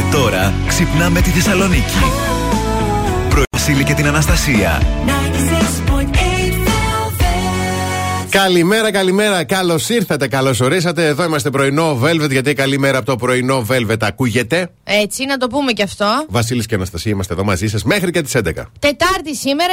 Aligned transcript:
Και 0.00 0.06
τώρα 0.12 0.52
ξυπνάμε 0.66 1.20
τη 1.20 1.30
Θεσσαλονίκη. 1.30 1.98
Πρωί 3.28 3.84
και 3.84 3.94
την 3.94 4.06
Αναστασία. 4.06 4.82
Καλημέρα, 8.30 8.90
καλημέρα. 8.90 9.44
Καλώς 9.44 9.88
ήρθατε, 9.88 10.28
καλώς 10.28 10.60
ορίσατε. 10.60 11.06
Εδώ 11.06 11.24
είμαστε 11.24 11.50
πρωινό 11.50 12.00
Velvet, 12.02 12.30
γιατί 12.30 12.52
καλή 12.52 12.78
μέρα 12.78 12.98
από 12.98 13.06
το 13.06 13.16
πρωινό 13.16 13.66
Velvet 13.70 13.96
ακούγεται. 14.00 14.70
Έτσι, 14.84 15.24
να 15.24 15.36
το 15.36 15.46
πούμε 15.46 15.72
και 15.72 15.82
αυτό. 15.82 16.24
Βασίλης 16.28 16.66
και 16.66 16.74
Αναστασία 16.74 17.12
είμαστε 17.12 17.32
εδώ 17.32 17.44
μαζί 17.44 17.68
σας 17.68 17.84
μέχρι 17.84 18.10
και 18.10 18.22
τις 18.22 18.32
11. 18.36 18.40
Τετάρτη 18.78 19.36
σήμερα, 19.36 19.72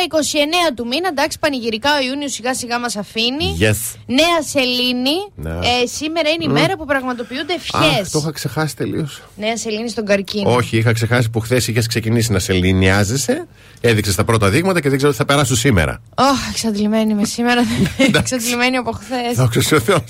29 0.70 0.74
του 0.76 0.88
μήνα. 0.88 1.08
Εντάξει, 1.08 1.40
πανηγυρικά 1.40 1.90
ο 2.02 2.06
Ιούνιος 2.08 2.34
σιγά 2.34 2.54
σιγά 2.54 2.80
μας 2.80 2.96
αφήνει. 2.96 3.58
Yes. 3.60 3.96
Νέα 4.06 4.42
Σελήνη. 4.48 5.18
Ε, 5.44 5.86
σήμερα 5.86 6.30
είναι 6.30 6.44
η 6.44 6.48
μέρα 6.48 6.78
που 6.78 6.86
πραγματοποιούνται 6.86 7.54
ευχές. 7.54 8.10
Το 8.12 8.20
είχα 8.20 8.32
ξεχάσει 8.32 8.76
τελείως. 8.76 9.22
Νέα 9.36 9.58
Σελήνη 9.58 9.90
στον 9.90 10.06
καρκίνο. 10.06 10.56
Όχι, 10.56 10.78
είχα 10.78 10.92
ξεχάσει 10.92 11.30
που 11.30 11.40
χθες 11.40 11.68
είχες 11.68 11.88
ξεκινήσει 11.88 12.32
να 12.32 12.40
σεληνιάζεσαι. 12.40 13.48
Έδειξες 13.82 14.16
τα 14.16 14.24
πρώτα 14.24 14.50
δείγματα 14.50 14.80
και 14.80 14.88
δεν 14.88 14.98
ξέρω 14.98 15.12
ότι 15.12 15.20
θα 15.20 15.26
περάσουν 15.26 15.56
σήμερα. 15.56 16.02
Όχι, 16.16 16.30
oh, 16.48 16.50
εξαντλημένη 16.52 17.12
είμαι 17.12 17.26
σήμερα. 17.26 17.62
εξαντλημένη 18.48 18.78
από 18.78 18.92
χθες. 18.92 19.38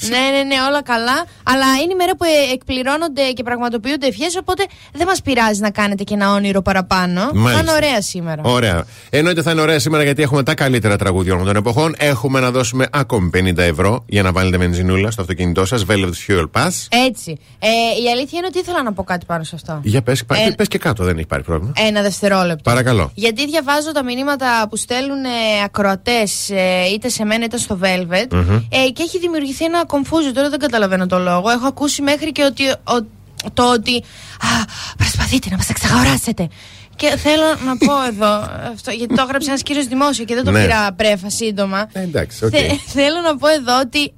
Ναι, 0.10 0.18
ναι, 0.18 0.44
ναι, 0.44 0.56
όλα 0.70 0.84
καλά. 0.84 1.26
Αλλά 1.44 1.66
είναι 1.84 1.94
η 1.94 1.96
μέρα 1.96 2.16
που 2.16 2.26
εκπληρώνονται 2.54 3.32
και 3.32 3.44
πραγματοποιούνται 3.44 4.08
ευχές, 4.08 4.36
οπότε 4.36 4.66
δεν 4.94 5.08
μας 5.08 5.22
πειράζει 5.22 5.60
να 5.62 5.70
κάνετε 5.70 6.04
και 6.04 6.14
ένα 6.14 6.34
όνειρο 6.34 6.62
παραπάνω. 6.62 7.22
Θα 7.22 7.60
είναι 7.60 7.72
ωραία 7.72 8.02
σήμερα. 8.02 8.42
Ωραία. 8.46 8.86
Εννοείται 9.10 9.42
θα 9.42 9.52
είναι 9.52 9.62
ωραία 9.62 9.80
σήμερα 9.80 10.04
γιατί 10.04 10.22
έχουμε 10.22 10.44
τα 10.44 10.54
καλύτερα 10.54 10.96
τραγούδια 10.98 11.34
όλων 11.34 11.46
των 11.46 11.56
εποχών. 11.56 11.96
Έχουμε 11.98 12.40
να 12.40 12.52
δώσουμε 12.52 12.86
ακόμη 12.92 13.30
50 13.34 13.58
ευρώ 13.58 14.04
για 14.08 14.24
να 14.24 14.32
βάλετε 14.32 14.58
βενζινούλα 14.58 15.12
στο 15.12 15.22
αυτοκίνητό 15.22 15.66
σας. 15.66 15.86
Velvet 15.90 16.12
Fuel 16.28 16.46
Pass. 16.52 16.72
Έτσι. 17.08 17.38
Ε, 17.60 17.68
η 18.04 18.10
αλήθεια 18.12 18.38
είναι 18.38 18.48
ότι 18.48 18.60
ήθελα 18.60 18.84
να 18.84 18.94
πω 18.94 19.04
κάτι 19.04 19.26
πάνω 19.26 19.44
σε 19.44 19.56
αυτό. 19.56 19.80
Για 19.84 20.02
πες 20.02 20.20
ε, 20.20 20.52
πες 20.56 20.68
και 20.68 20.78
κάτω, 20.78 21.04
δεν 21.04 21.18
έχει 21.18 21.28
πάρει 21.28 21.44
πρόβλημα. 21.44 21.74
Ένα 21.88 22.02
δευτερόλεπτο. 22.02 22.62
Παρακαλώ. 22.64 23.12
Γιατί 23.14 23.46
διαβάζω 23.46 23.92
τα 23.92 24.04
μηνύματα 24.04 24.68
που 24.70 24.76
στέλνουν 24.76 25.24
ε, 25.26 25.30
ακροατές 25.64 26.50
ε, 26.50 26.86
είτε 26.94 27.10
σε 27.10 27.26
μένα 27.26 27.46
είτε 27.46 27.58
στο 27.58 27.80
Velvet 27.82 28.27
ε, 28.70 28.90
και 28.90 29.04
έχει 29.04 29.20
δημιουργηθεί 29.20 29.66
ένα 29.66 29.86
κομφούζιο. 29.86 30.34
Τώρα 30.34 30.50
δεν 30.50 30.60
καταλαβαίνω 30.60 31.08
το 31.08 31.20
λόγο. 31.20 31.50
Έχω 31.50 31.68
ακούσει 31.68 32.02
μέχρι 32.02 32.32
και 32.32 32.44
ότι, 32.44 32.70
ο, 32.70 33.06
το 33.54 33.72
ότι. 33.72 33.96
Α, 34.40 34.66
προσπαθείτε 34.98 35.50
να 35.50 35.58
μας 35.58 35.70
εξαγοράσετε. 35.70 36.48
Και 36.96 37.16
θέλω 37.18 37.44
να 37.66 37.78
πω 37.78 38.04
εδώ, 38.12 38.34
αυτό, 38.74 38.92
γιατί 38.92 39.16
το 39.16 39.22
έγραψε 39.22 39.50
ένας 39.50 39.62
κύριος 39.62 39.86
δημόσιο 39.86 40.26
και 40.26 40.36
δεν 40.36 40.44
το 40.44 40.52
ναι. 40.52 40.62
πήρα 40.62 40.94
πρέφα 40.94 41.30
σύντομα. 41.30 41.90
Ε, 41.92 42.02
εντάξει, 42.02 42.40
okay. 42.52 42.76
θέλω 42.86 43.22
να 43.24 43.38
πω 43.38 43.48
εδώ 43.48 43.80
ότι 43.80 44.14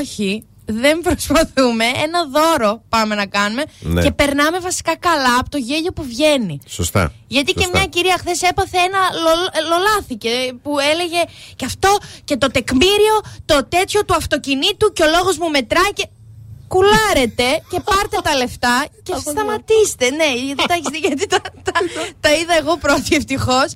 όχι, 0.00 0.44
δεν 0.66 1.00
προσπαθούμε. 1.00 1.84
Ένα 1.84 2.24
δώρο 2.24 2.82
πάμε 2.88 3.14
να 3.14 3.26
κάνουμε 3.26 3.62
ναι. 3.80 4.02
και 4.02 4.12
περνάμε 4.12 4.58
βασικά 4.58 4.96
καλά 4.96 5.38
από 5.38 5.50
το 5.50 5.58
γέλιο 5.58 5.92
που 5.92 6.02
βγαίνει. 6.02 6.60
Σωστά. 6.66 7.12
Γιατί 7.26 7.52
και 7.52 7.68
μια 7.72 7.86
κυρία 7.86 8.16
χθες 8.18 8.42
έπαθε 8.42 8.76
ένα 8.78 8.98
λολάθηκε 9.68 10.30
που 10.62 10.78
έλεγε 10.78 11.22
και 11.56 11.64
αυτό 11.64 11.96
και 12.24 12.36
το 12.36 12.50
τεκμήριο, 12.50 13.20
το 13.44 13.66
τέτοιο 13.68 14.04
του 14.04 14.14
αυτοκινήτου 14.14 14.92
και 14.92 15.02
ο 15.02 15.06
λόγος 15.16 15.38
μου 15.38 15.50
μετράει 15.50 15.92
και 15.94 16.06
κουλάρετε 16.68 17.48
και 17.70 17.78
πάρτε 17.88 18.18
τα 18.22 18.34
λεφτά 18.40 18.76
και 19.02 19.12
σταματήστε. 19.32 20.06
Ναι, 20.20 20.28
γιατί 20.46 20.62
τα 20.70 20.74
έχεις 20.78 20.98
γιατί 21.06 21.26
τα, 21.26 21.40
τα, 22.20 22.30
είδα 22.38 22.54
εγώ 22.60 22.76
πρώτη 22.84 23.10
ευτυχώς. 23.20 23.68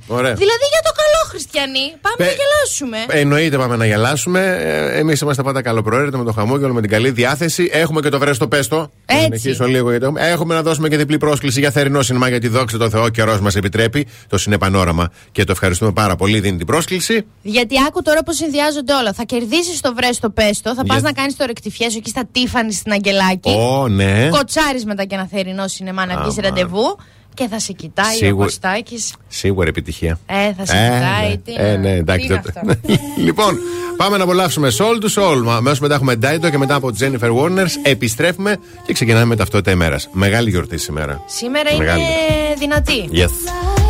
Δηλαδή 0.42 0.66
για 0.74 0.82
το 0.88 0.92
καλό, 1.00 1.22
Χριστιανοί. 1.28 1.86
Πάμε 2.04 2.18
να 2.18 2.34
γελάσουμε. 2.40 2.98
Εννοείται 3.20 3.56
πάμε 3.56 3.76
να 3.76 3.86
γελάσουμε. 3.86 4.40
Ε, 4.60 4.98
Εμείς 4.98 5.20
είμαστε 5.20 5.42
πάντα 5.42 5.62
καλοπροαίρετοι 5.62 6.16
με 6.16 6.24
το 6.24 6.32
χαμόγελο, 6.32 6.72
με 6.72 6.80
την 6.80 6.90
καλή 6.90 7.10
διάθεση. 7.10 7.70
Έχουμε 7.72 8.00
και 8.00 8.08
το 8.08 8.18
βρέστο 8.18 8.48
πέστο. 8.48 8.90
Έτσι. 9.06 9.48
λίγο 9.48 9.90
γιατί 9.90 10.04
έχουμε. 10.04 10.20
έχουμε 10.28 10.54
να 10.54 10.62
δώσουμε 10.62 10.88
και 10.88 10.96
διπλή 10.96 11.18
πρόσκληση 11.18 11.60
για 11.60 11.70
θερινό 11.70 12.02
σινεμά 12.02 12.28
γιατί 12.28 12.48
δόξα 12.48 12.78
τω 12.78 12.90
Θεώ 12.90 13.08
καιρός 13.08 13.40
μας 13.40 13.56
επιτρέπει. 13.56 14.06
Το 14.28 14.38
συνεπανόραμα 14.38 15.10
και 15.32 15.44
το 15.44 15.52
ευχαριστούμε 15.52 15.92
πάρα 15.92 16.16
πολύ. 16.16 16.40
Δίνει 16.40 16.56
την 16.56 16.66
πρόσκληση. 16.66 17.26
Γιατί 17.42 17.74
άκου 17.86 18.02
τώρα 18.02 18.22
πώς 18.22 18.36
συνδυάζονται 18.36 18.94
όλα. 18.94 19.12
Θα 19.12 19.24
κερδίσεις 19.24 19.80
το 19.80 19.94
βρέστο 19.94 20.30
πέστο, 20.30 20.74
θα 20.74 20.84
πας 20.84 21.02
να 21.02 21.12
κάνεις 21.12 21.36
το 21.36 21.44
ρεκτιφιέσο 21.46 21.96
εκεί 21.98 22.10
στα 22.10 22.28
Τίφανη 22.32 22.72
στην 22.80 22.92
Αγγελάκη. 22.92 23.56
Oh, 23.58 23.90
ναι. 23.90 24.28
Κοτσάρεις 24.30 24.84
μετά 24.84 25.04
και 25.04 25.14
ένα 25.14 25.26
θερινό 25.26 25.68
σινεμά 25.68 26.06
να 26.06 26.22
βγεις 26.22 26.36
ραντεβού. 26.36 26.98
Και 27.34 27.48
θα 27.48 27.58
σε 27.58 27.72
κοιτάει 27.72 28.16
Σίγουρα, 28.16 28.42
ο 28.42 28.44
Κωστάκης 28.44 29.14
Σίγουρα 29.28 29.68
επιτυχία. 29.68 30.18
Ε, 30.26 30.52
θα 30.52 30.66
σε 30.66 30.76
ε, 30.76 30.84
κοιτάει. 30.84 31.28
Ναι. 31.28 31.36
Τι 31.36 31.54
ε, 31.56 31.76
ναι, 31.76 31.90
εντάξει. 31.90 32.40
λοιπόν, 33.26 33.58
πάμε 33.96 34.16
να 34.16 34.22
απολαύσουμε 34.22 34.68
Soul 34.78 35.04
to 35.04 35.22
Soul. 35.22 35.46
Αμέσως 35.48 35.80
μετά 35.80 35.94
έχουμε 35.94 36.18
Daido 36.22 36.50
και 36.50 36.58
μετά 36.58 36.74
από 36.74 36.90
Jennifer 37.00 37.36
Warners. 37.36 37.70
Επιστρέφουμε 37.82 38.56
και 38.86 38.92
ξεκινάμε 38.92 39.24
με 39.24 39.36
ταυτότητα 39.36 39.70
ημέρας. 39.70 40.08
Μεγάλη 40.12 40.50
γιορτή 40.50 40.78
σήμερα. 40.78 41.22
Σήμερα 41.26 41.76
Μεγάλη. 41.76 42.00
είναι 42.00 42.54
δυνατή. 42.58 43.08
Yes. 43.12 43.89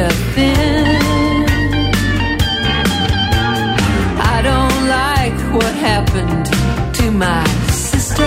I 0.00 0.06
don't 4.42 4.88
like 4.88 5.54
what 5.54 5.74
happened 5.74 6.46
to 6.94 7.10
my 7.10 7.44
sister. 7.68 8.24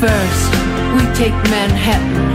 First, 0.00 0.50
we 0.94 1.02
take 1.14 1.34
Manhattan. 1.50 2.29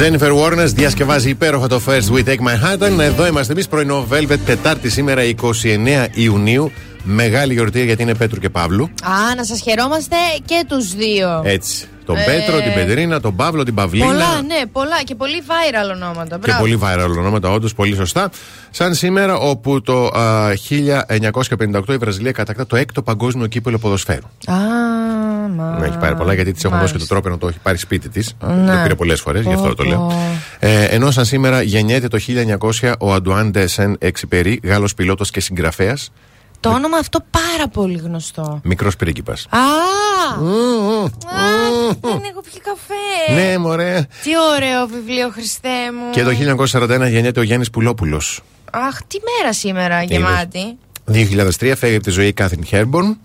Jennifer 0.00 0.32
Warnes 0.42 0.66
διασκευάζει 0.74 1.28
υπέροχα 1.28 1.66
το 1.68 1.80
First 1.86 2.14
We 2.14 2.24
Take 2.28 2.38
Manhattan. 2.48 2.98
Εδώ 3.00 3.26
είμαστε 3.26 3.52
εμείς 3.52 3.68
πρωινό 3.68 4.06
Velvet, 4.10 4.38
Τετάρτη 4.46 4.90
σήμερα 4.90 5.22
29 5.42 6.06
Ιουνίου. 6.12 6.72
Μεγάλη 7.02 7.52
γιορτή 7.52 7.84
γιατί 7.84 8.02
είναι 8.02 8.14
Πέτρου 8.14 8.40
και 8.40 8.48
Παύλου. 8.50 8.84
Α, 8.84 9.34
να 9.36 9.44
σας 9.44 9.60
χαιρόμαστε 9.60 10.16
και 10.44 10.64
τους 10.68 10.94
δύο. 10.94 11.42
Έτσι. 11.44 11.86
Τον 12.04 12.16
Ε. 12.16 12.22
Πέτρο, 12.24 12.60
την 12.62 12.74
Πετρίνα, 12.74 13.20
τον 13.20 13.36
Παύλο, 13.36 13.62
την 13.62 13.74
Παυλίνα. 13.74 14.06
Πολλά, 14.06 14.42
ναι, 14.46 14.66
πολλά 14.72 15.02
και 15.04 15.14
πολύ 15.14 15.42
viral 15.46 15.94
ονόματα. 15.94 16.34
Και 16.34 16.40
Μπράβο. 16.40 16.60
πολύ 16.60 16.78
viral 16.82 17.16
ονόματα, 17.18 17.50
όντως, 17.50 17.74
πολύ 17.74 17.94
σωστά. 17.94 18.30
Σαν 18.70 18.94
σήμερα, 18.94 19.36
όπου 19.36 19.82
το 19.82 20.06
α, 20.06 20.52
1958 20.68 21.92
η 21.92 21.96
Βραζιλία 21.96 22.32
κατακτά 22.32 22.66
το 22.66 22.76
έκτο 22.76 23.02
παγκόσμιο 23.02 23.46
κύπελο 23.46 23.78
ποδοσφαίρου. 23.78 24.26
Α, 24.46 24.54
μα. 25.56 25.78
Να 25.78 25.84
έχει 25.86 25.98
πάρει 25.98 26.16
πολλά, 26.16 26.34
γιατί 26.34 26.52
τη 26.52 26.60
έχουν 26.64 26.78
δώσει 26.78 26.92
και 26.92 26.98
το 26.98 27.04
Μάλιστα. 27.08 27.14
τρόπο 27.14 27.28
να 27.28 27.38
το 27.38 27.48
έχει 27.48 27.58
πάρει 27.62 27.76
σπίτι 27.78 28.08
της. 28.08 28.36
Ναι. 28.40 28.74
Το 28.76 28.82
πήρε 28.82 28.94
πολλές 28.94 29.20
φορές, 29.20 29.44
γι' 29.44 29.52
αυτό 29.52 29.68
Πω, 29.68 29.74
το 29.74 29.84
λέω. 29.84 29.98
πω. 29.98 30.14
Ε, 30.58 30.84
ενώ 30.84 31.10
σαν 31.10 31.24
σήμερα 31.24 31.62
γεννιέται 31.62 32.08
το 32.08 32.18
1900 32.18 32.92
ο 32.98 33.12
Αντουάν 33.12 33.50
Ντεσεν 33.50 33.96
Εξυπερί, 34.00 34.60
Γάλλος 34.64 34.94
πιλότος 34.94 35.30
και 35.30 35.40
συγγραφέας, 35.40 36.12
Το 36.60 36.68
όνομα 36.70 36.96
αυτό 36.96 37.18
πάρα 37.30 37.68
πολύ 37.72 37.98
γνωστό. 37.98 38.60
μικρός 38.64 38.96
πρίγκιπας. 38.96 39.46
Α! 39.50 39.58
Α, 39.58 39.62
δεν 42.00 42.20
έχω 42.30 42.40
πιει 42.50 42.60
καφέ. 42.62 43.40
Ναι, 43.50 43.58
μωρέ. 43.58 44.06
Τι 44.22 44.30
ωραίο 44.54 44.86
βιβλίο, 44.86 45.28
Χριστέ 45.30 45.68
μου. 45.68 46.10
Και 46.10 46.22
το 46.22 46.30
1941 46.30 47.08
γεννιέται 47.10 47.40
ο 47.40 47.42
Γιάννης 47.42 47.70
Πουλόπουλος. 47.70 48.40
Αχ, 48.72 48.98
τι 49.06 49.16
μέρα 49.40 49.52
σήμερα 49.52 50.02
γεμάτη. 50.02 50.76
2003 51.12 51.72
φεύγει 51.76 51.94
από 51.94 52.04
τη 52.04 52.10
ζωή 52.10 52.26
η 52.26 52.32
Κάθριν 52.32 52.64
Χέρμπορν. 52.64 53.18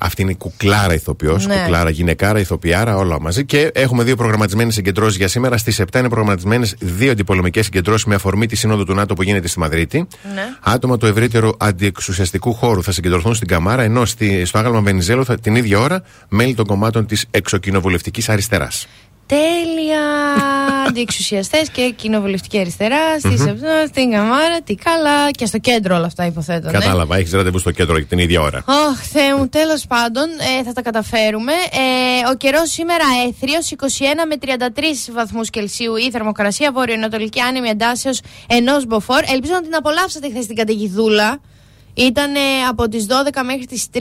Αυτή 0.00 0.22
είναι 0.22 0.30
η 0.30 0.34
κουκλάρα 0.34 0.94
ηθοποιός, 0.94 1.46
Ναι. 1.46 1.54
κουκλάρα 1.54 1.90
γυναικάρα, 1.90 2.38
ηθοποιάρα, 2.38 2.96
όλα 2.96 3.20
μαζί. 3.20 3.44
Και 3.44 3.70
έχουμε 3.74 4.04
δύο 4.04 4.16
προγραμματισμένες 4.16 4.74
συγκεντρώσεις 4.74 5.16
για 5.16 5.28
σήμερα. 5.28 5.56
Στις 5.56 5.78
7 5.80 5.98
είναι 5.98 6.08
προγραμματισμένες 6.08 6.74
δύο 6.78 7.10
αντιπολεμικές 7.10 7.64
συγκεντρώσεις 7.64 8.04
με 8.04 8.14
αφορμή 8.14 8.46
τη 8.46 8.56
Σύνοδο 8.56 8.84
του 8.84 8.94
ΝΑΤΟ 8.94 9.14
που 9.14 9.22
γίνεται 9.22 9.48
στη 9.48 9.58
Μαδρίτη. 9.58 10.06
Ναι. 10.34 10.42
Άτομα 10.60 10.96
του 10.96 11.06
ευρύτερου 11.06 11.50
αντιεξουσιαστικού 11.58 12.54
χώρου 12.54 12.82
θα 12.82 12.92
συγκεντρωθούν 12.92 13.34
στην 13.34 13.48
Καμάρα, 13.48 13.82
ενώ 13.82 14.04
στη, 14.04 14.44
στο 14.44 14.58
άγαλμα 14.58 14.80
Βενιζέλο 14.80 15.24
θα, 15.24 15.38
την 15.38 15.56
ίδια 15.56 15.78
ώρα 15.78 16.02
μέλη 16.28 16.54
των 16.54 16.66
κομμάτων 16.66 17.06
της 17.06 17.26
εξοκοινοβουλευτικής 17.30 18.28
αριστεράς. 18.28 18.86
Τέλεια! 19.34 20.04
Αντιεξουσιαστές 20.88 21.70
και 21.70 21.92
κοινοβουλευτική 21.96 22.58
αριστερά. 22.58 23.18
Στη 23.18 23.28
Σεπτέμβρη, 23.28 23.68
στην 23.88 24.10
Καμάρα, 24.10 24.60
τι 24.64 24.74
καλά. 24.74 25.30
Και 25.30 25.46
στο 25.46 25.58
κέντρο 25.58 25.96
όλα 25.96 26.06
αυτά 26.06 26.26
υποθέτω. 26.26 26.70
ναι. 26.70 26.78
Κατάλαβα, 26.78 27.16
έχεις 27.16 27.32
ραντεβού 27.32 27.58
στο 27.58 27.70
κέντρο 27.70 27.96
για 27.96 28.06
την 28.06 28.18
ίδια 28.18 28.40
ώρα. 28.40 28.58
Αχ, 28.66 29.02
Θεέ 29.12 29.34
μου, 29.36 29.48
τέλος 29.48 29.86
πάντων, 29.86 30.24
ε, 30.58 30.64
θα 30.64 30.72
τα 30.72 30.82
καταφέρουμε. 30.82 31.52
Ε, 31.52 32.30
ο 32.30 32.36
καιρός 32.36 32.70
σήμερα 32.70 33.04
έθριος, 33.28 33.70
21 33.70 34.26
με 34.28 34.36
33 34.36 35.12
βαθμούς 35.12 35.50
Κελσίου 35.50 35.96
η 35.96 36.10
θερμοκρασία, 36.10 36.72
βορειοανατολική 36.72 37.40
άνεμη 37.40 37.68
εντάσεως 37.68 38.20
ενός 38.46 38.86
μποφόρ. 38.86 39.20
Ελπίζω 39.32 39.52
να 39.52 39.62
την 39.62 39.74
απολαύσατε 39.74 40.28
χθες 40.30 40.46
την 40.46 40.56
καταιγιδούλα. 40.56 41.40
Ήταν 41.94 42.32
από 42.68 42.88
τις 42.88 43.06
12 43.06 43.42
μέχρι 43.44 43.66
τις 43.66 43.86
3, 43.92 44.00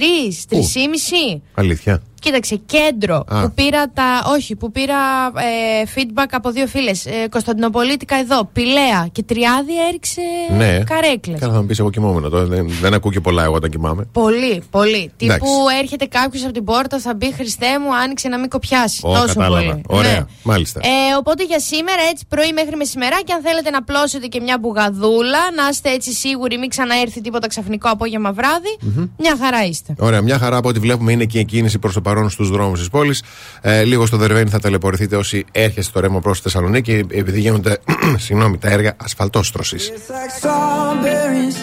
3.30. 0.50 1.42
Αλήθεια. 1.54 2.02
Κοίταξε, 2.20 2.56
κέντρο 2.66 3.16
Α. 3.28 3.42
που 3.42 3.52
πήρα 3.56 3.90
τα. 3.90 4.04
Όχι, 4.36 4.56
που 4.56 4.72
πήρα 4.72 4.96
ε, 5.26 5.84
feedback 5.96 6.28
από 6.32 6.52
δύο 6.52 6.68
φίλες. 6.68 7.06
Ε, 7.06 7.28
Κωνσταντινοπολίτικα 7.30 8.16
εδώ, 8.16 8.46
Πηλαία 8.54 9.08
και 9.12 9.24
Τριάδη 9.24 9.74
έριξε 9.88 10.22
Ναι. 10.58 10.80
καρέκλες. 10.84 11.40
Καλά, 11.40 11.54
θα 11.54 11.60
μου 11.62 11.66
πεις 11.66 11.80
εγώ 11.80 11.90
κοιμόμουν 11.90 12.30
τώρα. 12.30 12.46
Δεν, 12.46 12.70
δεν 12.82 12.94
ακούω 12.94 13.12
και 13.12 13.20
πολλά 13.20 13.44
εγώ 13.44 13.54
όταν 13.54 13.70
κοιμάμαι. 13.70 14.08
Πολύ, 14.12 14.64
πολύ. 14.72 15.12
Εντάξει. 15.18 15.40
Τύπου 15.40 15.52
έρχεται 15.82 16.06
κάποιος 16.06 16.44
από 16.44 16.54
την 16.54 16.64
πόρτα, 16.64 17.00
θα 17.00 17.14
μπει 17.14 17.34
Χριστέ 17.34 17.80
μου, 17.80 17.96
άνοιξε 17.96 18.28
να 18.28 18.38
μην 18.40 18.50
κοπιάσεις. 18.50 19.04
Ω, 19.04 19.12
Τόσο 19.14 19.26
κατάλαβα. 19.28 19.60
πολύ. 19.72 19.82
Ωραία. 19.88 20.12
Ναι. 20.14 20.26
Μάλιστα. 20.44 20.80
Ε, 20.84 21.16
οπότε 21.18 21.44
για 21.44 21.60
σήμερα, 21.60 22.02
έτσι 22.12 22.26
πρωί 22.30 22.52
μέχρι 22.54 22.76
μεσημεράκι, 22.76 23.32
αν 23.32 23.42
θέλετε 23.42 23.70
να 23.70 23.84
πλώσετε 23.84 24.28
και 24.28 24.40
μια 24.42 24.58
μπουγαδούλα, 24.60 25.40
να 25.56 25.68
είστε 25.72 25.90
έτσι 25.92 26.12
σίγουροι, 26.14 26.58
μην 26.58 26.70
ξαναέρθει 26.70 27.22
τίποτα 27.22 27.48
ξαφνικό 27.48 27.90
απόγευμα 27.90 28.32
βράδυ, 28.32 28.78
μια 29.18 29.38
χαρά 29.42 29.66
είστε. 29.66 29.96
Ωραία, 30.00 30.22
μια 30.22 30.38
χαρά 30.38 30.58
από 30.58 30.70
ό,τι 30.70 30.80
βλέπουμε 30.80 31.12
είναι 31.12 31.26
και 31.26 31.40
η 31.40 31.46
κίνηση 31.46 31.80
προς 31.80 31.94
το 31.94 32.02
παρόν 32.10 32.30
στους 32.30 32.50
δρόμους 32.50 32.80
της 32.80 32.90
πόλης. 32.90 33.24
Ε, 33.62 33.84
λίγο 33.84 34.06
στο 34.06 34.18
Δερβένι 34.18 34.50
θα 34.50 34.60
ταλαιπωρηθείτε 34.60 35.16
όσοι 35.16 35.46
έρχεστε 35.52 35.82
στο 35.82 36.00
ρεύμα 36.00 36.20
προς 36.20 36.38
τη 36.38 36.44
Θεσσαλονίκη, 36.44 37.06
επειδή 37.12 37.40
γίνονται 37.40 37.78
συγγνώμη, 38.26 38.58
τα 38.58 38.70
έργα 38.70 38.94
ασφαλτόστρωσης. 38.98 39.92
It's 39.92 40.10
like 40.18 40.32
strawberries 40.42 41.58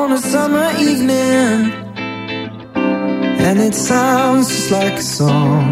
on 0.00 0.08
a 0.18 0.20
summer 0.32 0.68
evening, 0.88 1.58
and 3.46 3.56
it 3.68 3.74
sounds 3.90 4.46
just 4.54 4.70
like 4.78 4.96
a 5.04 5.08
song. 5.18 5.64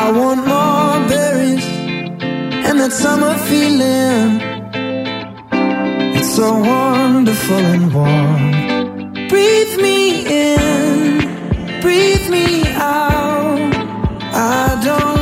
I 0.00 0.04
want 0.18 0.40
more 0.54 0.98
berries 1.12 1.66
and 2.66 2.76
that 2.80 2.92
summer 3.04 3.34
feeling. 3.48 4.30
It's 6.16 6.32
so 6.40 6.48
wonderful 6.72 7.62
and 7.74 7.84
warm. 7.98 8.44
Breathe 9.32 9.74
me 9.86 9.98
in, 10.44 10.81
breathe 11.82 12.28
me 12.30 12.62
out. 12.76 13.74
I 14.32 14.80
don't 14.84 15.21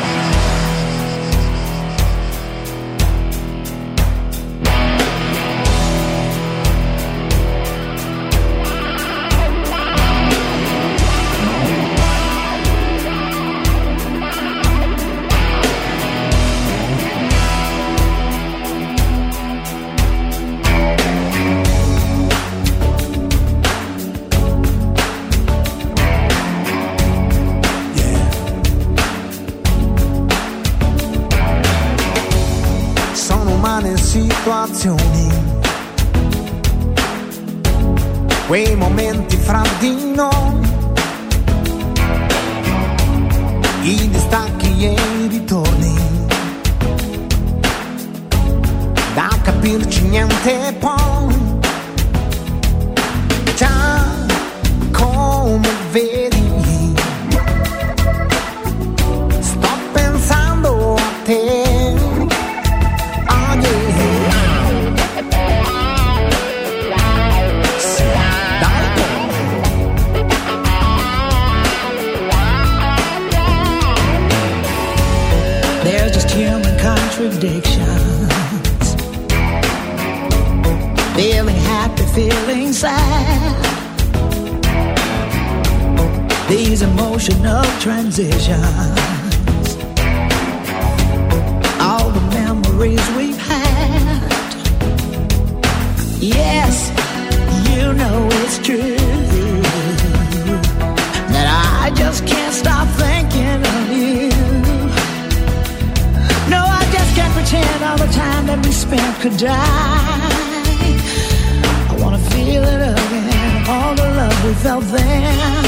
Felt 114.71 114.91
then. 114.91 115.63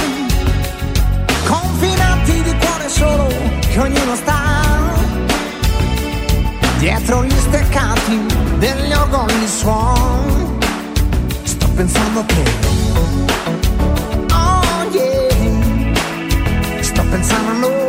confinati 1.48 2.42
di 2.42 2.56
cuore 2.58 2.90
solo 2.90 3.28
che 3.60 3.80
ognuno 3.80 4.16
sta 4.16 4.42
dietro 6.78 7.24
gli 7.26 7.38
steccati 7.38 8.26
degli 8.60 8.94
orgogli 8.94 9.48
suon 9.48 10.58
sto 11.44 11.68
pensando 11.76 12.24
te 12.24 12.44
oh 14.32 14.88
yeah 14.92 15.94
sto 16.82 17.04
pensando 17.10 17.50
a 17.52 17.54
noi 17.56 17.83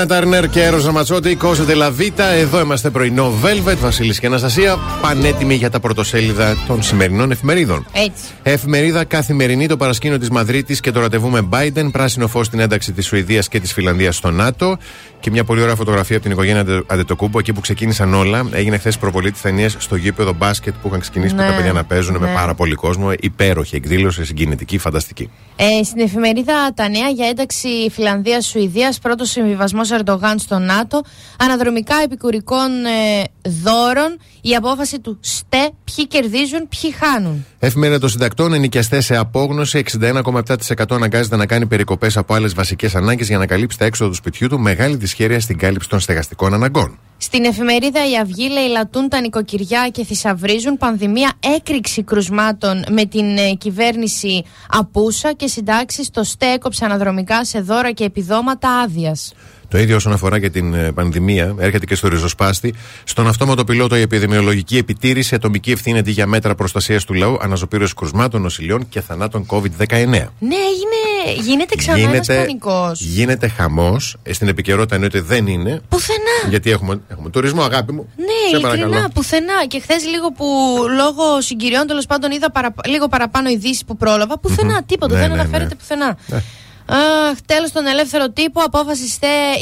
forget. 0.00 0.06
Τίνα 0.06 0.06
Τάρνερ 0.06 0.48
και 0.48 0.62
Έρος 0.62 0.84
Ραματσότη, 0.84 1.34
Κόζε 1.34 1.64
Τελαβίτα. 1.64 2.24
Εδώ 2.24 2.60
είμαστε 2.60 2.90
πρωινό 2.90 3.32
Velvet, 3.44 3.76
Βασίλης 3.80 4.20
και 4.20 4.26
Αναστασία. 4.26 4.78
Πανέτοιμοι 5.00 5.54
για 5.54 5.70
τα 5.70 5.80
πρωτοσέλιδα 5.80 6.56
των 6.66 6.82
σημερινών 6.82 7.30
εφημερίδων. 7.30 7.86
Έτσι. 7.92 8.24
Εφημερίδα 8.42 9.04
καθημερινή 9.04 9.66
το 9.66 9.76
παρασκήνιο 9.76 10.18
της 10.18 10.30
Μαδρίτης 10.30 10.80
και 10.80 10.90
το 10.90 11.00
ραντεβού 11.00 11.28
με 11.28 11.48
Biden. 11.50 11.88
Πράσινο 11.92 12.28
φως 12.28 12.46
στην 12.46 12.60
ένταξη 12.60 12.92
της 12.92 13.06
Σουηδίας 13.06 13.48
και 13.48 13.60
της 13.60 13.72
Φιλανδίας 13.72 14.16
στο 14.16 14.30
ΝΑΤΟ. 14.30 14.78
Και 15.20 15.30
μια 15.30 15.44
πολύ 15.44 15.62
ωραία 15.62 15.74
φωτογραφία 15.74 16.16
από 16.16 16.24
την 16.24 16.32
οικογένεια 16.34 16.60
Αντε- 16.60 16.92
Αντετοκούμπο, 16.92 17.38
εκεί 17.38 17.52
που 17.52 17.60
ξεκίνησαν 17.60 18.14
όλα. 18.14 18.48
Έγινε 18.52 18.78
χθες 18.78 18.98
προβολή 18.98 19.30
της 19.30 19.40
ταινίας 19.40 19.76
στο 19.78 19.96
γήπεδο 19.96 20.32
μπάσκετ 20.32 20.74
που 20.82 20.88
είχαν 20.88 21.00
ξεκινήσει 21.00 21.34
Ναι, 21.34 21.46
τα 21.46 21.54
παιδιά 21.54 21.72
να 21.72 21.84
παίζουν 21.84 22.16
με 22.16 22.26
ναι. 22.26 22.34
πάρα 22.34 22.54
πολύ 22.54 22.74
κόσμο. 22.74 23.12
Υπέροχη 23.20 23.76
εκδήλωση, 23.76 24.24
συγκινητική, 24.24 24.78
φανταστική. 24.78 25.30
Ε, 25.56 25.84
στην 25.84 26.00
εφημερίδα 26.00 26.72
Τα 26.74 26.88
Νέα 26.88 27.08
για 27.08 27.26
ένταξη 27.28 27.68
Φιλανδία-Σουηδία, 27.92 28.94
πρώτος 29.02 29.30
συμβιβασμός 29.30 29.89
Ερντογάν 29.90 30.38
στο 30.38 30.58
ΝΑΤΟ, 30.58 31.00
αναδρομικά 31.38 31.94
επικουρικών 32.04 32.84
ε, 32.84 33.22
δώρων, 33.62 34.18
η 34.40 34.54
απόφαση 34.54 35.00
του 35.00 35.18
ΣΤΕ, 35.20 35.70
ποιοι 35.84 36.06
κερδίζουν, 36.06 36.68
ποιοι 36.68 36.90
χάνουν. 36.92 37.46
Εφημερίδα 37.58 37.98
των 37.98 38.08
συντακτών, 38.08 38.52
ενοικιαστέ 38.52 39.00
σε 39.00 39.16
απόγνωση, 39.16 39.84
61,7% 40.00 40.84
αναγκάζεται 40.88 41.36
να 41.36 41.46
κάνει 41.46 41.66
περικοπές 41.66 42.16
από 42.16 42.34
άλλες 42.34 42.54
βασικές 42.54 42.94
ανάγκες 42.94 43.28
για 43.28 43.38
να 43.38 43.46
καλύψει 43.46 43.78
τα 43.78 43.84
έξοδα 43.84 44.10
του 44.10 44.16
σπιτιού 44.16 44.48
του, 44.48 44.58
μεγάλη 44.58 44.96
δυσχέρεια 44.96 45.40
στην 45.40 45.58
κάλυψη 45.58 45.88
των 45.88 46.00
στεγαστικών 46.00 46.54
αναγκών. 46.54 46.98
Στην 47.22 47.44
εφημερίδα 47.44 48.10
Η 48.10 48.16
Αυγή 48.16 48.48
λαιλατούν 48.48 49.08
τα 49.08 49.20
νοικοκυριά 49.20 49.88
και 49.92 50.04
θησαυρίζουν 50.04 50.76
πανδημία 50.76 51.32
έκρηξη 51.56 52.02
κρουσμάτων 52.02 52.84
με 52.90 53.04
την 53.04 53.36
ε, 53.36 53.52
κυβέρνηση 53.52 54.44
απούσα 54.68 55.32
και 55.32 55.46
συντάξεις 55.46 56.06
στο 56.06 56.24
ΣΤΕ 56.24 56.46
έκοψε 56.46 56.84
αναδρομικά 56.84 57.44
σε 57.44 57.60
δώρα 57.60 57.92
και 57.92 58.04
επιδόματα 58.04 58.68
άδειας. 58.68 59.32
Το 59.70 59.78
ίδιο 59.78 59.96
όσον 59.96 60.12
αφορά 60.12 60.38
και 60.40 60.50
την 60.50 60.74
ε, 60.74 60.92
πανδημία, 60.92 61.54
έρχεται 61.58 61.86
και 61.86 61.94
στο 61.94 62.08
ριζοσπάστη. 62.08 62.74
Στον 63.04 63.26
αυτόματο 63.28 63.64
πιλότο 63.64 63.96
η 63.96 64.00
επιδημιολογική 64.00 64.76
επιτήρηση, 64.76 65.34
ατομική 65.34 65.70
ευθύνη 65.70 65.98
αντί 65.98 66.10
για 66.10 66.26
μέτρα 66.26 66.54
προστασίας 66.54 67.04
του 67.04 67.14
λαού, 67.14 67.36
αναζωπήρωση 67.40 67.94
κρουσμάτων, 67.94 68.42
νοσηλιών 68.42 68.88
και 68.88 69.00
θανάτων 69.00 69.46
COVID-19. 69.46 69.88
Ναι, 69.88 70.56
έγινε, 70.56 71.40
γίνεται 71.42 71.74
ξανά 71.76 71.98
ένας 71.98 72.26
πανικός. 72.26 73.00
γίνεται 73.00 73.48
χαμός. 73.48 74.16
Στην 74.30 74.48
επικαιρότητα 74.48 74.94
εννοείται 74.94 75.20
δεν 75.20 75.46
είναι. 75.46 75.80
Πουθενά. 75.88 76.48
Γιατί 76.48 76.70
έχουμε, 76.70 77.00
έχουμε 77.08 77.30
τουρισμό, 77.30 77.62
αγάπη 77.62 77.92
μου. 77.92 78.08
Ναι, 78.16 78.24
Σε 78.56 78.60
παρακαλώ. 78.60 78.84
ειλικρινά, 78.86 79.10
πουθενά. 79.10 79.66
Και 79.68 79.80
χθες 79.80 80.04
λίγο 80.06 80.32
που 80.32 80.44
λόγω 80.96 81.40
συγκυριών 81.40 81.86
τέλος 81.86 82.06
πάντων 82.06 82.30
είδα 82.30 82.50
παρα- 82.50 82.74
λίγο 82.86 83.08
παραπάνω 83.08 83.48
ειδήσει 83.48 83.84
που 83.84 83.96
πρόλαβα. 83.96 84.38
Πουθενά, 84.38 84.72
Μμμ. 84.72 84.86
τίποτα. 84.86 85.14
Ναι, 85.14 85.20
δεν 85.20 85.28
ναι, 85.30 85.34
αναφέρεται 85.40 85.74
ναι. 85.74 85.80
πουθενά. 85.80 86.16
Αχ, 86.92 87.38
τέλος 87.46 87.72
τον 87.72 87.86
ελεύθερο 87.86 88.30
τύπο. 88.30 88.60
Απόφαση 88.60 89.04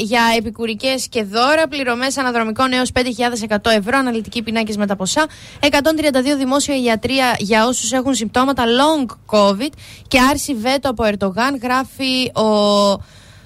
για 0.01 0.21
επικουρικές 0.37 1.07
και 1.07 1.23
δώρα. 1.23 1.67
Πληρωμές 1.67 2.17
αναδρομικών 2.17 2.71
έως 2.73 2.91
5.100 2.91 3.71
ευρώ. 3.71 3.97
αναλυτική 3.97 4.41
πινάκες 4.41 4.77
με 4.77 4.85
τα 4.85 4.95
ποσά. 4.95 5.25
132 5.59 6.35
δημόσια 6.37 6.81
ιατρία 6.81 7.35
για 7.39 7.67
όσους 7.67 7.91
έχουν 7.91 8.13
συμπτώματα 8.15 8.63
long 8.65 9.35
COVID. 9.37 9.71
Και 10.07 10.19
άρση 10.19 10.55
βέτο 10.55 10.89
από 10.89 11.03
Ερτογάν. 11.03 11.59
Γράφει 11.61 12.31
ο 12.33 13.01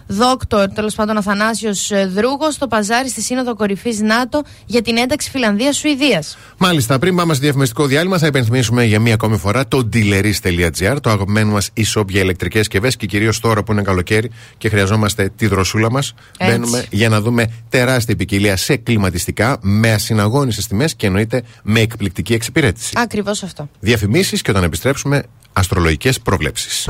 Δόκτωρ, 0.07 0.69
τέλος 0.69 0.95
πάντων, 0.95 1.17
Αθανάσιος 1.17 1.91
ε, 1.91 2.05
Δρούγος, 2.05 2.53
στο 2.53 2.67
παζάρι 2.67 3.09
στη 3.09 3.21
Σύνοδο 3.21 3.55
Κορυφής 3.55 3.99
ΝΑΤΟ 3.99 4.41
για 4.65 4.81
την 4.81 4.97
ένταξη 4.97 5.29
Φιλανδία-Σουηδία. 5.29 6.23
Μάλιστα, 6.57 6.99
πριν 6.99 7.15
πάμε 7.15 7.33
στο 7.33 7.43
διαφημιστικό 7.43 7.85
διάλειμμα, 7.85 8.17
θα 8.17 8.27
υπενθυμίσουμε 8.27 8.83
για 8.83 8.99
μία 8.99 9.13
ακόμη 9.13 9.37
φορά 9.37 9.67
το 9.67 9.89
dealerist.gr, 9.93 10.97
το 11.01 11.09
αγαπημένο 11.09 11.51
μας 11.51 11.69
e-shop 11.77 12.07
για 12.09 12.21
ηλεκτρικές 12.21 12.59
συσκευέ 12.59 12.91
και 12.91 13.05
κυρίως 13.05 13.39
τώρα 13.39 13.63
που 13.63 13.71
είναι 13.71 13.81
καλοκαίρι 13.81 14.31
και 14.57 14.69
χρειαζόμαστε 14.69 15.31
τη 15.35 15.47
δροσούλα 15.47 15.91
μας. 15.91 16.13
Μπαίνουμε 16.45 16.85
για 16.89 17.09
να 17.09 17.21
δούμε 17.21 17.53
τεράστια 17.69 18.15
ποικιλία 18.15 18.57
σε 18.57 18.75
κλιματιστικά, 18.75 19.57
με 19.61 19.91
ασυναγώνισε 19.91 20.67
τιμές 20.67 20.95
και 20.95 21.07
εννοείται 21.07 21.43
με 21.63 21.79
εκπληκτική 21.79 22.33
εξυπηρέτηση. 22.33 22.93
Ακριβώς 22.95 23.43
αυτό. 23.43 23.69
Διαφημίσεις 23.79 24.41
και 24.41 24.51
όταν 24.51 24.63
επιστρέψουμε, 24.63 25.23
αστρολογικές 25.53 26.19
προβλέψεις. 26.19 26.89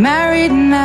Married 0.00 0.52
now. 0.52 0.80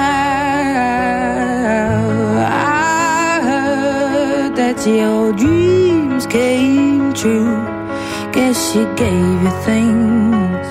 I 2.47 3.39
heard 3.49 4.55
that 4.57 4.85
your 4.85 5.31
dreams 5.33 6.25
came 6.27 7.13
true. 7.13 7.55
Guess 8.33 8.73
she 8.73 8.83
gave 8.95 9.37
you 9.43 9.53
things 9.63 10.67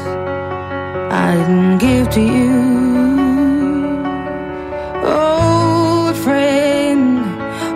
I 1.26 1.34
didn't 1.36 1.78
give 1.78 2.10
to 2.10 2.20
you. 2.20 2.56
Old 5.02 6.16
friend, 6.24 7.24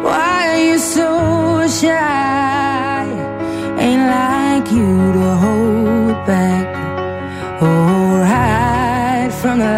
why 0.05 0.49
are 0.53 0.63
you 0.69 0.79
so 0.79 1.67
shy? 1.81 3.07
Ain't 3.85 4.07
like 4.19 4.69
you 4.71 5.12
to 5.19 5.29
hold 5.45 6.16
back 6.27 6.69
or 7.62 8.25
hide 8.35 9.33
from 9.41 9.61
the 9.61 9.78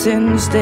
Hurts 0.00 0.06
instead. 0.06 0.60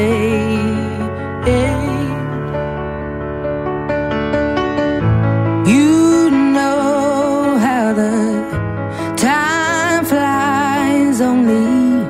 You 5.67 6.29
know 6.31 7.57
how 7.57 7.93
the 7.93 9.15
time 9.17 10.05
flies. 10.05 11.21
Only 11.21 12.03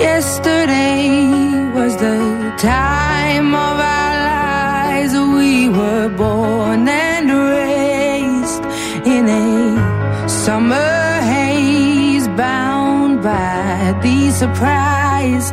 yesterday 0.00 1.70
was 1.74 1.96
the 1.96 2.54
time 2.58 3.54
of 3.54 3.80
our 3.80 4.14
lives. 4.32 5.14
We 5.14 5.68
were 5.68 6.08
born 6.08 6.88
and 6.88 7.30
raised 7.30 8.64
in 9.06 9.28
a 9.28 10.28
summer 10.28 11.20
haze, 11.22 12.28
bound 12.28 13.22
by 13.22 13.98
the 14.02 14.30
surprise 14.30 15.52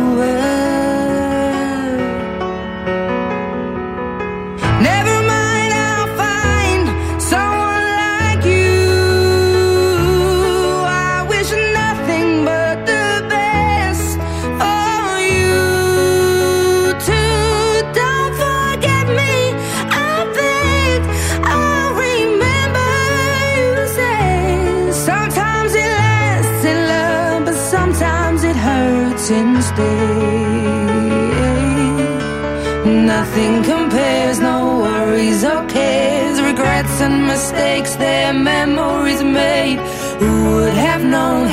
Mistakes, 37.51 37.95
their 37.95 38.33
memories 38.33 39.23
made. 39.23 39.79
Who 40.19 40.55
would 40.55 40.73
have 40.73 41.03
known 41.03 41.47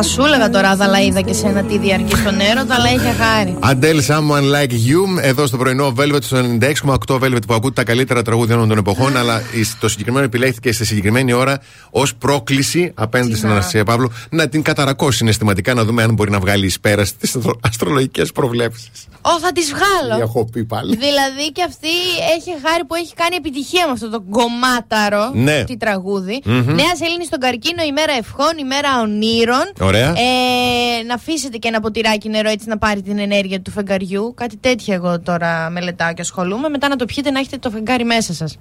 Θα 0.00 0.06
σου 0.06 0.24
έλεγα 0.24 0.50
τώρα 0.50 0.68
Αδαλαίδα 0.68 1.20
και 1.20 1.32
σένα 1.32 1.62
τι 1.62 1.78
διαρκεί 1.78 2.16
στον 2.16 2.40
έρωτα, 2.40 2.74
αλλά 2.74 2.88
έχει 2.88 3.22
χάρη. 3.22 3.56
Αντέλ 3.60 4.02
Someone 4.08 4.54
Like 4.54 4.70
You, 4.70 5.22
εδώ 5.22 5.46
στο 5.46 5.56
πρωινό 5.56 5.94
Velvet 5.98 6.22
στο 6.22 6.36
96,8 7.06 7.20
Velvet 7.20 7.46
που 7.46 7.54
ακούτε 7.54 7.74
τα 7.74 7.84
καλύτερα 7.84 8.22
τραγούδια 8.22 8.54
όλων 8.54 8.68
των 8.68 8.78
εποχών, 8.78 9.16
αλλά 9.16 9.42
το 9.80 9.88
συγκεκριμένο 9.88 10.24
επιλέχθηκε 10.24 10.72
στη 10.72 10.84
συγκεκριμένη 10.84 11.32
ώρα 11.32 11.60
ως 11.90 12.14
πρόκληση 12.14 12.92
απέναντι 12.94 13.34
στην 13.34 13.48
Αναστασία 13.48 13.84
Παύλου 13.84 14.12
να 14.30 14.48
την 14.48 14.62
καταρακώσει 14.62 15.16
συναισθηματικά, 15.16 15.74
να 15.74 15.84
δούμε 15.84 16.02
αν 16.02 16.14
μπορεί 16.14 16.30
να 16.30 16.40
βγάλει 16.40 16.66
ει 16.66 16.72
πέρα 16.80 17.04
στις 17.04 17.36
αστρολογικές 17.60 18.32
προβλέψεις. 18.32 18.90
Ω, 19.22 19.40
θα 19.40 19.52
τις 19.52 19.72
βγάλω. 19.72 20.22
Έχω 20.22 20.44
πει 20.52 20.64
πάλι. 20.64 20.96
Δηλαδή 20.96 21.52
και 21.52 21.62
αυτή 21.62 21.88
έχει 22.36 22.50
χάρη 22.66 22.84
που 22.84 22.94
έχει 22.94 23.14
κάνει 23.14 23.36
επιτυχία 23.36 23.86
με 23.86 23.92
αυτό 23.92 24.10
το 24.10 24.24
κομμάταρο. 24.30 25.30
Ναι. 25.34 25.64
Τι 25.64 25.76
τραγούδι. 25.76 26.40
Μμμ. 26.44 26.74
Νέα 26.74 26.96
Σελήνη 27.00 27.24
στον 27.24 27.40
καρκίνο, 27.40 27.82
ημέρα 27.82 28.12
ευχών, 28.18 28.52
ημέρα 28.58 29.00
ονείρων. 29.00 29.66
Ωραία. 29.88 30.08
Ε, 30.08 31.02
να 31.06 31.14
αφήσετε 31.14 31.56
και 31.56 31.68
ένα 31.68 31.80
ποτηράκι 31.80 32.28
νερό 32.28 32.48
έτσι 32.48 32.68
να 32.68 32.78
πάρει 32.78 33.02
την 33.02 33.18
ενέργεια 33.18 33.60
του 33.60 33.70
φεγγαριού. 33.70 34.34
Κάτι 34.36 34.56
τέτοιο 34.56 34.94
εγώ 34.94 35.20
τώρα 35.20 35.70
μελετάω 35.70 36.12
και 36.12 36.20
ασχολούμαι. 36.20 36.68
Μετά 36.68 36.88
να 36.88 36.96
το 36.96 37.04
πιείτε 37.04 37.30
να 37.30 37.38
έχετε 37.38 37.58
το 37.58 37.70
φεγγάρι 37.70 38.04
μέσα 38.04 38.34
σας. 38.34 38.58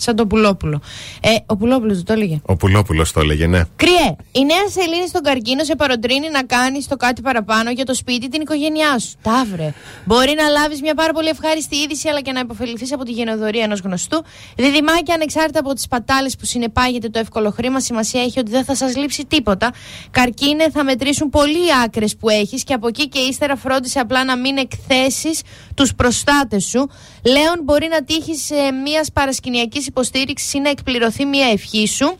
Σαν 0.00 0.16
το 0.16 0.26
πουλόπουλο. 0.26 0.80
Ε, 1.20 1.28
ο 1.46 1.56
πουλόπουλος 1.56 1.96
δεν 1.96 2.04
το 2.04 2.12
έλεγε. 2.12 2.40
Ο 2.44 2.56
Πουλόπουλος 2.56 3.12
το 3.12 3.20
έλεγε, 3.20 3.46
ναι. 3.46 3.62
Κρυέ, 3.76 4.16
η 4.32 4.44
νέα 4.44 4.68
σελήνη 4.70 5.08
στον 5.08 5.22
καρκίνο 5.22 5.64
σε 5.64 5.76
παροτρύνει 5.76 6.30
να 6.30 6.42
κάνεις 6.42 6.88
το 6.88 6.96
κάτι 6.96 7.22
παραπάνω 7.22 7.70
για 7.70 7.84
το 7.84 7.94
σπίτι, 7.94 8.28
την 8.28 8.40
οικογένειά 8.40 8.98
σου. 8.98 9.10
Ταύρε. 9.22 9.72
Μπορεί 10.04 10.34
να 10.36 10.48
λάβεις 10.48 10.80
μια 10.80 10.94
πάρα 10.94 11.12
πολύ 11.12 11.28
ευχάριστη 11.28 11.76
είδηση, 11.76 12.08
αλλά 12.08 12.20
και 12.20 12.32
να 12.32 12.40
υποφεληθείς 12.40 12.92
από 12.92 13.04
τη 13.04 13.12
γενοδορία 13.12 13.62
ενός 13.64 13.80
γνωστού. 13.80 14.24
Διδυμάκι, 14.56 15.12
ανεξάρτητα 15.12 15.58
από 15.58 15.74
τις 15.74 15.88
πατάλες 15.88 16.36
που 16.36 16.44
συνεπάγεται 16.44 17.08
το 17.08 17.18
εύκολο 17.18 17.50
χρήμα, 17.50 17.80
σημασία 17.80 18.22
έχει 18.22 18.38
ότι 18.38 18.50
δεν 18.50 18.64
θα 18.64 18.74
σας 18.74 18.96
λείψει 18.96 19.24
τίποτα. 19.26 19.72
Καρκίνε, 20.10 20.70
θα 20.70 20.84
μετρήσουν 20.84 21.28
πολύ 21.28 21.74
άκρες 21.84 22.16
που 22.16 22.28
έχεις 22.28 22.64
και 22.64 22.74
από 22.74 22.88
εκεί 22.88 23.08
και 23.08 23.18
ύστερα 23.18 23.56
φρόντισε 23.56 23.98
απλά 23.98 24.24
να 24.24 24.36
μην 24.36 24.56
εκθέσεις 24.56 25.42
τους 25.74 25.94
προστάτες 25.94 26.64
σου. 26.64 26.90
Λέων, 27.24 27.60
μπορεί 27.64 27.88
να 27.90 28.04
τύχεις 28.04 28.50
μιας 28.84 29.12
παρασκηνιακής 29.12 29.86
υποστήριξης 29.90 30.52
ή 30.52 30.60
να 30.60 30.68
εκπληρωθεί 30.68 31.24
μια 31.24 31.46
ευχή 31.46 31.86
σου. 31.86 32.18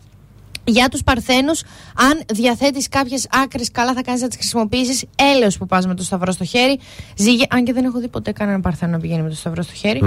Για 0.64 0.88
τους 0.88 1.02
Παρθένους, 1.02 1.62
αν 1.96 2.22
διαθέτεις 2.32 2.88
κάποιες 2.88 3.26
άκρες, 3.30 3.70
καλά 3.70 3.92
θα 3.92 4.02
κάνεις 4.02 4.20
να 4.20 4.28
τις 4.28 4.36
χρησιμοποιήσεις. 4.36 5.04
Έλεος 5.34 5.58
που 5.58 5.66
πας 5.66 5.86
με 5.86 5.94
το 5.94 6.02
σταυρό 6.02 6.32
στο 6.32 6.44
χέρι. 6.44 6.78
Ζυγέ, 7.16 7.44
αν 7.50 7.64
και 7.64 7.72
δεν 7.72 7.84
έχω 7.84 7.98
δει 7.98 8.08
ποτέ 8.08 8.32
κανέναν 8.32 8.60
Παρθένο 8.60 8.92
να 8.92 8.98
πηγαίνει 8.98 9.22
με 9.22 9.28
το 9.28 9.34
σταυρό 9.34 9.62
στο 9.62 9.74
χέρι. 9.74 10.00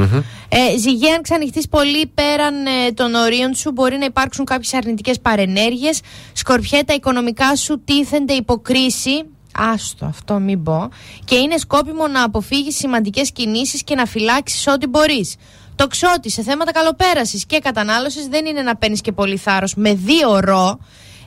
Ε, 0.49 0.78
ζυγέ, 0.78 1.11
αν 1.11 1.22
ξανοιχτείς 1.22 1.68
πολύ 1.68 2.05
πέραν 2.05 2.66
ε, 2.66 2.91
των 2.91 3.14
ορίων 3.14 3.53
σου, 3.53 3.72
μπορεί 3.72 3.97
να 3.97 4.05
υπάρξουν 4.05 4.45
κάποιες 4.45 4.74
αρνητικές 4.74 5.20
παρενέργειες. 5.20 6.01
Σκορπιέ, 6.34 6.84
τα 6.84 6.93
οικονομικά 6.93 7.55
σου 7.55 7.82
τίθενται 7.86 8.34
υποκρίση. 8.34 9.24
Άστο, 9.55 10.05
αυτό 10.05 10.39
μην 10.39 10.64
πω. 10.64 10.89
Και 11.26 11.36
είναι 11.36 11.57
σκόπιμο 11.57 12.07
να 12.07 12.24
αποφύγεις 12.24 12.76
σημαντικές 12.76 13.32
κινήσεις 13.32 13.84
και 13.84 13.95
να 13.95 14.05
φυλάξεις 14.05 14.68
ό,τι 14.68 14.88
μπορείς. 14.88 15.36
Το 15.76 15.88
ξότι 15.88 16.30
σε 16.30 16.41
θέματα 16.41 16.71
καλοπέρασης 16.71 17.45
και 17.45 17.59
κατανάλωσης 17.59 18.28
δεν 18.28 18.45
είναι 18.45 18.61
να 18.61 18.76
παίρνεις 18.76 19.01
και 19.01 19.11
πολύ 19.11 19.38
θάρρος 19.38 19.76
με 19.76 19.93
δύο 19.93 20.39
ρο. 20.39 20.80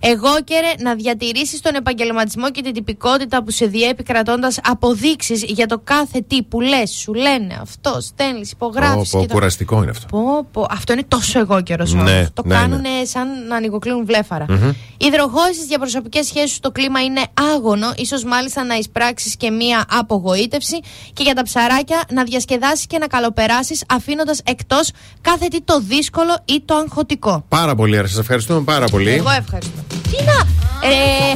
Εγώ 0.08 0.42
και 0.44 0.54
ρε, 0.60 0.82
να 0.82 0.94
διατηρήσεις 0.94 1.60
τον 1.60 1.74
επαγγελματισμό 1.74 2.50
και 2.50 2.62
την 2.62 2.72
τυπικότητα 2.72 3.42
που 3.42 3.50
σε 3.50 3.66
διέπει 3.66 4.02
κρατώντας 4.02 4.58
αποδείξεις 4.62 5.42
για 5.42 5.66
το 5.66 5.80
κάθε 5.84 6.20
τι 6.26 6.42
που 6.42 6.60
λες, 6.60 6.90
σου 6.90 7.14
λένε 7.14 7.58
αυτό, 7.60 8.00
στέλνεις, 8.00 8.50
υπογράφεις. 8.50 9.10
Πω, 9.10 9.20
πω, 9.20 9.34
κουραστικό 9.34 9.82
είναι 9.82 9.90
αυτό. 9.90 10.06
Πω, 10.06 10.46
πω. 10.52 10.66
Αυτό 10.70 10.92
είναι 10.92 11.04
τόσο 11.08 11.38
εγώ 11.38 11.62
καιρός 11.62 11.92
Ναι, 11.92 12.26
Το 12.34 12.42
ναι, 12.44 12.54
κάνουν 12.54 12.84
σαν 13.04 13.46
να 13.48 13.56
ανοιγοκλίνουν 13.56 14.06
βλέφαρα. 14.06 14.46
Υδροχόε 14.96 15.52
στις 15.54 15.66
διαπροσωπικές 15.66 16.22
σχέσεις 16.22 16.60
το 16.60 16.70
κλίμα 16.70 17.02
είναι 17.02 17.22
άγονο, 17.54 17.92
ίσως 17.96 18.24
μάλιστα 18.24 18.64
να 18.64 18.74
εισπράξεις 18.74 19.36
και 19.36 19.50
μία 19.50 19.84
απογοήτευση. 19.90 20.80
Και 21.12 21.22
για 21.22 21.34
τα 21.34 21.42
ψαράκια 21.42 22.02
να 22.12 22.24
διασκεδάσεις 22.24 22.86
και 22.86 22.98
να 22.98 23.06
καλοπεράσεις, 23.06 23.84
αφήνοντας 23.88 24.40
εκτός 24.44 24.90
κάθε 25.20 25.48
τι 25.48 25.60
το 25.62 25.80
δύσκολο 25.80 26.38
ή 26.44 26.62
το 26.64 26.74
αγχωτικό. 26.74 27.44
Πάρα 27.48 27.74
πολύ, 27.74 27.96
σας 27.96 28.18
ευχαριστούμε 28.18 28.60
πάρα 28.60 28.86
πολύ. 28.86 29.10
Εγώ 29.10 29.30
ευχαριστώ. 29.30 29.95
Τι 30.10 30.18
να. 30.28 30.38
Ε, 30.88 31.32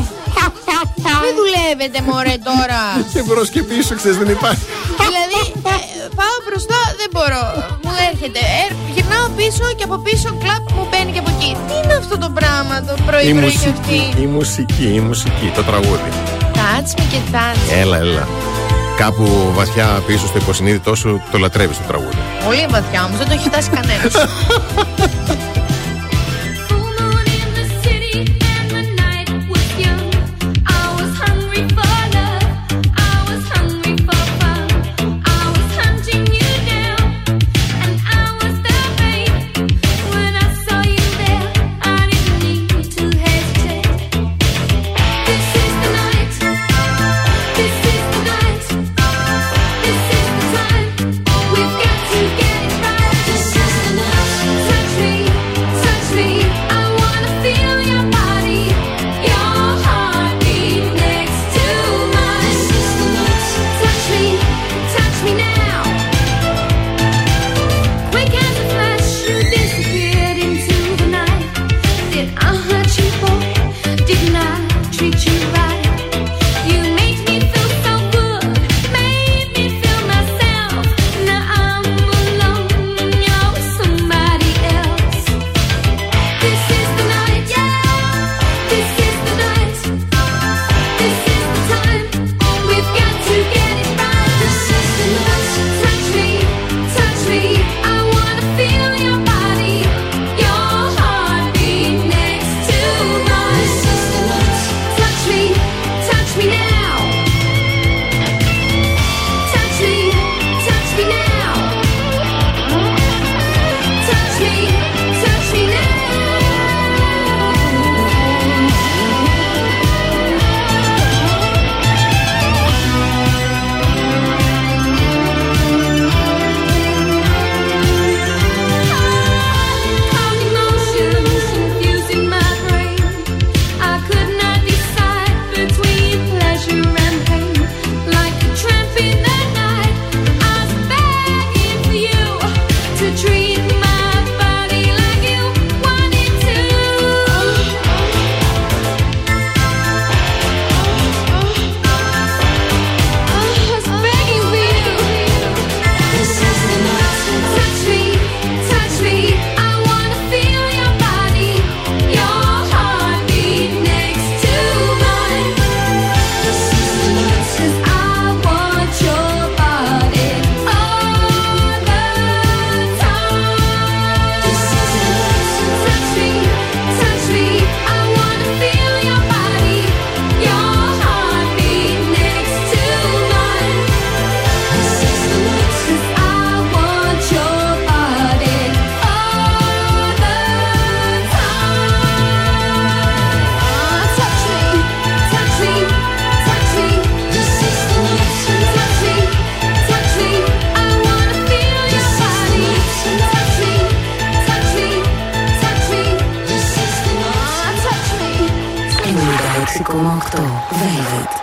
δεν 1.24 1.32
δουλεύετε, 1.40 1.98
μωρέ 2.08 2.36
τώρα. 2.50 2.80
Και 3.12 3.20
μπρος 3.26 3.42
και 3.54 3.62
πίσω, 3.70 3.92
ξέρεις, 4.00 4.16
δεν 4.22 4.28
υπάρχει. 4.36 4.64
δηλαδή, 5.06 5.40
ε, 5.72 5.74
πάω 6.18 6.36
μπροστά, 6.46 6.80
δεν 7.00 7.08
μπορώ. 7.14 7.44
Μου 7.84 7.92
έρχεται. 8.10 8.40
Ε, 8.60 8.64
γυρνάω 8.94 9.26
πίσω 9.40 9.64
και 9.78 9.84
από 9.88 9.96
πίσω 10.06 10.28
κλαπ 10.42 10.64
μου 10.76 10.84
μπαίνει 10.90 11.10
και 11.14 11.22
από 11.24 11.30
εκεί. 11.36 11.50
Τι 11.66 11.74
είναι 11.80 11.94
αυτό 12.02 12.16
το 12.24 12.28
πράγμα 12.38 12.74
το 12.88 12.94
Η 13.00 13.02
πρωί-πρωί 13.08 13.52
και 13.62 13.68
αυτή; 13.76 13.98
μουσική, 13.98 14.02
η 14.24 14.26
μουσική, 14.36 14.88
η 15.00 15.02
μουσική, 15.08 15.46
το 15.58 15.62
τραγούδι. 15.68 16.10
Τάτς 16.58 16.90
με 16.98 17.04
και 17.12 17.20
τάτς. 17.32 17.64
Έλα, 17.82 17.96
έλα. 18.06 18.24
Κάπου 19.02 19.26
βαθιά 19.58 19.86
πίσω 20.06 20.26
στο 20.30 20.38
υποσυνείδητό 20.38 20.92
σου 20.94 21.22
το 21.30 21.38
λατρεύεις 21.38 21.76
το 21.76 21.84
τραγούδι. 21.90 22.22
Πολύ 22.46 22.66
βαθιά 22.70 23.00
όμως, 23.04 23.18
δεν 23.18 23.26
το 23.28 23.34
έχει 23.38 23.48
φτάσει 23.48 23.68
κανένας. 23.76 24.12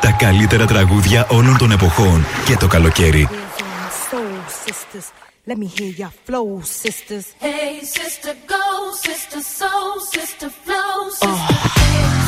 Τα 0.01 0.11
καλύτερα 0.11 0.65
τραγούδια 0.65 1.27
όλων 1.29 1.57
των 1.57 1.71
εποχών 1.71 2.25
και 2.45 2.55
το 2.57 2.67
καλοκαίρι. 2.67 3.29
Soul 4.11 4.37
sisters, 4.65 5.07
let 5.49 5.57
me 5.57 5.67
hear 5.75 5.91
your 6.01 6.11
flow, 6.25 6.61
sisters. 6.83 7.25
Hey, 7.45 7.73
sister, 7.97 8.33
go, 8.53 8.65
sister, 9.07 9.41
soul, 9.59 9.93
sister, 10.15 10.49
flow, 10.63 10.97
sister. 11.19 12.26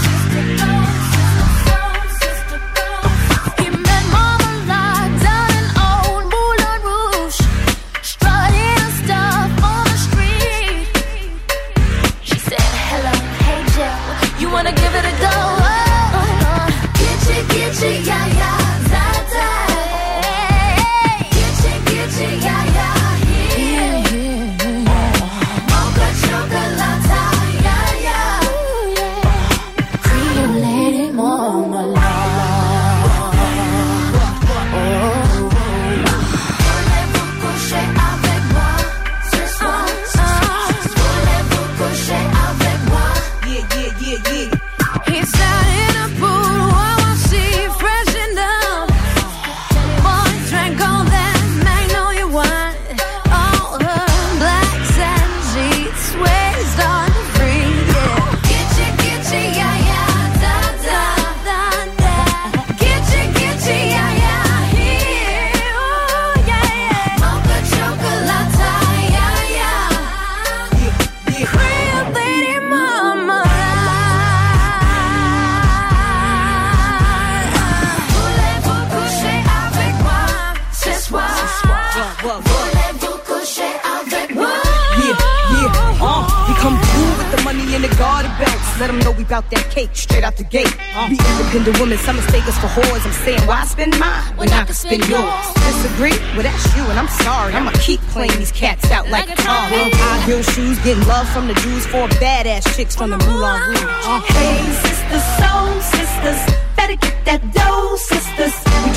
Them 89.41 89.59
know 89.59 89.63
we 89.63 89.63
bout 89.63 89.63
that 89.63 89.71
cake 89.71 89.89
straight 89.93 90.23
out 90.23 90.37
the 90.37 90.43
gate. 90.43 90.75
be 91.09 91.17
independent 91.17 91.79
women, 91.79 91.97
some 91.97 92.15
mistake 92.15 92.45
us 92.47 92.57
for 92.59 92.67
whores. 92.67 93.05
I'm 93.05 93.11
saying, 93.11 93.41
why 93.47 93.65
spend 93.65 93.97
mine 93.99 94.37
when 94.37 94.49
I 94.49 94.65
can 94.65 94.75
spend 94.75 95.07
yours? 95.07 95.53
Disagree? 95.55 96.17
Well, 96.35 96.43
that's 96.43 96.75
you, 96.75 96.83
and 96.83 96.99
I'm 96.99 97.07
sorry. 97.07 97.53
I'ma 97.53 97.71
keep 97.81 98.01
playing 98.11 98.37
these 98.37 98.51
cats 98.51 98.91
out 98.91 99.09
like 99.09 99.29
a 99.29 99.35
car. 99.35 99.69
High 99.69 100.25
heel 100.25 100.43
shoes, 100.43 100.77
getting 100.83 101.05
love 101.07 101.29
from 101.29 101.47
the 101.47 101.53
Jews, 101.55 101.85
four 101.87 102.07
badass 102.19 102.75
chicks 102.75 102.95
from 102.95 103.11
the 103.11 103.17
Moulin 103.17 103.61
Rouge. 103.61 103.81
Uh, 103.83 104.21
Hey, 104.29 104.61
sisters, 104.83 105.25
soul 105.39 105.81
sisters, 105.81 106.55
better 106.75 106.95
get 106.95 107.25
that 107.25 107.41
dough, 107.53 107.91
we 107.91 107.98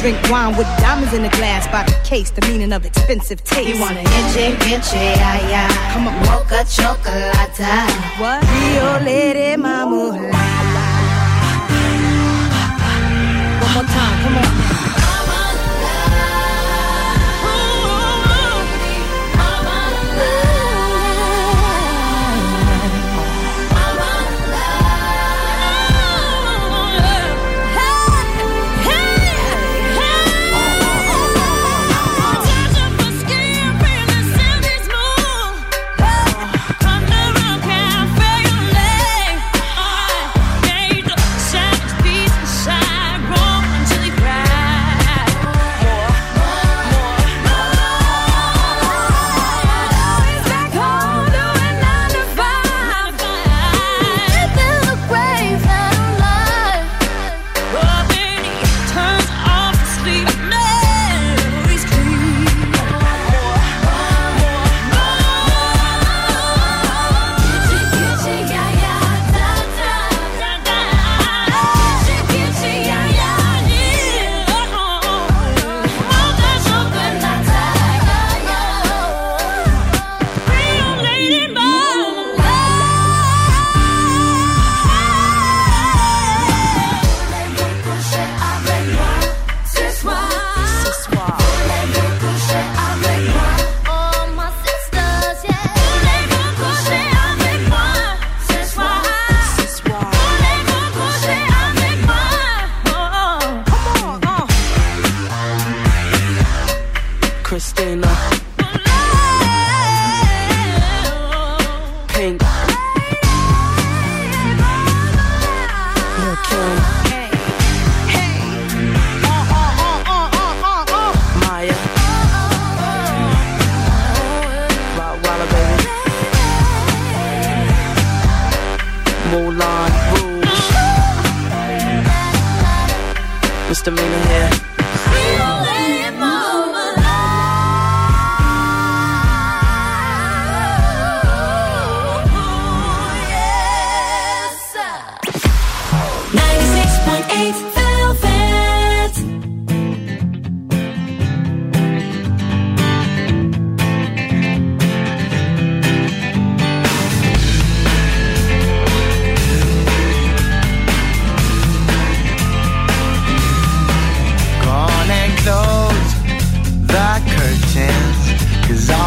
drink 0.02 0.18
wine 0.28 0.56
with 0.56 0.66
diamonds 0.78 1.14
in 1.14 1.22
the 1.22 1.28
glass 1.28 1.68
by 1.68 1.84
the 1.84 1.92
case, 2.04 2.32
the 2.32 2.44
meaning 2.48 2.72
of 2.72 2.84
expensive 2.84 3.42
taste. 3.44 3.68
You 3.68 3.80
wanna 3.80 4.00
itchy, 4.00 4.46
itchy, 4.74 4.96
yeah, 4.96 5.48
yeah. 5.48 5.92
Come 5.92 6.08
on, 6.08 6.14
Mocha 6.26 6.64
chocolate. 6.68 7.56
What? 8.18 8.42
Rio 8.50 8.98
Lady 9.04 9.56
Mama. 9.56 10.10
One 13.62 13.74
more 13.74 13.84
time, 13.84 14.22
come 14.24 14.38
on. 14.38 14.91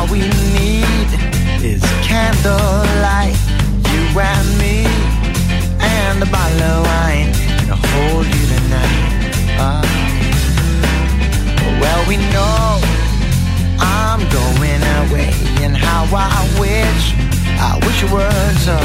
All 0.05 0.11
we 0.11 0.19
need 0.19 1.09
is 1.63 1.81
candlelight, 2.05 3.33
you 3.89 4.19
and 4.19 4.49
me, 4.59 4.85
and 5.79 6.21
a 6.21 6.27
bottle 6.27 6.61
of 6.61 6.85
wine 6.85 7.33
to 7.65 7.75
hold 7.75 8.25
you 8.27 8.45
tonight. 8.53 9.01
Uh, 9.57 9.81
ah. 9.81 9.87
well, 11.81 12.01
we 12.07 12.17
know 12.35 12.79
I'm 13.79 14.21
going 14.29 14.83
away, 15.01 15.33
and 15.65 15.75
how 15.75 16.05
I 16.13 16.37
wish, 16.59 17.03
I 17.57 17.79
wish 17.85 18.03
it 18.03 18.11
was 18.11 18.61
so. 18.61 18.77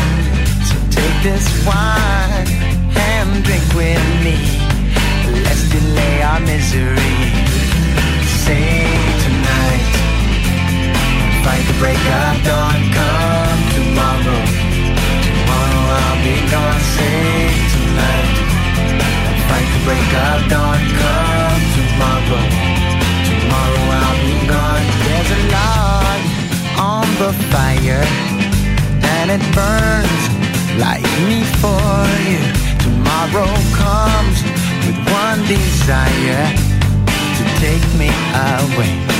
So 0.69 0.77
take 0.89 1.23
this 1.23 1.45
wine 1.67 2.49
and 2.97 3.45
drink 3.45 3.67
with 3.75 4.05
me. 4.25 4.39
Let's 5.45 5.69
delay 5.69 6.23
our 6.23 6.41
misery. 6.41 6.97
Say 8.47 9.10
fight 11.45 11.65
the 11.67 11.77
break 11.79 11.99
of 11.99 12.37
dawn. 12.45 12.81
Come 12.97 13.61
tomorrow, 13.77 14.41
tomorrow 15.25 15.85
I'll 16.01 16.21
be 16.25 16.37
gone. 16.53 16.83
Say 16.95 17.51
tonight, 17.75 18.37
fight 19.49 19.69
the 19.75 19.81
break 19.87 20.11
of 20.27 20.39
dawn. 20.53 20.81
Come 21.01 21.63
tomorrow, 21.77 22.45
tomorrow 23.29 23.85
I'll 24.01 24.21
be 24.25 24.37
gone. 24.49 24.85
There's 25.05 25.31
a 25.37 25.41
log 25.57 26.21
on 26.79 27.07
the 27.23 27.33
fire, 27.53 28.05
and 29.17 29.27
it 29.37 29.43
burns 29.57 30.23
like 30.79 31.07
me 31.29 31.45
for 31.63 31.95
you. 32.29 32.43
Tomorrow 32.85 33.53
comes 33.77 34.39
with 34.85 34.99
one 35.23 35.41
desire 35.47 36.47
to 37.37 37.43
take 37.61 37.87
me 37.99 38.11
away 38.35 39.20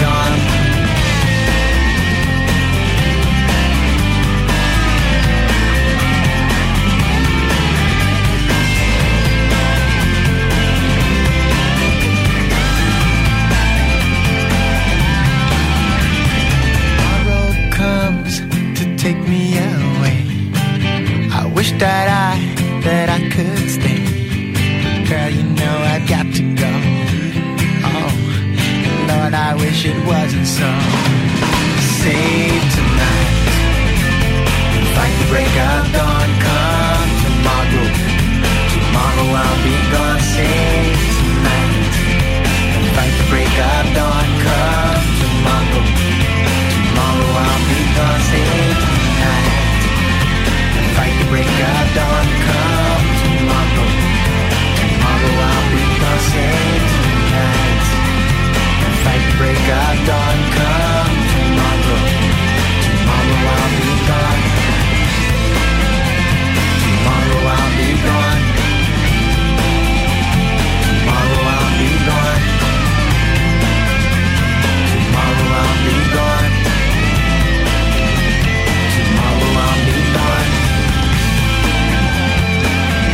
gone. 0.00 0.38
Tomorrow 16.96 17.70
comes 17.70 18.40
to 18.78 18.84
take 18.96 19.20
me 19.28 19.58
away. 19.58 20.18
I 21.32 21.50
wish 21.54 21.70
that 21.82 22.08
I, 22.08 22.13
it 29.86 30.06
wasn't 30.06 30.46
so. 30.46 30.70
Save 32.00 32.64
tonight. 32.72 33.36
Fight 34.96 35.14
the 35.20 35.28
break 35.28 35.54
of 35.60 35.84
dawn. 35.92 36.28
Come 36.40 37.10
tomorrow. 37.20 37.88
Tomorrow 38.72 39.28
I'll 39.44 39.60
be 39.60 39.76
gone. 39.92 40.20
Save 40.32 41.00
tonight. 41.20 41.94
Fight 42.96 43.14
the 43.20 43.26
break 43.28 43.56
of 43.72 43.84
dawn. 43.92 44.28
Come 44.44 45.04
tomorrow. 45.20 45.84
Tomorrow 46.72 47.30
I'll 47.44 47.64
be 47.68 47.80
gone. 47.96 48.22
Save 48.32 48.78
tonight. 48.88 49.52
Fight 50.96 51.14
the 51.20 51.26
break 51.28 51.56
of 51.60 51.86
dawn. 51.94 52.33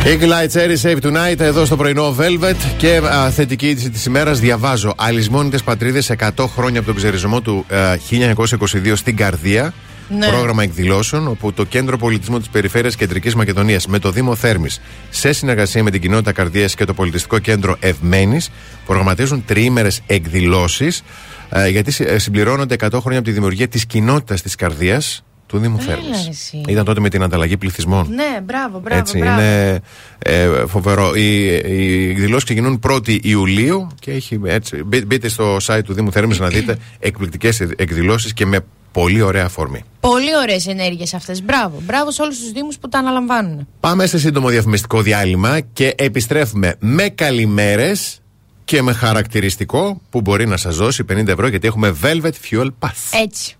Eagle 0.03 0.31
Eye 0.33 0.49
Cherry 0.53 0.77
Save 0.81 0.99
Tonight 1.01 1.39
εδώ 1.39 1.65
στο 1.65 1.75
πρωινό 1.75 2.15
Velvet 2.19 2.55
και 2.77 3.01
α, 3.11 3.29
θετική 3.31 3.67
είδηση 3.69 3.89
της 3.89 4.05
ημέρας 4.05 4.39
διαβάζω. 4.39 4.93
Αλυσμόνιτε 4.97 5.57
πατρίδες 5.63 6.11
100 6.17 6.45
χρόνια 6.47 6.77
από 6.79 6.87
τον 6.87 6.95
ψερισμό 6.95 7.41
του 7.41 7.65
ε, 7.69 7.95
1922 8.35 8.91
στην 8.95 9.15
Καρδία. 9.15 9.73
Ναι. 10.17 10.27
Πρόγραμμα 10.27 10.63
εκδηλώσεων 10.63 11.27
όπου 11.27 11.53
το 11.53 11.63
Κέντρο 11.63 11.97
Πολιτισμού 11.97 12.39
της 12.39 12.49
Περιφέρειας 12.49 12.95
Κεντρικής 12.95 13.35
Μακεδονίας 13.35 13.87
με 13.87 13.99
το 13.99 14.11
Δήμο 14.11 14.35
Θέρμης 14.35 14.81
σε 15.09 15.31
συνεργασία 15.33 15.83
με 15.83 15.91
την 15.91 16.01
Κοινότητα 16.01 16.31
Καρδίας 16.31 16.75
και 16.75 16.85
το 16.85 16.93
Πολιτιστικό 16.93 17.39
Κέντρο 17.39 17.75
Ευμένης 17.79 18.49
προγραμματίζουν 18.85 19.43
τριήμερες 19.45 20.01
εκδηλώσεις 20.07 21.01
ε, 21.49 21.67
γιατί 21.69 21.91
συ- 21.91 22.07
ε, 22.09 22.17
συμπληρώνονται 22.19 22.75
100 22.79 22.87
χρόνια 22.99 23.19
από 23.19 23.27
τη 23.27 23.31
δημιουργία 23.33 23.67
της 23.67 23.85
κοινότητας 23.85 24.41
της 24.41 24.55
Καρδίας 24.55 25.23
του 25.51 25.57
Δήμου 25.57 25.77
Έλα, 25.81 25.87
Θέρμης. 25.87 26.27
εσύ. 26.27 26.63
Ήταν 26.67 26.85
τότε 26.85 26.99
με 26.99 27.09
την 27.09 27.23
ανταλλαγή 27.23 27.57
πληθυσμών. 27.57 28.07
Ναι, 28.13 28.41
μπράβο, 28.45 28.79
μπράβο. 28.79 28.99
Έτσι, 28.99 29.17
μπράβο. 29.17 29.41
είναι 29.41 29.79
ε, 30.19 30.47
φοβερό. 30.67 31.15
Οι, 31.15 31.45
οι 31.45 32.09
εκδηλώσει 32.09 32.45
ξεκινούν 32.45 32.79
1η 32.87 33.19
Ιουλίου 33.25 33.87
και 33.99 34.11
έχει, 34.11 34.39
έτσι, 34.45 34.83
μπει- 34.83 35.05
μπείτε 35.05 35.27
στο 35.27 35.57
site 35.65 35.81
του 35.85 35.93
Δήμου 35.93 36.11
Θέρμης 36.11 36.39
να 36.39 36.47
δείτε 36.47 36.77
εκπληκτικές 36.99 37.59
εκδηλώσεις 37.61 38.33
και 38.33 38.45
με 38.45 38.59
πολύ 38.91 39.21
ωραία 39.21 39.45
αφορμή. 39.45 39.83
Πολύ 39.99 40.35
ωραίες 40.41 40.67
ενέργειες 40.67 41.13
αυτές. 41.13 41.43
Μπράβο. 41.43 41.81
Μπράβο 41.85 42.11
σε 42.11 42.21
όλους 42.21 42.39
τους 42.39 42.51
Δήμους 42.51 42.77
που 42.77 42.89
τα 42.89 42.99
αναλαμβάνουν. 42.99 43.67
Πάμε 43.79 44.05
σε 44.05 44.19
σύντομο 44.19 44.49
διαφημιστικό 44.49 45.01
διάλειμμα 45.01 45.59
και 45.59 45.93
επιστρέφουμε 45.97 46.75
με 46.79 47.09
καλημέρες 47.09 48.21
και 48.65 48.81
με 48.81 48.93
χαρακτηριστικό 48.93 50.01
που 50.09 50.21
μπορεί 50.21 50.47
να 50.47 50.57
σας 50.57 50.75
δώσει 50.75 51.05
50 51.11 51.27
ευρώ 51.27 51.47
γιατί 51.47 51.67
έχουμε 51.67 51.95
Velvet 52.03 52.31
Fuel 52.51 52.67
Pass. 52.79 53.19
Έτσι. 53.23 53.55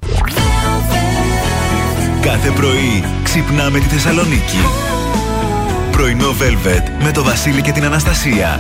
Κάθε 2.21 2.49
πρωί 2.49 3.03
ξυπνάμε 3.23 3.79
τη 3.79 3.85
Θεσσαλονίκη. 3.85 4.57
Πρωινό 5.91 6.29
Velvet 6.29 7.03
με 7.03 7.11
το 7.11 7.23
Βασίλη 7.23 7.61
και 7.61 7.71
την 7.71 7.83
Αναστασία. 7.83 8.59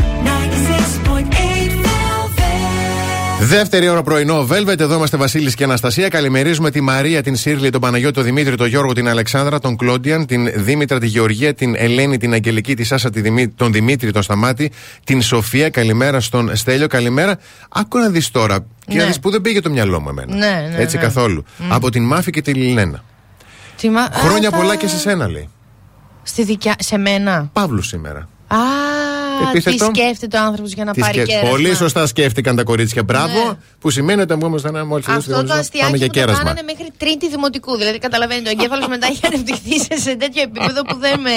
Δεύτερη 3.39 3.89
ώρα 3.89 4.03
πρωινό, 4.03 4.47
Velvet. 4.51 4.79
Εδώ 4.79 4.95
είμαστε 4.95 5.17
Βασίλης 5.17 5.55
και 5.55 5.63
Αναστασία. 5.63 6.07
Καλημερίζουμε 6.07 6.71
τη 6.71 6.81
Μαρία, 6.81 7.23
την 7.23 7.35
Σύρλη, 7.35 7.69
τον 7.69 7.81
Παναγιώτη, 7.81 8.13
τον 8.13 8.23
Δημήτρη, 8.23 8.55
τον 8.55 8.67
Γιώργο, 8.67 8.93
την 8.93 9.07
Αλεξάνδρα, 9.09 9.59
τον 9.59 9.77
Κλόντιαν, 9.77 10.25
την 10.25 10.51
Δήμητρα, 10.63 10.99
τη 10.99 11.07
Γεωργία, 11.07 11.53
την 11.53 11.73
Ελένη, 11.77 12.17
την 12.17 12.33
Αγγελική, 12.33 12.75
τη 12.75 12.83
Σάσα, 12.83 13.09
τη 13.09 13.21
Δημή- 13.21 13.53
τον 13.55 13.71
Δημήτρη, 13.71 14.11
τον 14.11 14.21
Σταμάτη, 14.21 14.71
την 15.03 15.21
Σοφία. 15.21 15.69
Καλημέρα 15.69 16.19
στον 16.19 16.55
Στέλιο. 16.55 16.87
Καλημέρα. 16.87 17.37
Άκου 17.69 17.97
να 17.97 18.09
δεις 18.09 18.31
τώρα. 18.31 18.59
Και 18.87 18.95
να 18.97 19.01
Ναι. 19.01 19.07
δεις 19.07 19.19
που 19.19 19.29
δεν 19.31 19.41
πήγε 19.41 19.59
το 19.61 19.69
μυαλό 19.69 19.99
μου 20.01 20.09
εμένα. 20.09 20.35
Ναι, 20.35 20.67
ναι, 20.75 20.81
Έτσι 20.83 20.95
ναι. 20.95 21.01
καθόλου. 21.01 21.45
Από 21.69 21.89
την 21.91 22.03
Μάφη 22.03 22.31
και 22.31 22.41
τη 22.41 22.53
Λιλένα. 22.53 23.03
Τι 23.81 23.89
μα- 23.89 24.09
Χρόνια 24.13 24.49
Α, 24.49 24.51
πολλά 24.51 24.69
τα- 24.69 24.75
και 24.75 24.87
σε 24.87 24.97
σένα, 24.97 25.27
λέει. 25.27 25.49
Στη 26.23 26.43
δικιά. 26.43 26.75
Σε 26.79 26.97
μένα. 26.97 27.49
Παύλου 27.53 27.81
σήμερα. 27.81 28.29
Α, 28.47 28.57
Επίθετο. 29.49 29.89
τι 29.91 29.99
σκέφτεται 29.99 30.37
ο 30.37 30.41
άνθρωπος 30.41 30.73
για 30.73 30.83
να 30.83 30.91
Τι 30.93 30.99
πάρει 30.99 31.13
σκε- 31.13 31.25
κέρασμα. 31.27 31.49
Πολύ 31.49 31.75
σωστά 31.75 32.05
σκέφτηκαν 32.07 32.55
τα 32.55 32.63
κορίτσια. 32.63 33.03
Μπράβο. 33.03 33.45
Ναι. 33.47 33.53
Που 33.79 33.89
σημαίνει 33.89 34.21
ότι 34.21 34.35
μόλι 34.35 34.59
θα 34.61 34.85
μόλις 34.85 35.07
Αυτό 35.07 35.31
το 35.31 35.37
πάμε 35.47 35.59
αστιάκι 35.59 35.97
για 35.97 36.07
που 36.07 36.13
το 36.13 36.19
κέρασμα. 36.19 36.43
κάνανε 36.43 36.61
μέχρι 36.61 36.87
τρίτη 36.97 37.29
δημοτικού. 37.29 37.77
Δηλαδή, 37.77 37.97
καταλαβαίνετε, 37.97 38.49
ο 38.49 38.51
εγκέφαλος 38.51 38.87
μετά 38.87 39.07
έχει 39.07 39.19
ανεπτυχθεί 39.25 39.79
σε, 39.79 40.01
σε 40.01 40.15
τέτοιο 40.15 40.41
επίπεδο 40.41 40.81
που 40.81 40.95
δεν 40.97 41.19
με. 41.19 41.35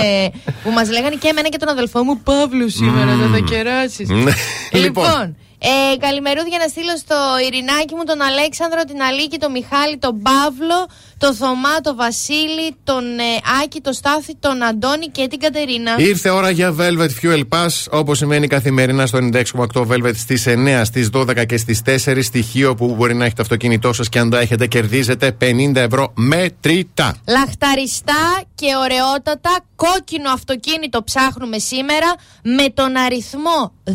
που 0.62 0.70
μας 0.70 0.90
λέγανε 0.90 1.14
και 1.14 1.28
εμένα 1.28 1.48
και 1.48 1.56
τον 1.58 1.68
αδελφό 1.68 2.02
μου 2.04 2.18
Παύλο 2.22 2.68
σήμερα, 2.68 3.14
δεν 3.16 3.30
θα 3.32 3.38
κεράσεις. 3.38 4.08
Ναι. 4.08 4.32
Λοιπόν, 4.70 5.36
ε, 5.58 5.96
καλημερούδια 5.96 6.58
να 6.58 6.68
στείλω 6.68 6.96
στο 7.04 7.16
Ειρηνάκι 7.46 7.94
μου, 7.96 8.04
τον 8.04 8.20
Αλέξανδρο, 8.30 8.80
την 8.90 9.02
Αλίκη, 9.02 9.38
τον 9.38 9.50
Μιχάλη, 9.50 9.96
τον 9.98 10.14
Παύλο, 10.26 10.78
το 11.18 11.34
Θωμά, 11.34 11.80
το 11.82 11.94
Βασίλη, 11.94 12.76
τον 12.84 13.04
ε, 13.18 13.62
Άκη, 13.62 13.80
το 13.80 13.92
Στάθη, 13.92 14.36
τον 14.40 14.62
Αντώνη 14.62 15.06
και 15.06 15.26
την 15.26 15.38
Κατερίνα. 15.38 15.94
Ήρθε 15.98 16.30
ώρα 16.30 16.50
για 16.50 16.74
Velvet 16.78 17.10
Fuel 17.22 17.42
Pass, 17.48 17.68
όπως 17.90 18.18
σημαίνει 18.18 18.46
καθημερινά 18.46 19.06
στο 19.06 19.18
96,8 19.32 19.86
Velvet 19.86 20.14
στις 20.16 20.44
9, 20.46 20.80
στις 20.84 21.10
12 21.12 21.46
και 21.46 21.56
στις 21.56 21.82
4. 21.84 22.18
Στοιχείο 22.22 22.74
που 22.74 22.94
μπορεί 22.94 23.14
να 23.14 23.24
έχει 23.24 23.34
το 23.34 23.42
αυτοκίνητό 23.42 23.92
σας 23.92 24.08
και 24.08 24.18
αν 24.18 24.30
το 24.30 24.36
έχετε, 24.36 24.66
κερδίζετε 24.66 25.36
50 25.40 25.74
ευρώ 25.74 26.12
μετρητά. 26.14 27.16
Λαχταριστά 27.28 28.42
και 28.54 28.66
ωραιότατα 28.82 29.58
κόκκινο 29.76 30.30
αυτοκίνητο 30.32 31.02
ψάχνουμε 31.02 31.58
σήμερα 31.58 32.14
με 32.42 32.68
τον 32.74 32.96
αριθμό 32.96 33.72
12 33.84 33.90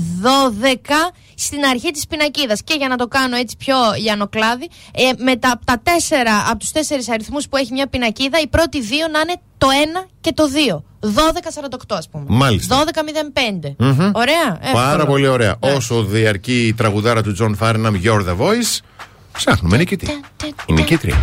στην 1.36 1.66
αρχή 1.66 1.92
της 1.92 2.08
πινακίδας 2.08 2.64
και 2.64 2.76
για 2.78 2.88
να 2.88 2.96
το 2.96 3.08
κάνω 3.08 3.36
έτσι 3.36 3.56
πιο 3.58 3.76
λιανοκλάδι 3.98 4.70
ε, 4.92 5.12
με 5.18 5.36
τα, 5.36 5.60
τα 5.66 5.80
τέσσερα, 5.84 6.46
από 6.50 6.60
τους 6.60 6.72
τέσσερις 6.72 7.09
αριθμούς 7.12 7.48
που 7.50 7.58
έχει 7.58 7.74
μια 7.74 7.88
πινακίδα 7.88 8.40
οι 8.42 8.48
πρώτοι 8.48 8.82
δύο 8.82 9.08
να 9.08 9.20
είναι 9.20 9.36
το 9.58 9.68
1 10.04 10.08
και 10.22 10.32
το 10.34 10.44
2 10.72 10.84
12-48 11.02 11.78
ας 11.90 12.10
πούμε 12.10 12.24
Μάλιστα. 12.28 12.84
12-05 13.64 13.74
Μμμ. 13.78 14.12
Ωραία 14.14 14.60
Πάρα 14.74 14.90
εύκολο. 14.92 15.06
πολύ 15.06 15.28
ωραία. 15.28 15.56
Όσο 15.60 16.04
διαρκεί 16.04 16.68
η 16.68 16.74
τραγουδάρα 16.74 17.24
του 17.24 17.34
Τζον 17.34 17.56
Φάρναμ, 17.56 18.02
You're 18.04 18.26
the 18.28 18.38
Voice, 18.38 18.80
ψάχνουμε 19.32 19.78
νικητή. 19.78 20.08
Η 20.66 20.74
νικήτρια. 20.74 21.16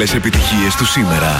μεγάλες 0.00 0.14
επιτυχίες 0.14 0.74
του 0.74 0.84
σήμερα. 0.84 1.36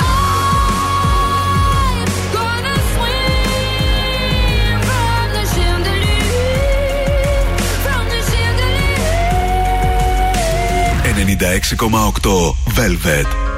Velvet. 11.07 11.21
96,8 12.15 12.55
Velvet. 12.77 13.50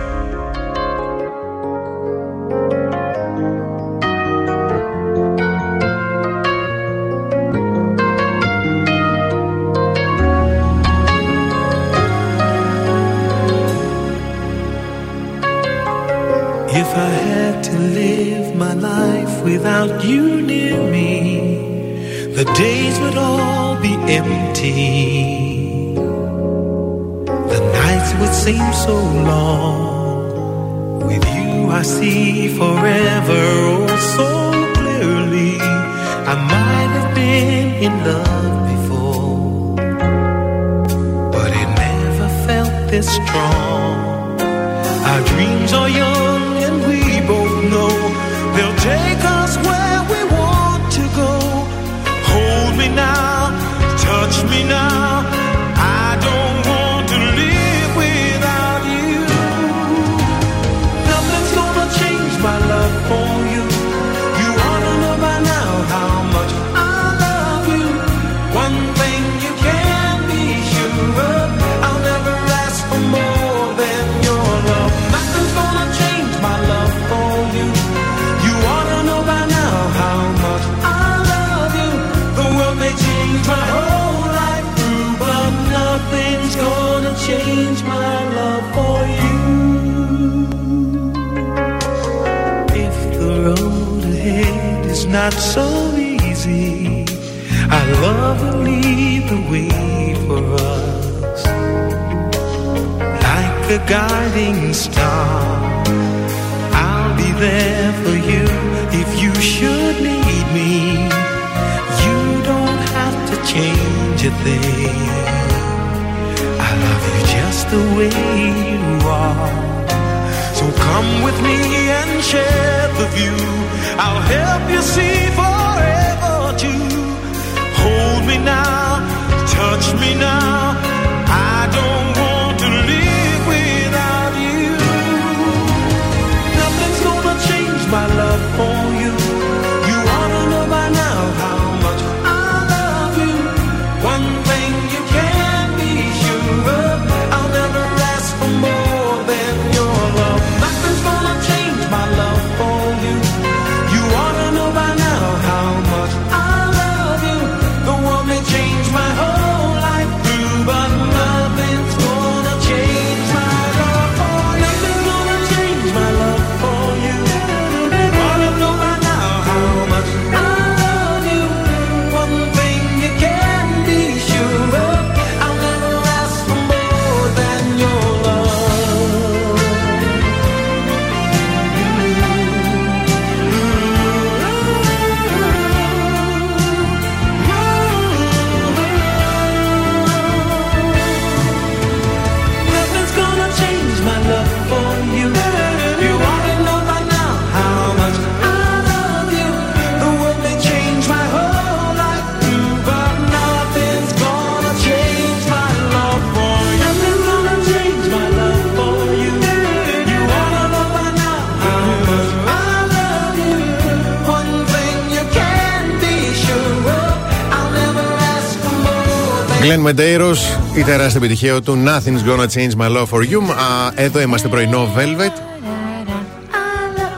Medeiros, 219.87 220.37
η 220.76 220.83
τεράστια 220.83 221.20
επιτυχία 221.20 221.62
του 221.62 221.83
Nothing's 221.87 222.28
Gonna 222.28 222.47
Change 222.47 222.76
My 222.78 222.97
Love 222.97 223.07
for 223.07 223.20
You. 223.20 223.43
Α, 223.51 223.93
εδώ 223.95 224.20
είμαστε 224.20 224.49
πρωινό 224.49 224.93
Velvet. 224.97 225.33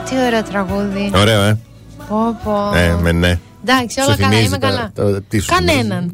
Τι 0.09 0.17
ωραίο 0.27 0.43
τραγούδι. 0.43 1.11
Ωραίο, 1.15 1.43
ε. 1.43 1.59
Πω, 2.09 2.41
πω. 2.45 2.73
Ε, 2.75 2.97
με 3.01 3.13
ναι. 3.13 3.39
Εντάξει, 3.67 4.01
όλα 4.01 4.17
καλά, 4.17 4.41
είμαι 4.41 4.59
καλά. 4.59 4.93
Κανέναν. 5.47 6.11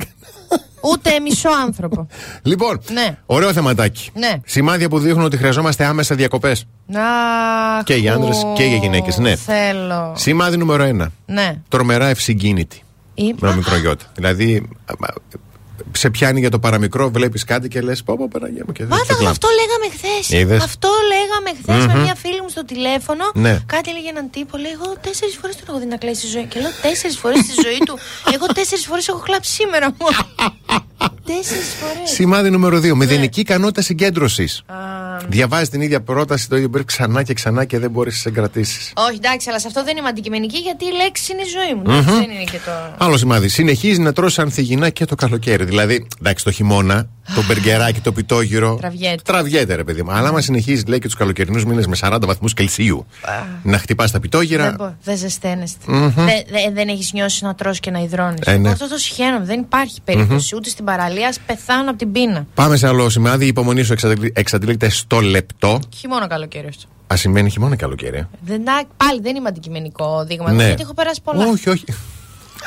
Ούτε 0.80 1.20
μισό 1.20 1.48
άνθρωπο. 1.64 2.06
Λοιπόν, 2.42 2.80
ναι. 2.92 3.16
ωραίο 3.26 3.52
θεματάκι. 3.52 4.10
Ναι. 4.14 4.32
Σημάδια 4.44 4.88
που 4.88 4.98
δείχνουν 4.98 5.24
ότι 5.24 5.36
χρειαζόμαστε 5.36 5.84
άμεσα 5.84 6.14
διακοπές. 6.14 6.66
Και 7.84 7.94
για 7.94 8.14
άντρες 8.14 8.42
και 8.56 8.64
για 8.64 8.76
γυναίκες. 8.76 9.18
Ναι. 9.18 9.36
Θέλω. 9.36 10.14
Σημάδι 10.16 10.56
νούμερο 10.56 10.84
1. 11.02 11.06
Ναι. 11.26 11.54
Τρομερά 11.68 12.06
ευσυγκίνητη. 12.06 12.82
Ή... 13.14 13.34
Με. 13.40 13.62
Δηλαδή, 14.14 14.68
σε 16.00 16.10
πιάνει 16.10 16.40
για 16.40 16.50
το 16.50 16.58
παραμικρό, 16.58 17.10
βλέπεις 17.10 17.44
κάτι 17.44 17.68
και 17.68 17.80
λες: 17.80 18.02
Πώ, 18.02 18.28
Παναγία 18.28 18.64
μου 18.66 18.72
και 18.72 18.84
δεν 18.84 19.26
αυτό 19.26 19.48
λέγαμε 19.60 19.86
χθες. 19.96 20.62
Αυτό 20.62 20.88
λέγαμε 21.12 21.50
χθες 21.60 21.94
με 21.94 22.00
μια 22.02 22.14
φίλη 22.14 22.40
μου 22.42 22.48
στο 22.48 22.64
τηλέφωνο. 22.64 23.24
Ναι. 23.34 23.60
Κάτι 23.66 23.90
έλεγε 23.90 24.08
έναν 24.08 24.30
τύπο. 24.30 24.56
Λέει: 24.56 24.72
Εγώ 24.72 24.94
τέσσερις 25.00 25.36
φορές 25.40 25.56
τον 25.56 25.64
έχω 25.68 25.78
δει 25.78 25.86
να 25.86 26.14
στη 26.14 26.26
ζωή. 26.26 26.44
Και 26.44 26.60
λέω: 26.60 26.70
Τέσσερις 26.82 27.16
φορές 27.18 27.38
στη 27.38 27.54
ζωή 27.64 27.78
του. 27.86 27.98
Εγώ 28.34 28.46
τέσσερις 28.46 28.84
φορές 28.86 29.08
έχω 29.08 29.18
κλάψει 29.18 29.52
σήμερα 29.52 29.86
μου 29.98 30.06
τέσσερις 31.30 31.74
φορές. 31.80 32.10
Σημάδι 32.10 32.50
νούμερο 32.50 32.78
2. 32.78 32.94
Μηδενική 32.94 33.42
ναι. 33.46 33.52
ικανότητα 33.52 33.82
συγκέντρωσης. 33.82 34.62
Διαβάζει 35.30 35.70
την 35.70 35.80
ίδια 35.80 36.00
πρόταση 36.00 36.48
το 36.48 36.56
ίδιο 36.56 36.68
μπρε 36.68 36.82
ξανά 36.82 37.22
και 37.22 37.34
ξανά 37.34 37.64
και 37.64 37.78
δεν 37.78 37.90
μπορείς 37.90 38.14
να 38.14 38.20
σε 38.20 38.28
εγκρατήσει. 38.28 38.92
Όχι, 38.96 39.16
εντάξει, 39.16 39.48
αλλά 39.48 39.60
σε 39.60 39.66
αυτό 39.66 39.84
δεν 39.84 39.96
είμαι 39.96 40.08
αντικειμενική 40.08 40.58
γιατί 40.58 40.84
η 40.84 40.92
λέξη 41.04 41.32
είναι 41.32 41.42
η 41.42 41.44
ζωή 41.44 41.74
μου. 41.74 41.82
Εντάξει, 41.86 42.10
Δεν 42.10 42.30
είναι 42.30 42.44
και 42.44 42.58
το. 42.64 43.04
Άλλο 43.04 43.16
σημάδι. 43.16 43.48
Συνεχίζει 43.48 44.00
να 44.00 44.12
τρώσει 44.12 44.40
ανθυγινά 44.40 44.90
και 44.90 45.04
το 45.04 45.14
καλοκαίρι. 45.14 45.64
Δηλαδή, 45.64 46.06
εντάξει, 46.20 46.44
το 46.44 46.50
χειμώνα, 46.50 47.08
το 47.34 47.42
μπεργκεράκι, 47.46 48.00
το 48.00 48.12
πιτόγυρο. 48.12 48.74
Τραβιέται. 48.76 49.22
Τραβιέται, 49.24 49.74
ρε 49.74 49.84
παιδί 49.84 50.02
μου. 50.02 50.10
Αλλά 50.12 50.28
άμα 50.28 50.40
συνεχίζεις, 50.40 50.86
λέει 50.86 50.98
και 50.98 51.06
τους 51.06 51.16
καλοκαιρινούς 51.16 51.64
μήνες 51.64 51.86
με 51.86 51.96
40 52.00 52.18
βαθμούς 52.26 52.54
Κελσίου 52.54 53.06
να 53.62 53.78
χτυπάς 53.78 54.06
τα 54.10 54.12
Δεν, 54.12 54.20
πιτόγυρα. 54.20 54.74
μπο- 54.78 54.94
δεν 55.04 55.16
ζεσταίνεστε. 55.16 55.92
Μμμ. 55.92 56.10
Δεν, 56.14 56.26
δεν, 56.50 56.74
δεν 56.74 56.88
έχεις 56.88 57.12
νιώσει 57.12 57.44
να 57.44 57.54
τρως 57.54 57.80
και 57.80 57.90
να 57.90 57.98
υδρώνεις. 57.98 58.40
Ε, 58.46 58.56
ναι. 58.56 58.70
Αυτό 58.70 58.88
το 58.88 58.96
συχαίνομαι. 58.96 59.44
Δεν 59.44 59.60
υπάρχει 59.60 60.00
περίπτωση 60.04 60.56
ούτε 60.56 60.68
στην 60.68 60.84
παραλία. 60.84 61.28
Ας 61.28 61.38
πεθάνω 61.46 61.88
από 61.90 61.98
την 61.98 62.12
πείνα. 62.12 62.46
Πάμε 62.54 62.76
σε 62.76 62.86
άλλο 62.86 63.08
σημάδι. 63.10 63.44
Η 63.44 63.48
υπομονή 63.48 63.82
σου 63.82 63.92
εξαντλεί- 63.92 64.38
εξαντλείται 64.38 64.88
στο 64.88 65.20
λεπτό. 65.20 65.80
Χειμώνα 65.96 66.26
καλοκαίρι 66.26 66.66
αυτό. 66.68 66.84
Α 67.12 67.16
σημαίνει 67.16 67.50
χειμώνα 67.50 67.74
ή 67.74 67.76
καλοκαίρι. 67.76 68.16
ε. 68.16 68.28
Δεν, 68.40 68.68
α, 68.68 68.82
πάλι 68.96 69.20
δεν 69.20 69.36
είμαι 69.36 69.48
αντικειμενικό 69.48 70.24
δείγμα. 70.26 70.52
Ναι. 70.52 70.64
Γιατί 70.66 70.82
έχω 70.82 70.94
περάσει 70.94 71.20
πολλά. 71.24 71.46
Όχι, 71.46 71.68
όχι. 71.70 71.84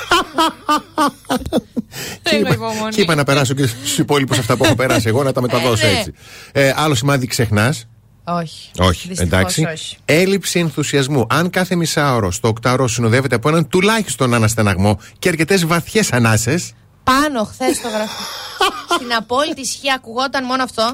Δεν 2.23 2.45
έχω 2.45 2.53
υπομονή. 2.53 2.93
Και 2.95 3.01
είπα 3.01 3.15
να 3.15 3.23
περάσω 3.23 3.53
και 3.53 3.67
στους 3.67 3.97
υπόλοιπους 3.97 4.37
αυτά 4.37 4.57
που 4.57 4.65
έχω 4.65 4.75
περάσει 4.75 5.07
εγώ 5.07 5.23
να 5.23 5.31
τα 5.31 5.41
μεταδώσω 5.41 5.85
Ε, 5.87 5.91
ναι. 5.91 5.97
έτσι. 5.97 6.13
Ε, 6.51 6.73
άλλο 6.75 6.95
σημάδι 6.95 7.27
ξεχνάς. 7.27 7.87
Όχι. 8.23 8.69
Όχι, 8.77 9.07
Δυστυχώς 9.07 9.19
εντάξει. 9.33 9.65
όχι. 9.73 9.97
Έλλειψη 10.05 10.59
ενθουσιασμού. 10.59 11.27
Αν 11.29 11.49
κάθε 11.49 11.75
μισάωρο 11.75 12.31
στο 12.31 12.47
οκτάωρο 12.47 12.87
συνοδεύεται 12.87 13.35
από 13.35 13.49
έναν 13.49 13.67
τουλάχιστον 13.67 14.33
αναστεναγμό 14.33 14.99
και 15.19 15.29
αρκετές 15.29 15.65
βαθιές 15.65 16.11
ανάσες. 16.13 16.73
Πάνω 17.03 17.43
χθες 17.43 17.75
στο 17.75 17.87
γραφείο. 17.87 18.25
Στην 18.95 19.13
απόλυτη 19.13 19.61
ισχύ 19.61 19.91
ακουγόταν 19.91 20.45
μόνο 20.45 20.63
αυτό 20.63 20.93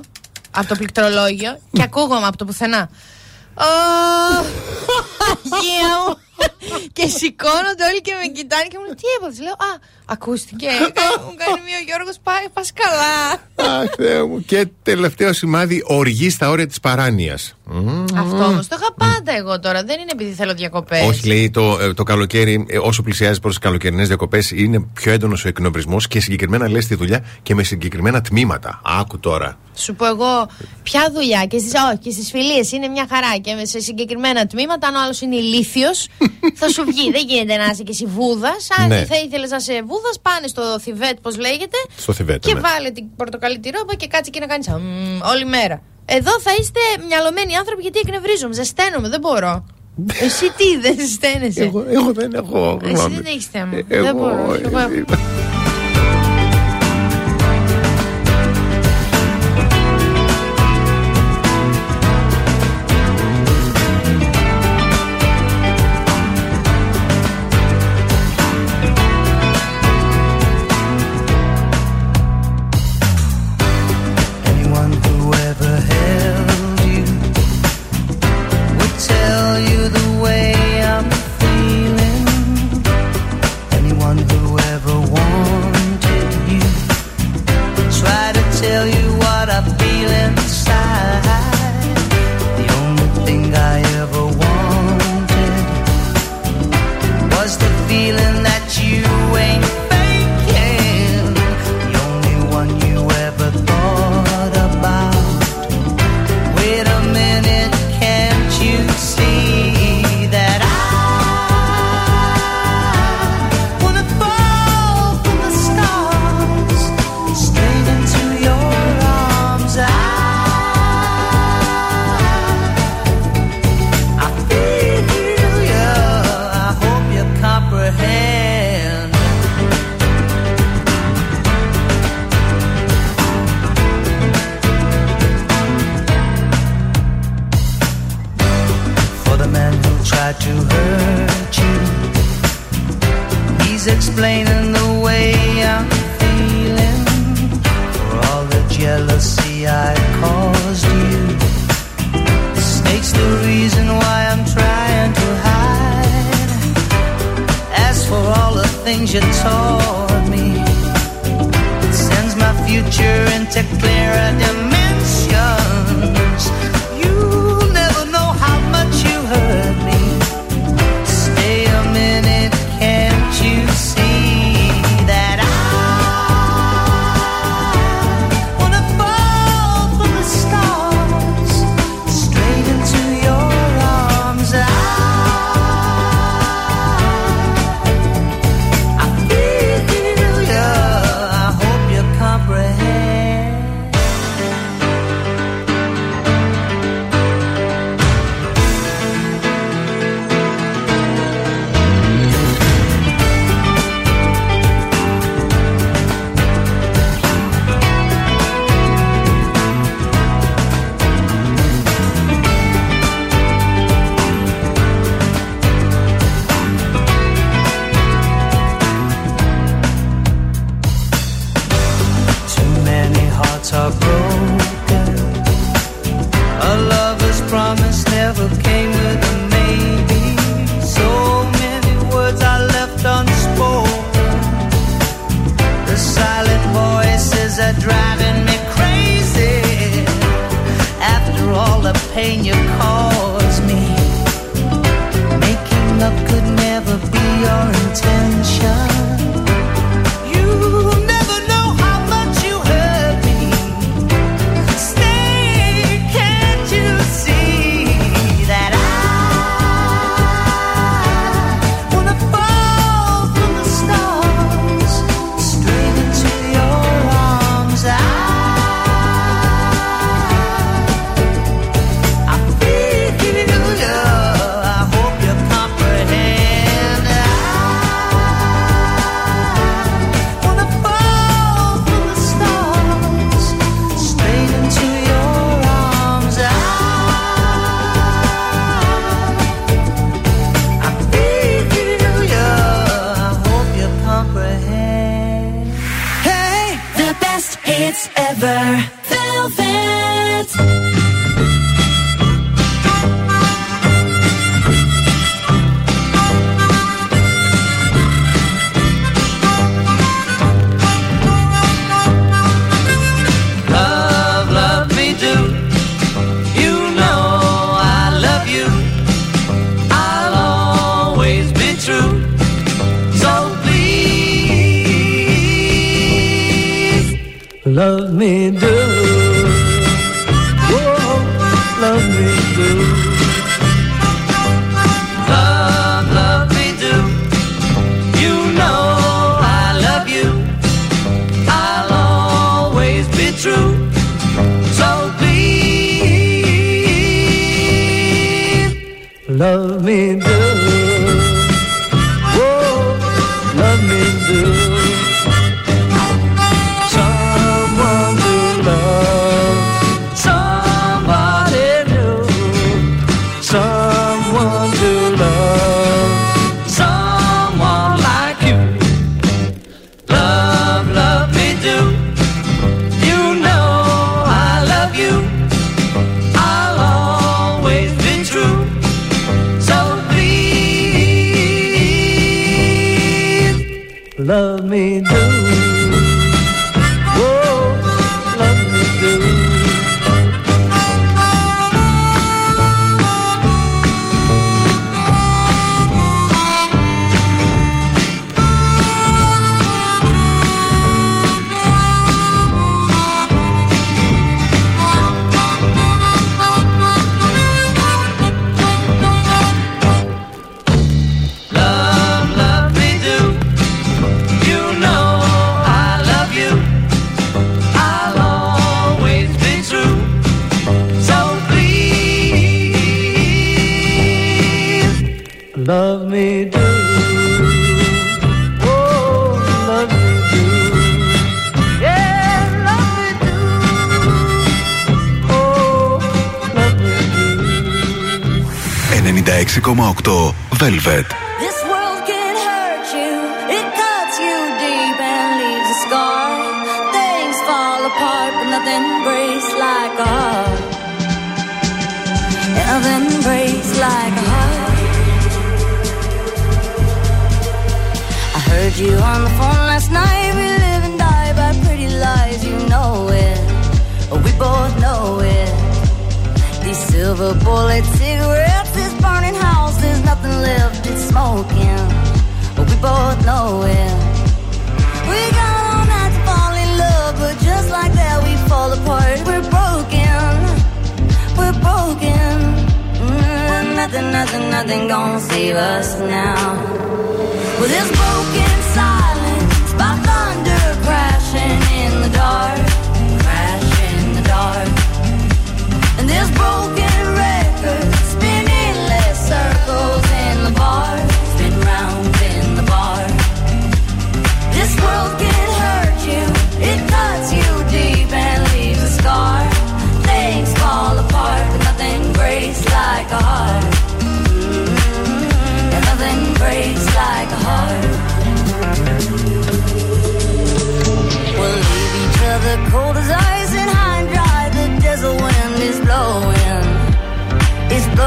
από 0.51 0.67
το 0.67 0.75
πληκτρολόγιο 0.75 1.59
και 1.71 1.81
ακούγομαι 1.81 2.27
από 2.27 2.37
το 2.37 2.45
πουθενά. 2.45 2.89
Ω, 3.53 3.63
Αγία 5.27 5.87
μου! 6.07 6.17
και 6.97 7.07
σηκώνονται 7.07 7.83
όλοι 7.89 8.01
και 8.01 8.13
με 8.21 8.27
κοιτάνε 8.37 8.63
και 8.71 8.77
μου 8.77 8.83
λένε 8.83 8.95
Τι 8.95 9.07
έπαθες, 9.17 9.39
Λέω 9.39 9.51
Α, 9.69 9.71
ακούστηκε. 10.05 10.67
μου 11.25 11.33
κάνει 11.41 11.59
μία 11.67 11.77
ο 11.81 11.85
Γιώργος 11.87 12.15
πάει, 12.23 12.43
πας 12.53 12.71
καλά. 12.81 13.15
Αχ, 13.81 13.89
Θεέ 13.97 14.23
μου. 14.23 14.43
Και 14.45 14.67
τελευταίο 14.83 15.33
σημάδι, 15.33 15.83
οργή 15.85 16.29
στα 16.29 16.49
όρια 16.49 16.67
της 16.67 16.79
παράνοιας. 16.79 17.53
Αυτό 18.17 18.43
όμως 18.43 18.67
το 18.67 18.77
είχα 18.79 18.93
πάντα 18.93 19.37
εγώ 19.37 19.59
τώρα. 19.59 19.83
Δεν 19.83 19.99
είναι 19.99 20.09
επειδή 20.13 20.31
θέλω 20.31 20.53
διακοπές. 20.53 21.07
Όχι, 21.07 21.27
λέει 21.27 21.49
το, 21.49 21.77
ε, 21.81 21.93
το 21.93 22.03
καλοκαίρι, 22.03 22.65
ε, 22.69 22.77
όσο 22.77 23.01
πλησιάζει 23.03 23.39
προς 23.39 23.53
τις 23.55 23.63
καλοκαιρινές 23.63 24.07
διακοπές, 24.07 24.51
είναι 24.51 24.79
πιο 24.93 25.11
έντονος 25.11 25.45
ο 25.45 25.47
εκνευρισμός 25.47 26.07
και 26.07 26.19
συγκεκριμένα 26.19 26.69
λες 26.69 26.87
τη 26.87 26.95
δουλειά 26.95 27.25
και 27.43 27.55
με 27.55 27.63
συγκεκριμένα 27.63 28.21
τμήματα. 28.21 28.81
Άκου 28.85 29.19
τώρα. 29.19 29.57
Σου 29.75 29.95
πω 29.95 30.05
εγώ 30.05 30.49
ποια 30.83 31.11
δουλειά 31.13 31.45
και 31.45 31.57
στις, 31.59 31.71
όχι, 31.87 31.97
και 31.97 32.11
στις 32.11 32.29
φιλίες 32.29 32.71
είναι 32.71 32.87
μια 32.87 33.07
χαρά 33.09 33.37
και 33.37 33.53
με- 33.53 33.65
σε 33.65 33.79
συγκεκριμένα 33.79 34.47
τμήματα 34.47 34.87
αν 34.87 34.95
ο 34.95 34.99
άλλος 35.03 35.21
είναι 35.21 35.35
ηλίθιος 35.35 36.07
θα 36.53 36.69
σου 36.69 36.83
βγει. 36.85 37.11
Δεν 37.11 37.23
γίνεται 37.27 37.55
να 37.57 37.65
είσαι 37.71 37.83
και 37.83 37.91
εσύ 37.91 38.05
βούδας. 38.05 38.67
Αν 38.79 38.87
Ναι. 38.87 39.05
θα 39.05 39.15
ήθελες 39.25 39.49
να 39.49 39.57
είσαι 39.57 39.81
βούδας 39.85 40.19
πάνε 40.21 40.47
στο 40.47 40.79
Θιβέτ 40.79 41.17
πως 41.21 41.37
λέγεται 41.37 41.77
Στο 41.97 42.13
Θιβέτ, 42.13 42.45
και 42.45 42.53
ναι. 42.53 42.59
βάλε 42.59 42.89
την 42.89 43.05
πορτοκαλί 43.15 43.59
τη 43.59 43.69
ρόμπα 43.69 43.93
και 43.95 44.07
κάτσε 44.07 44.29
και 44.31 44.39
να 44.39 44.45
κάνεις 44.45 44.67
αμμ, 44.69 45.19
όλη 45.33 45.45
μέρα. 45.45 45.81
Εδώ 46.05 46.39
θα 46.39 46.51
είστε 46.59 46.79
μυαλωμένοι 47.07 47.55
άνθρωποι 47.55 47.81
γιατί 47.81 47.99
εκνευρίζομαι, 48.05 48.53
ζεσταίνομαι, 48.53 49.09
δεν 49.09 49.19
μπορώ. 49.19 49.65
Εσύ 50.21 50.45
τι, 50.57 50.77
δεν 50.81 50.95
ζεσταίνεσαι; 50.99 51.63
Εγώ, 51.63 51.85
εγώ 51.89 52.11
δεν 52.13 52.33
έχω. 52.33 52.79
Εσύ 52.83 52.93
γνώμη. 52.93 53.15
δεν 53.15 53.25
έχεις 53.25 53.45
θέμα. 53.45 53.75
Ε, 53.77 53.83
δεν 53.87 54.05
εγώ, 54.05 54.17
μπορώ. 54.19 54.53
ε, 54.53 54.61
Εγώ 54.65 54.79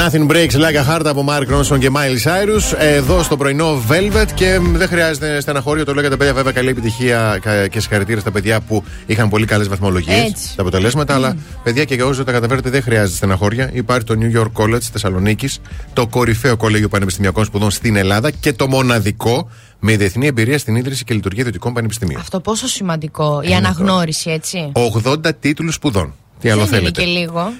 Nothing 0.00 0.26
breaks 0.28 0.54
like 0.56 0.76
a 0.76 0.84
heart 0.90 1.06
από 1.06 1.24
Mark 1.28 1.46
Ronson 1.54 1.78
και 1.78 1.90
Miley 1.94 2.22
Cyrus. 2.30 2.74
Εδώ 2.78 3.22
στο 3.22 3.36
πρωινό 3.36 3.82
Velvet 3.88 4.26
και 4.34 4.58
δεν 4.72 4.88
χρειάζεται 4.88 5.40
στεναχώριο. 5.40 5.84
Το 5.84 5.94
λέγατε 5.94 6.16
παιδιά, 6.16 6.34
βέβαια, 6.34 6.52
καλή 6.52 6.68
επιτυχία 6.68 7.38
κα- 7.42 7.66
και 7.68 7.80
συγχαρητήρια 7.80 8.20
στα 8.20 8.30
παιδιά 8.30 8.60
που 8.60 8.84
είχαν 9.06 9.28
πολύ 9.28 9.46
καλές 9.46 9.68
βαθμολογίες 9.68 10.24
Έτσι. 10.30 10.48
στα 10.48 10.62
αποτελέσματα. 10.62 11.14
Αλλά 11.14 11.36
παιδιά 11.62 11.84
και 11.84 11.94
για 11.94 12.04
όσους 12.04 12.16
δεν 12.16 12.26
τα 12.26 12.32
καταφέρετε, 12.32 12.70
δεν 12.70 12.82
χρειάζεται 12.82 13.16
στεναχώρια. 13.16 13.70
Υπάρχει 13.72 14.04
το 14.04 14.14
New 14.20 14.38
York 14.40 14.64
College 14.64 14.80
Θεσσαλονίκης, 14.92 15.58
το 15.92 16.06
κορυφαίο 16.06 16.56
κολέγιο 16.56 16.88
πανεπιστημιακών 16.88 17.44
σπουδών 17.44 17.70
στην 17.70 17.96
Ελλάδα 17.96 18.30
και 18.30 18.52
το 18.52 18.68
μοναδικό 18.68 19.50
με 19.78 19.96
διεθνή 19.96 20.26
εμπειρία 20.26 20.58
στην 20.58 20.76
ίδρυση 20.76 21.04
και 21.04 21.14
λειτουργία 21.14 21.40
ιδιωτικών 21.40 21.72
πανεπιστημίων. 21.72 22.20
Αυτό 22.20 22.40
πόσο 22.40 22.66
σημαντικό. 22.66 23.40
Η 23.44 23.54
αναγνώριση, 23.54 24.30
έτσι. 24.30 24.72
80 24.72 25.32
τίτλους 25.40 25.74
σπουδών. 25.74 26.14
Τι 26.40 26.50
άλλο 26.50 26.64
Δεν 26.64 26.80
είναι 26.80 26.90
θέλετε; 26.92 27.02
και 27.02 27.06
λίγο. 27.06 27.52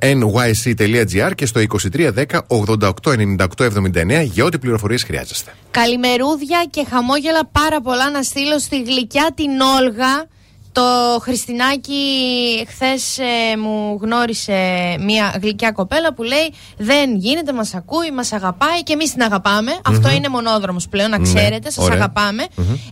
www.nyc.gr 0.00 1.34
και 1.34 1.46
στο 1.46 1.60
2310 1.92 2.24
88 2.48 2.90
98 3.02 3.46
79 3.56 4.24
για 4.32 4.44
ό,τι 4.44 4.58
πληροφορίες 4.58 5.02
χρειάζεστε. 5.02 5.54
Καλημερούδια 5.70 6.66
και 6.70 6.86
χαμόγελα 6.90 7.46
πάρα 7.52 7.80
πολλά 7.80 8.10
να 8.10 8.22
στείλω 8.22 8.58
στη 8.58 8.82
γλυκιά 8.82 9.30
την 9.34 9.50
Όλγα. 9.60 10.26
Το 10.72 11.18
Χριστινάκι 11.22 12.02
χθες 12.68 13.18
μου 13.58 13.98
γνώρισε 14.02 14.52
μια 15.00 15.34
γλυκιά 15.42 15.70
κοπέλα 15.72 16.14
που 16.14 16.22
λέει 16.22 16.52
Δεν 16.76 17.16
γίνεται, 17.16 17.52
μας 17.52 17.74
ακούει, 17.74 18.10
μας 18.10 18.32
αγαπάει 18.32 18.82
και 18.82 18.92
εμείς 18.92 19.12
την 19.12 19.22
αγαπάμε. 19.22 19.72
Αυτό 19.86 20.10
είναι 20.10 20.28
μονόδρομος 20.28 20.88
πλέον, 20.88 21.10
να 21.10 21.18
Ναι, 21.18 21.24
ξέρετε, 21.24 21.70
σας 21.70 21.84
ωραία. 21.84 21.96
αγαπάμε. 21.96 22.46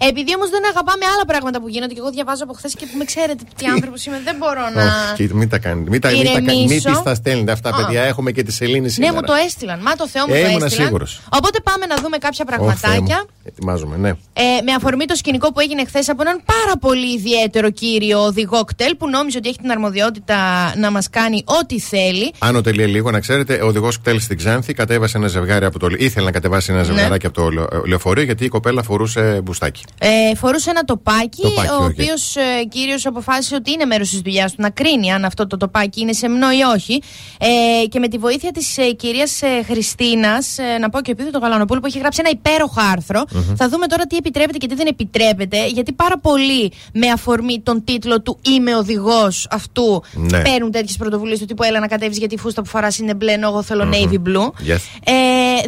Επειδή 0.08 0.34
όμως 0.36 0.50
δεν 0.50 0.62
αγαπάμε 0.68 1.04
άλλα 1.14 1.24
πράγματα 1.26 1.60
που 1.60 1.68
γίνονται 1.68 1.94
και 1.94 2.00
εγώ 2.00 2.10
διαβάζω 2.10 2.44
από 2.44 2.52
χθες 2.52 2.74
και 2.74 2.86
που 2.86 2.96
με 2.98 3.04
ξέρετε 3.04 3.42
τι 3.56 3.66
άνθρωπος 3.66 4.04
είμαι, 4.06 4.20
δεν 4.24 4.36
μπορώ 4.38 4.60
να. 4.74 4.84
Όχι, 5.12 5.34
μην 5.34 5.48
τα 5.48 5.58
κάνετε. 5.58 5.90
Μην 5.90 6.00
τα, 6.00 6.10
μην 6.10 6.24
τα, 6.24 6.32
κάνετε. 6.32 6.52
μην 6.52 6.60
ηρεμήσω. 6.64 6.90
τις 6.90 7.02
τα 7.02 7.14
στέλνετε 7.14 7.52
αυτά, 7.52 7.68
Α. 7.68 7.74
παιδιά. 7.84 8.02
Έχουμε 8.02 8.32
και 8.32 8.42
τη 8.42 8.52
Σελήνη 8.52 8.80
Ναι, 8.80 8.88
σήμερα. 8.88 9.14
μου 9.14 9.20
το 9.22 9.32
έστειλαν. 9.46 9.80
Μα 9.82 9.94
το 9.96 10.08
Θεό 10.08 10.26
μου 10.28 10.34
Ε, 10.34 10.40
το 10.42 10.48
ήμουνα 10.48 10.64
έστειλαν. 10.64 10.86
σίγουρος. 10.86 11.20
Οπότε 11.32 11.60
πάμε 11.60 11.86
να 11.86 11.96
δούμε 11.96 12.16
κάποια 12.18 12.44
Ω, 12.48 12.52
Θεέ 12.52 12.60
μου. 12.60 12.72
πραγματάκια. 12.74 13.24
Ετοιμάζομαι, 13.44 13.96
ναι. 13.96 14.08
Ε, 14.08 14.42
με 14.64 14.72
αφορμή 14.72 15.04
το 15.04 15.14
σκηνικό 15.14 15.52
που 15.52 15.60
έγινε 15.60 15.84
χθες 15.84 16.08
από 16.08 16.22
έναν 16.22 16.42
πάρα 16.44 16.76
πολύ 16.80 17.12
ιδιαίτερο 17.14 17.67
κύριο 17.70 18.24
οδηγό 18.24 18.64
κτέλ 18.64 18.96
που 18.96 19.08
νόμιζε 19.08 19.38
ότι 19.38 19.48
έχει 19.48 19.58
την 19.58 19.70
αρμοδιότητα 19.70 20.36
να 20.76 20.90
μας 20.90 21.10
κάνει 21.10 21.42
ό,τι 21.60 21.80
θέλει. 21.80 22.32
Άνω 22.38 22.60
τελεία 22.60 22.86
λίγο, 22.86 23.10
να 23.10 23.20
ξέρετε, 23.20 23.60
ο 23.62 23.66
οδηγός 23.66 23.98
κτέλ 23.98 24.20
στην 24.20 24.36
Ξάνθη 24.36 24.72
κατέβασε 24.72 25.16
ένα 25.16 25.26
ζευγάρι 25.26 25.64
από 25.64 25.78
το. 25.78 25.86
ήθελε 25.98 26.24
να 26.24 26.32
κατεβάσει 26.32 26.72
ένα 26.72 26.82
ζευγαράκι 26.82 27.26
από 27.26 27.34
το 27.34 27.48
λεω- 27.48 27.86
λεωφορείο 27.86 28.22
γιατί 28.24 28.44
η 28.44 28.48
κοπέλα 28.48 28.82
φορούσε 28.82 29.40
μπουστάκι. 29.44 29.82
Ε, 29.98 30.34
φορούσε 30.34 30.70
ένα 30.70 30.84
τοπάκι, 30.84 31.42
Τοπάκι, 31.42 31.68
ο 31.68 31.74
οκ. 31.74 31.82
οποίος 31.90 32.36
ε, 32.36 32.64
κύριος 32.70 33.06
αποφάσισε 33.06 33.54
ότι 33.54 33.70
είναι 33.72 33.84
μέρος 33.84 34.08
της 34.10 34.20
δουλειάς 34.20 34.50
του 34.54 34.62
να 34.62 34.70
κρίνει 34.70 35.12
αν 35.12 35.24
αυτό 35.24 35.46
το 35.46 35.56
τοπάκι 35.56 36.00
είναι 36.00 36.12
σεμνό 36.12 36.50
ή 36.50 36.62
όχι. 36.74 37.02
Ε, 37.40 37.86
και 37.86 37.98
με 37.98 38.08
τη 38.08 38.18
βοήθεια 38.18 38.50
της 38.52 38.78
ε, 38.78 38.90
κυρίας 38.92 39.42
ε, 39.42 39.46
Χριστίνας, 39.66 40.58
ε, 40.58 40.78
να 40.78 40.88
πω 40.90 41.00
και 41.00 41.10
επειδή 41.10 41.30
το 41.30 41.38
Γαλανοπούλου 41.38 41.80
που 41.80 41.86
έχει 41.86 41.98
γράψει 41.98 42.20
ένα 42.24 42.30
υπέροχο 42.30 42.80
άρθρο, 42.92 43.24
θα 43.56 43.68
δούμε 43.68 43.86
τώρα 43.86 44.06
τι 44.06 44.16
επιτρέπεται 44.16 44.58
και 44.58 44.66
τι 44.66 44.74
δεν 44.74 44.86
επιτρέπεται. 44.86 45.66
Γιατί 45.66 45.92
πάρα 45.92 46.18
πολλοί 46.18 46.72
με 46.92 47.06
αφορμή 47.10 47.57
τον 47.62 47.84
τίτλο 47.84 48.20
του 48.22 48.38
Είμαι 48.42 48.76
οδηγός 48.76 49.46
αυτού 49.50 50.02
Ναι. 50.14 50.42
παίρνουν 50.42 50.70
τέτοιες 50.70 50.96
πρωτοβουλίες 50.96 51.38
του 51.38 51.44
τύπου 51.44 51.62
Έλα 51.62 51.80
να 51.80 51.86
κατέβεις 51.86 52.18
γιατί 52.18 52.34
η 52.34 52.38
φούστα 52.38 52.62
που 52.62 52.68
φοράς 52.68 52.98
είναι 52.98 53.14
μπλε, 53.14 53.32
ενώ 53.32 53.48
εγώ 53.48 53.62
θέλω 53.62 53.88
navy 53.92 54.14
blue. 54.28 54.46
Yes. 54.72 54.78
Ε, 55.04 55.12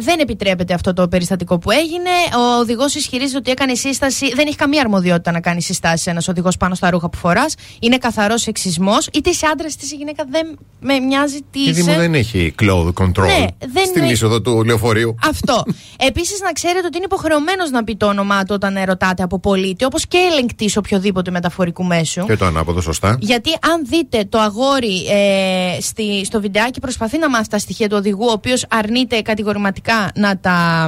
δεν 0.01 0.19
επιτρέπεται 0.19 0.73
αυτό 0.73 0.93
το 0.93 1.07
περιστατικό 1.07 1.57
που 1.59 1.71
έγινε. 1.71 2.09
Ο 2.37 2.59
οδηγός 2.59 2.95
ισχυρίζεται 2.95 3.37
ότι 3.37 3.51
έκανε 3.51 3.75
σύσταση. 3.75 4.31
Δεν 4.35 4.47
έχει 4.47 4.55
καμία 4.55 4.81
αρμοδιότητα 4.81 5.31
να 5.31 5.39
κάνει 5.39 5.61
συστάσεις 5.61 6.07
ένας 6.07 6.27
οδηγός 6.27 6.57
πάνω 6.57 6.75
στα 6.75 6.89
ρούχα 6.89 7.09
που 7.09 7.17
φοράς. 7.17 7.55
Είναι 7.79 7.97
καθαρός 7.97 8.41
σεξισμός. 8.41 9.09
Είτε 9.13 9.29
είσαι 9.29 9.45
άντρας 9.51 9.73
είτε 9.73 9.85
είσαι 9.85 9.95
γυναίκα, 9.95 10.23
δεν 10.29 10.57
με 10.79 10.99
μοιάζει 10.99 11.39
τι 11.51 11.59
Η 11.59 11.71
Δήμο 11.71 11.89
είσαι. 11.91 11.99
δεν 11.99 12.13
έχει 12.13 12.55
cloud 12.61 12.93
control 12.93 13.25
Ναι, 13.25 13.45
δεν 13.73 13.85
στην 13.85 14.03
είναι- 14.03 14.11
είσοδο 14.11 14.41
του 14.41 14.63
λεωφορείου. 14.63 15.15
Αυτό. 15.27 15.63
Επίσης, 16.09 16.39
να 16.41 16.51
ξέρετε 16.51 16.85
ότι 16.85 16.95
είναι 16.97 17.05
υποχρεωμένος 17.05 17.69
να 17.69 17.83
πει 17.83 17.95
το 17.95 18.05
όνομά 18.05 18.39
του 18.43 18.51
όταν 18.53 18.75
ερωτάται 18.77 19.23
από 19.23 19.39
πολίτη, 19.39 19.85
όπως 19.85 20.07
και 20.07 20.17
ελεγκτής 20.31 20.77
οποιοδήποτε 20.77 21.31
μεταφορικού 21.31 21.80
μέσου. 21.83 22.25
Και 22.25 22.37
το 22.37 22.45
ανάποδο, 22.45 22.81
σωστά. 22.81 23.17
Γιατί 23.19 23.49
αν 23.49 23.85
δείτε 23.85 24.25
το 24.29 24.39
αγόρι 24.39 25.05
ε, 25.09 25.81
στη, 25.81 26.25
στο 26.25 26.41
βιντεάκι 26.41 26.79
προσπαθεί 26.79 27.17
να 27.17 27.29
μάθει 27.29 27.47
τα 27.47 27.57
στοιχεία 27.57 27.89
του 27.89 27.95
οδηγού, 27.97 28.25
ο 28.29 28.31
οποίος 28.31 28.65
αρνείται 28.69 29.21
κατηγορηματικά 29.21 30.11
να 30.15 30.37
τα, 30.37 30.87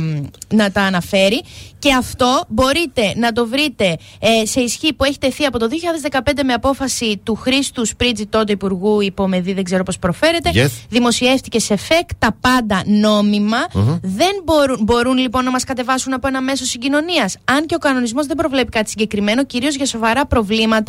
να 0.54 0.72
τα 0.72 0.82
αναφέρει. 0.82 1.44
Και 1.80 1.94
αυτό 1.94 2.44
μπορείτε 2.48 3.14
να 3.16 3.32
το 3.32 3.48
βρείτε 3.48 3.98
ε, 4.20 4.46
σε 4.46 4.60
ισχύ 4.62 4.94
που 4.94 5.04
έχει 5.04 5.18
τεθεί 5.18 5.46
από 5.46 5.60
το 5.60 5.68
2015 6.12 6.20
με 6.46 6.54
απόφαση 6.54 7.20
του 7.24 7.36
Χρήστου 7.36 7.86
Σπρίτζη, 7.86 8.26
τότε 8.26 8.52
Υπουργού 8.52 9.02
Υπομεδή, 9.02 9.54
δεν 9.54 9.64
ξέρω 9.64 9.84
πώς 9.84 10.00
προφέρεται. 10.00 10.50
Yes. 10.54 10.68
Δημοσιεύτηκε 10.90 11.60
σε 11.60 11.76
ΦΕΚ 11.76 12.10
τα 12.20 12.38
πάντα 12.42 12.84
νόμιμα. 12.86 13.58
Δεν 14.02 14.32
μπορούν, 14.44 14.78
μπορούν 14.82 15.18
λοιπόν 15.18 15.44
να 15.44 15.52
μας 15.52 15.64
κατεβάσουν 15.64 16.14
από 16.14 16.28
ένα 16.28 16.42
μέσο 16.42 16.66
συγκοινωνίας. 16.66 17.38
Αν 17.44 17.66
και 17.66 17.76
ο 17.76 17.78
κανονισμός 17.78 18.26
δεν 18.26 18.36
προβλέπει 18.36 18.70
κάτι 18.70 18.90
συγκεκριμένο, 18.90 19.46
κυρίως 19.46 19.76
για 19.76 19.86
σοβαρά 19.86 20.26
προβλήματα 20.26 20.83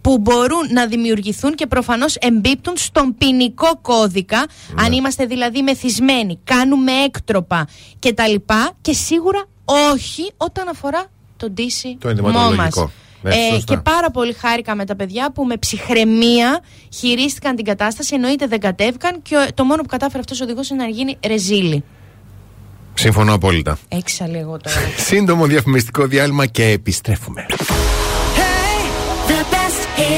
που 0.00 0.18
μπορούν 0.18 0.72
να 0.72 0.86
δημιουργηθούν 0.86 1.54
και 1.54 1.66
προφανώς 1.66 2.16
εμπίπτουν 2.16 2.76
στον 2.76 3.14
ποινικό 3.18 3.78
κώδικα. 3.82 4.46
Αν 4.74 4.92
είμαστε 4.92 5.26
δηλαδή 5.26 5.62
μεθυσμένοι, 5.62 6.38
κάνουμε 6.44 6.92
έκτροπα 6.92 7.66
κτλ. 7.98 8.34
Και 8.80 8.92
σίγουρα 8.92 9.44
όχι 9.64 10.32
όταν 10.36 10.68
αφορά 10.68 11.04
τον 11.36 11.52
ντύση 11.52 11.96
Το 12.00 12.08
ενδυματολογικό. 12.08 12.80
μας. 12.80 12.90
Ναι, 13.24 13.34
Ε, 13.34 13.54
σωστά. 13.54 13.74
και 13.74 13.80
πάρα 13.80 14.10
πολύ 14.10 14.32
χάρηκα 14.32 14.74
με 14.74 14.84
τα 14.84 14.96
παιδιά 14.96 15.32
που 15.32 15.44
με 15.44 15.56
ψυχραιμία 15.56 16.60
χειρίστηκαν 16.94 17.56
την 17.56 17.64
κατάσταση. 17.64 18.14
Εννοείται 18.14 18.46
δεν 18.46 18.60
κατέβηκαν 18.60 19.22
και 19.22 19.36
ο- 19.36 19.46
το 19.54 19.64
μόνο 19.64 19.82
που 19.82 19.88
κατάφερε 19.88 20.18
αυτός 20.18 20.40
ο 20.40 20.44
οδηγός 20.44 20.68
είναι 20.70 20.82
να 20.82 20.88
γίνει 20.88 21.18
ρεζίλη. 21.26 21.84
Συμφωνώ 22.94 23.32
απόλυτα. 23.34 23.78
Έξα 23.88 24.28
λίγο 24.28 24.56
τώρα. 24.62 24.76
Σύντομο 25.08 25.46
διαφημιστικό 25.46 26.06
διάλειμμα 26.06 26.46
και 26.46 26.64
επιστρέφουμε. 26.64 27.46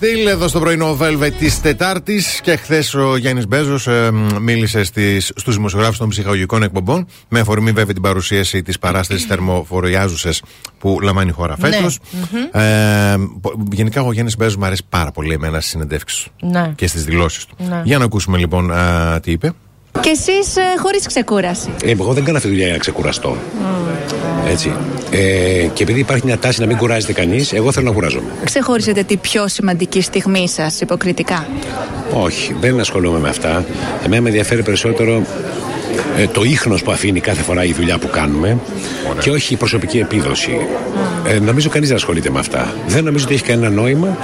Man, 0.00 0.04
Feel 0.04 0.24
It 0.24 0.26
Still, 0.26 0.28
εδώ 0.30 0.48
στο 0.48 0.60
πρωινό 0.60 0.96
Velvet 1.00 1.30
της 1.38 1.60
Τετάρτης. 1.60 2.40
Και 2.42 2.56
χθες 2.56 2.94
ο 2.94 3.16
Γιάννης 3.16 3.46
Μπέζος 3.48 3.88
μίλησε 4.40 4.82
στους 5.34 5.54
δημοσιογράφους 5.54 5.98
των 5.98 6.08
ψυχαγωγικών 6.08 6.62
εκπομπών 6.62 7.06
με 7.28 7.40
αφορμή 7.40 7.70
βέβαια 7.70 7.92
την 7.94 8.02
παρουσίαση 8.02 8.62
της 8.62 8.78
παράστασης 8.78 9.24
θερμοφοριάζουσες 9.30 10.42
που 10.78 10.98
λαμβάνει 11.02 11.28
η 11.28 11.32
χώρα 11.32 11.56
Ναι. 11.58 11.68
φέτος. 11.70 11.98
Μμμ. 12.10 12.60
Ε, 12.62 13.16
πο- 13.40 13.54
γενικά 13.72 14.02
ο 14.02 14.12
Γιάννης 14.12 14.36
Μπέζος 14.36 14.56
μου 14.56 14.64
αρέσει 14.64 14.82
πάρα 14.88 15.10
πολύ 15.10 15.32
εμένα 15.32 15.58
στις 15.58 15.70
συνεντεύξεις 15.70 16.22
του 16.36 16.46
Ναι. 16.50 16.72
και 16.76 16.86
στις 16.86 17.04
δηλώσεις 17.04 17.44
του. 17.46 17.56
Ναι. 17.68 17.80
Για 17.84 17.98
να 17.98 18.04
ακούσουμε 18.04 18.38
λοιπόν 18.38 18.72
α, 18.72 19.20
τι 19.22 19.30
είπε. 19.30 19.52
Και 20.00 20.08
εσείς 20.10 20.56
ε, 20.56 20.60
χωρίς 20.82 21.06
ξεκούραση. 21.06 21.68
Ε, 21.84 21.90
εγώ 21.90 22.12
δεν 22.12 22.24
κάνω 22.24 22.36
αυτή 22.36 22.48
τη 22.48 22.54
δουλειά 22.54 22.64
για 22.66 22.74
να 22.76 22.80
ξεκουραστώ. 22.80 23.36
Έτσι. 24.48 24.72
Ε, 25.18 25.66
και 25.72 25.82
επειδή 25.82 26.00
υπάρχει 26.00 26.26
μια 26.26 26.38
τάση 26.38 26.60
να 26.60 26.66
μην 26.66 26.76
κουράζεται 26.76 27.12
κανείς, 27.12 27.52
εγώ 27.52 27.72
θέλω 27.72 27.86
να 27.86 27.92
κουράζομαι. 27.92 28.30
Ξεχωρίσετε 28.44 29.02
τη 29.02 29.16
πιο 29.16 29.48
σημαντική 29.48 30.00
στιγμή 30.00 30.48
σας 30.48 30.80
υποκριτικά. 30.80 31.46
Όχι, 32.12 32.56
δεν 32.60 32.80
ασχολούμαι 32.80 33.18
με 33.18 33.28
αυτά. 33.28 33.64
Εμένα 34.04 34.22
με 34.22 34.28
ενδιαφέρει 34.28 34.62
περισσότερο 34.62 35.22
ε, 36.16 36.26
το 36.26 36.42
ίχνος 36.42 36.82
που 36.82 36.90
αφήνει 36.90 37.20
κάθε 37.20 37.42
φορά 37.42 37.64
η 37.64 37.72
δουλειά 37.72 37.98
που 37.98 38.08
κάνουμε 38.10 38.58
και 39.18 39.30
όχι 39.30 39.52
η 39.52 39.56
προσωπική 39.56 39.98
επίδοση. 39.98 40.58
Ε, 41.26 41.38
νομίζω 41.38 41.68
κανείς 41.68 41.88
δεν 41.88 41.96
ασχολείται 41.96 42.30
με 42.30 42.38
αυτά. 42.38 42.74
Δεν 42.86 43.04
νομίζω 43.04 43.24
ότι 43.24 43.34
έχει 43.34 43.42
κανένα 43.42 43.70
νόημα 43.70 44.16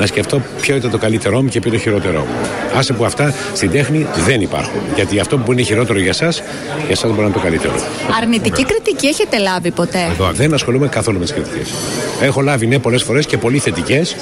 να 0.00 0.06
σκεφτώ 0.06 0.42
ποιο 0.60 0.76
ήταν 0.76 0.90
το 0.90 0.98
καλύτερό 0.98 1.42
μου 1.42 1.48
και 1.48 1.60
ποιο 1.60 1.70
το 1.70 1.78
χειρότερό 1.78 2.18
μου. 2.18 2.48
Άσε 2.76 2.92
που 2.92 3.04
αυτά 3.04 3.34
στην 3.54 3.70
τέχνη 3.70 4.06
δεν 4.26 4.40
υπάρχουν. 4.40 4.80
Γιατί 4.94 5.18
αυτό 5.20 5.38
που 5.38 5.52
είναι 5.52 5.62
χειρότερο 5.62 5.98
για 5.98 6.08
εσά, 6.08 6.28
για 6.28 6.42
εσά 6.88 7.06
μπορεί 7.06 7.18
να 7.18 7.24
είναι 7.24 7.34
το 7.34 7.40
καλύτερο. 7.40 7.74
Αρνητική 8.20 8.64
κριτική 8.64 9.06
έχετε 9.06 9.38
λάβει 9.38 9.70
ποτέ; 9.70 9.98
Δεν 10.32 10.54
ασχολούμαι 10.54 10.88
καθόλου 10.88 11.18
με 11.18 11.24
τις 11.24 11.34
κριτικές. 11.34 11.68
Έχω 12.20 12.40
λάβει 12.40 12.66
ναι 12.66 12.78
πολλές 12.78 13.02
φορές 13.02 13.26
και 13.26 13.36
πολύ 13.36 13.58
θετικές 13.58 14.16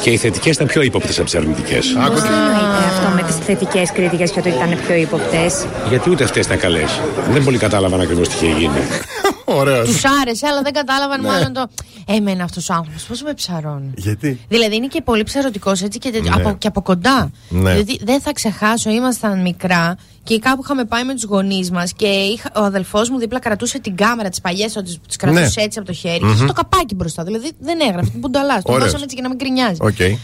και 0.00 0.10
οι 0.10 0.16
θετικές 0.16 0.54
ήταν 0.54 0.66
πιο 0.66 0.82
ύποπτες 0.82 1.16
από 1.16 1.24
τις 1.24 1.34
αρνητικές. 1.34 1.96
Πώς 2.12 2.20
το 2.20 2.32
εννοείτε 2.32 2.84
αυτό 2.88 3.08
με 3.14 3.22
τι 3.22 3.29
θετικές 3.40 3.92
κριτικέ 3.92 4.24
και 4.24 4.38
ότι 4.38 4.48
ήταν 4.48 4.78
πιο 4.86 4.94
ύποπτε. 4.94 5.50
Γιατί 5.88 6.10
ούτε 6.10 6.24
αυτές 6.24 6.46
ήταν 6.46 6.58
καλές. 6.58 7.00
Δεν 7.30 7.44
πολύ 7.44 7.58
κατάλαβαν 7.58 8.00
ακριβώς 8.00 8.28
τι 8.28 8.34
είχε 8.46 8.54
γίνει. 8.58 8.78
Ωραίος. 9.44 9.88
Τους 9.88 10.02
άρεσε, 10.22 10.46
αλλά 10.46 10.62
δεν 10.62 10.72
κατάλαβαν 10.72 11.20
Ναι. 11.20 11.28
μάλλον 11.28 11.52
το. 11.52 11.66
Εμένα 12.06 12.44
αυτός 12.44 12.68
ο 12.68 12.74
άνθρωπος 12.74 13.02
πώς 13.02 13.22
με 13.22 13.34
ψαρώνει. 13.34 13.90
Γιατί; 13.96 14.40
Δηλαδή 14.48 14.76
είναι 14.76 14.86
και 14.86 15.02
πολύ 15.02 15.22
ψαρωτικός 15.22 15.82
έτσι 15.82 15.98
και, 15.98 16.10
τέτοιο, 16.10 16.34
Ναι. 16.36 16.42
από, 16.42 16.56
και 16.58 16.66
από 16.66 16.82
κοντά. 16.82 17.30
Ναι. 17.48 17.70
Δηλαδή 17.70 18.00
δεν 18.02 18.20
θα 18.20 18.32
ξεχάσω, 18.32 18.90
ήμασταν 18.90 19.40
μικρά 19.40 19.96
και 20.22 20.38
κάπου 20.38 20.60
είχαμε 20.64 20.84
πάει 20.84 21.04
με 21.04 21.14
τους 21.14 21.24
γονείς 21.24 21.70
μας 21.70 21.92
και 21.92 22.06
είχα, 22.06 22.50
ο 22.56 22.60
αδελφός 22.62 23.08
μου 23.10 23.18
δίπλα 23.18 23.38
κρατούσε 23.38 23.78
την 23.78 23.96
κάμερα 23.96 24.28
τις 24.28 24.40
παλιές, 24.40 24.76
ότι 24.76 25.00
τι 25.08 25.16
κρατούσε 25.16 25.52
Ναι. 25.56 25.62
έτσι 25.64 25.78
από 25.78 25.86
το 25.88 25.92
χέρι. 25.94 26.20
Μμμ. 26.22 26.28
Και 26.30 26.36
είχε 26.36 26.46
το 26.46 26.52
καπάκι 26.52 26.94
μπροστά. 26.94 27.24
Δηλαδή 27.24 27.50
δεν 27.60 27.80
έγραφε, 27.88 28.10
την 28.14 28.20
πουνταλά. 28.20 28.62
Τον 28.62 28.74
Ωραίος. 28.74 28.84
δώσαμε 28.86 29.02
έτσι 29.04 29.14
για 29.14 29.22
να 29.22 29.28
μην 29.28 29.38
γκρινιάζει. 29.38 29.78
Οκ. 29.80 29.98
Ε, 30.00 30.14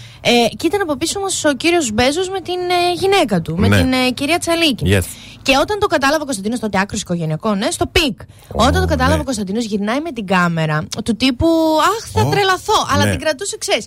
και 0.56 0.66
ήταν 0.66 0.80
από 0.80 0.96
πίσω 0.96 1.20
μας 1.20 1.44
ο 1.44 1.52
κύριος 1.54 1.90
Μπέζος 1.92 2.28
με 2.28 2.40
την 2.40 2.54
ε, 2.54 2.92
γυναίκα 2.94 3.40
του, 3.40 3.56
με 3.58 3.68
Ναι. 3.68 3.76
την 3.80 3.92
ε, 3.92 4.10
κυρία 4.10 4.38
Τσαλίκη. 4.38 4.84
Yes. 4.88 5.02
Και 5.42 5.52
όταν 5.60 5.78
το 5.78 5.86
κατάλαβε 5.86 6.22
ο 6.22 6.24
Κωνσταντίνος, 6.24 6.58
τότε 6.58 6.78
Άκρως 6.78 7.00
Οικογενειακόν, 7.00 7.54
ναι, 7.54 7.70
στο 7.70 7.86
peak. 7.86 8.20
όταν 8.52 8.80
το 8.80 8.86
κατάλαβε 8.86 9.14
ναι. 9.14 9.20
ο 9.20 9.24
Κωνσταντίνος, 9.24 9.64
γυρνάει 9.64 10.00
με 10.00 10.12
την 10.12 10.26
κάμερα 10.26 10.84
του 11.04 11.16
τύπου 11.16 11.46
Αχ, 11.98 12.10
θα 12.12 12.20
Ω, 12.22 12.28
τρελαθώ. 12.30 12.86
Αλλά 12.92 13.04
ναι. 13.04 13.10
την 13.10 13.20
κρατούσε, 13.20 13.56
ξέρεις. 13.58 13.86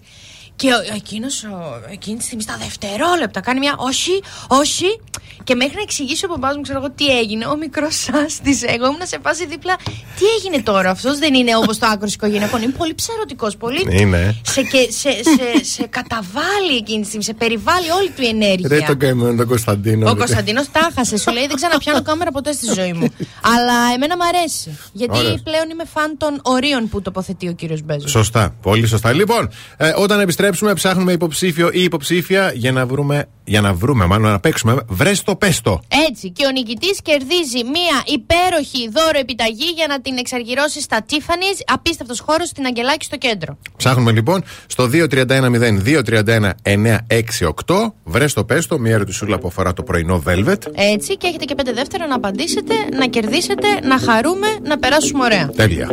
Και 0.59 0.69
εκείνος 0.95 1.45
εκείνη 1.91 2.17
τη 2.17 2.23
στιγμή 2.23 2.43
στα 2.43 2.57
δευτερόλεπτα 2.59 3.39
κάνει 3.39 3.59
μια 3.59 3.75
όχι, 3.77 4.23
όχι. 4.47 4.99
Και 5.43 5.55
μέχρι 5.55 5.75
να 5.75 5.81
εξηγήσει 5.81 6.25
ο 6.25 6.27
παπάς 6.27 6.55
μου, 6.55 6.61
ξέρω 6.61 6.79
εγώ 6.79 6.91
τι 6.91 7.05
έγινε, 7.17 7.45
ο 7.45 7.57
μικρός 7.57 8.09
άστησε. 8.25 8.65
Εγώ 8.65 8.85
ήμουν 8.85 9.01
σε 9.03 9.17
φάση 9.23 9.45
δίπλα. 9.45 9.75
Τι 10.17 10.25
έγινε 10.37 10.63
τώρα, 10.63 10.89
αυτός 10.89 11.19
δεν 11.19 11.33
είναι 11.33 11.55
όπως 11.55 11.77
το 11.77 11.85
άκρο 11.87 12.07
οικογενειακών. 12.07 12.61
Είναι 12.61 12.71
πολύ 12.71 12.93
ψερωτικό, 12.95 13.51
πολύ. 13.59 13.87
Είναι. 13.89 14.35
Σε, 14.41 14.61
και, 14.61 14.87
σε, 14.91 15.09
σε, 15.11 15.63
σε 15.73 15.87
καταβάλει 15.87 16.75
εκείνη 16.77 16.99
τη 17.01 17.05
στιγμή, 17.05 17.23
σε 17.23 17.33
περιβάλλει 17.33 17.89
όλη 17.91 18.09
του 18.09 18.21
η 18.21 18.27
ενέργεια. 18.27 18.67
Ρε 18.69 18.79
τον 18.79 18.97
καημένο 18.99 19.35
τον 19.35 19.47
Κωνσταντίνο. 19.47 20.09
Ο 20.09 20.15
Κωνσταντίνος 20.15 20.71
τα 20.71 20.91
χάσε. 20.95 21.17
Σου 21.17 21.31
λέει 21.31 21.47
δεν 21.47 21.55
ξαναπιάνω 21.55 22.01
κάμερα 22.01 22.31
ποτέ 22.31 22.51
στη 22.51 22.65
ζωή 22.73 22.93
μου. 22.93 23.07
Αλλά 23.41 23.93
εμένα 23.95 24.15
μου 24.17 24.23
αρέσει. 24.33 24.77
Γιατί 24.91 25.17
Ωραία. 25.17 25.39
πλέον 25.43 25.69
είμαι 25.69 25.83
φαν 25.93 26.17
των 26.17 26.39
ορίων 26.41 26.89
που 26.89 27.01
τοποθετεί 27.01 27.47
ο 27.47 27.53
κύριος 27.53 27.81
Μπέζος. 27.81 28.11
Σωστά, 28.11 28.55
πολύ 28.61 28.87
σωστά. 28.87 29.13
Λοιπόν, 29.13 29.49
ε, 29.77 29.93
όταν 29.95 30.19
επιστρέψουμε, 30.49 30.73
ψάχνουμε 30.73 31.11
υποψήφιο 31.11 31.69
ή 31.73 31.83
υποψήφια 31.83 32.51
για 32.55 32.71
να 32.71 32.85
βρούμε, 32.85 33.25
για 33.43 33.61
να 33.61 33.73
βρούμε, 33.73 34.05
μάλλον 34.05 34.31
να 34.31 34.39
παίξουμε. 34.39 34.77
Βρες 34.87 35.23
το 35.23 35.35
πέστο. 35.35 35.81
Έτσι. 36.09 36.29
Και 36.29 36.45
ο 36.45 36.51
νικητής 36.51 37.01
κερδίζει 37.01 37.63
μία 37.63 38.03
υπέροχη 38.05 38.89
δώρο 38.89 39.19
επιταγή 39.19 39.71
για 39.75 39.87
να 39.87 40.01
την 40.01 40.17
εξαργυρώσει 40.17 40.81
στα 40.81 41.05
Tiffany's. 41.09 41.61
Απίστευτος 41.65 42.19
χώρος 42.19 42.47
στην 42.47 42.65
Αγγελάκη 42.65 43.05
στο 43.05 43.17
κέντρο. 43.17 43.57
Ψάχνουμε 43.77 44.11
λοιπόν 44.11 44.43
στο 44.67 44.89
2310-231-968. 44.93 47.93
Βρες 48.03 48.33
το 48.33 48.43
πέστο, 48.43 48.79
μια 48.79 48.93
ερωτησούλα 48.93 49.39
που 49.39 49.47
αφορά 49.47 49.73
το 49.73 49.83
πρωινό 49.83 50.23
Velvet. 50.27 50.57
Έτσι. 50.73 51.17
Και 51.17 51.27
έχετε 51.27 51.45
και 51.45 51.55
πέντε 51.55 51.73
δεύτερα 51.73 52.07
να 52.07 52.15
απαντήσετε, 52.15 52.73
να 52.97 53.07
κερδίσετε, 53.07 53.67
να 53.83 53.99
χαρούμε, 53.99 54.47
να 54.63 54.77
περάσουμε 54.77 55.23
ωραία. 55.23 55.49
Τέλεια. 55.55 55.89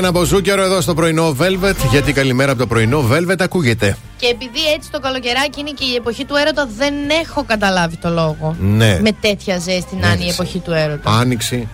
Μπάιλα 0.00 0.12
Μορένα 0.12 0.18
από 0.18 0.24
Ζούκερο 0.24 0.62
εδώ 0.62 0.80
στο 0.80 0.94
πρωινό 0.94 1.36
Velvet. 1.40 1.90
Γιατί 1.90 2.12
καλημέρα 2.12 2.50
από 2.50 2.60
το 2.60 2.66
πρωινό 2.66 3.08
Velvet 3.12 3.36
ακούγεται. 3.38 3.96
Και 4.16 4.26
επειδή 4.26 4.72
έτσι 4.74 4.90
το 4.90 5.00
καλοκαιράκι 5.00 5.60
είναι 5.60 5.70
και 5.70 5.84
η 5.84 5.94
εποχή 5.94 6.24
του 6.24 6.34
έρωτα, 6.36 6.68
δεν 6.76 6.94
έχω 7.22 7.44
καταλάβει 7.44 7.96
το 7.96 8.08
λόγο. 8.08 8.56
Ναι. 8.60 8.98
Με 9.00 9.12
τέτοια 9.20 9.58
ζέστη 9.58 9.96
να 9.96 10.12
είναι 10.12 10.24
η 10.24 10.28
εποχή 10.28 10.58
του 10.58 10.72
έρωτα. 10.72 11.10
Άνοιξη. 11.10 11.68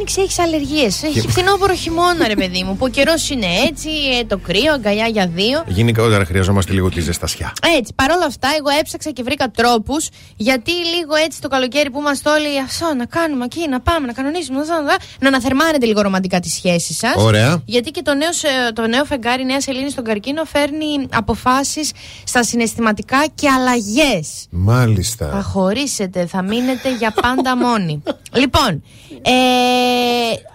Άνοιξε, 0.00 0.20
έχεις 0.20 0.38
αλλεργίες. 0.38 1.02
Έχει 1.02 1.20
φθινόπωρο 1.28 1.74
χειμώνα, 1.74 2.26
ρε 2.28 2.34
παιδί 2.34 2.62
μου. 2.62 2.76
Που 2.76 2.84
ο 2.84 2.88
καιρός 2.88 3.30
είναι 3.30 3.46
έτσι, 3.68 3.88
ε, 4.20 4.24
το 4.24 4.38
κρύο, 4.38 4.72
αγκαλιά 4.72 5.06
για 5.06 5.26
δύο. 5.26 5.64
Γενικότερα 5.66 6.24
χρειαζόμαστε 6.24 6.72
λίγο 6.72 6.88
τη 6.90 7.00
ζεστασιά. 7.00 7.52
Έτσι, 7.78 7.92
παρόλα 7.94 8.24
αυτά, 8.26 8.48
εγώ 8.58 8.68
έψαξα 8.80 9.10
και 9.10 9.22
βρήκα 9.22 9.50
τρόπους 9.50 10.08
γιατί 10.36 10.70
λίγο 10.70 11.14
έτσι 11.24 11.40
το 11.40 11.48
καλοκαίρι 11.48 11.90
που 11.90 11.98
είμαστε 12.00 12.30
όλοι 12.30 12.60
αυτό 12.60 12.94
να 12.96 13.04
κάνουμε 13.06 13.44
εκεί, 13.44 13.68
να 13.68 13.80
πάμε, 13.80 14.06
να 14.06 14.12
κανονίσουμε, 14.12 14.58
να, 14.64 14.80
να, 14.82 14.96
να 15.20 15.28
αναθερμάνετε 15.28 15.86
λίγο 15.86 16.00
ρομαντικά 16.00 16.40
τη 16.40 16.48
σχέση 16.48 16.94
σας. 16.94 17.14
Ωραία. 17.16 17.62
Γιατί 17.64 17.90
και 17.90 18.02
το 18.02 18.14
νέο, 18.14 18.32
σε- 18.32 18.72
το 18.74 18.86
νέο 18.86 19.04
φεγγάρι 19.04 19.44
Νέας 19.44 19.62
Σελήνη 19.62 19.90
στον 19.90 20.04
καρκίνο 20.04 20.44
φέρνει 20.44 21.06
αποφάσεις 21.12 21.90
στα 22.24 22.42
συναισθηματικά 22.44 23.26
και 23.34 23.48
αλλαγές. 23.48 24.28
Θα 24.50 24.56
Μάλιστα. 24.58 25.42
χωρίσετε, 25.52 26.26
θα 26.26 26.42
μείνετε 26.42 26.96
για 26.96 27.10
πάντα 27.22 27.56
μόνοι. 27.56 28.02
λοιπόν, 28.32 28.82
ε, 29.22 29.32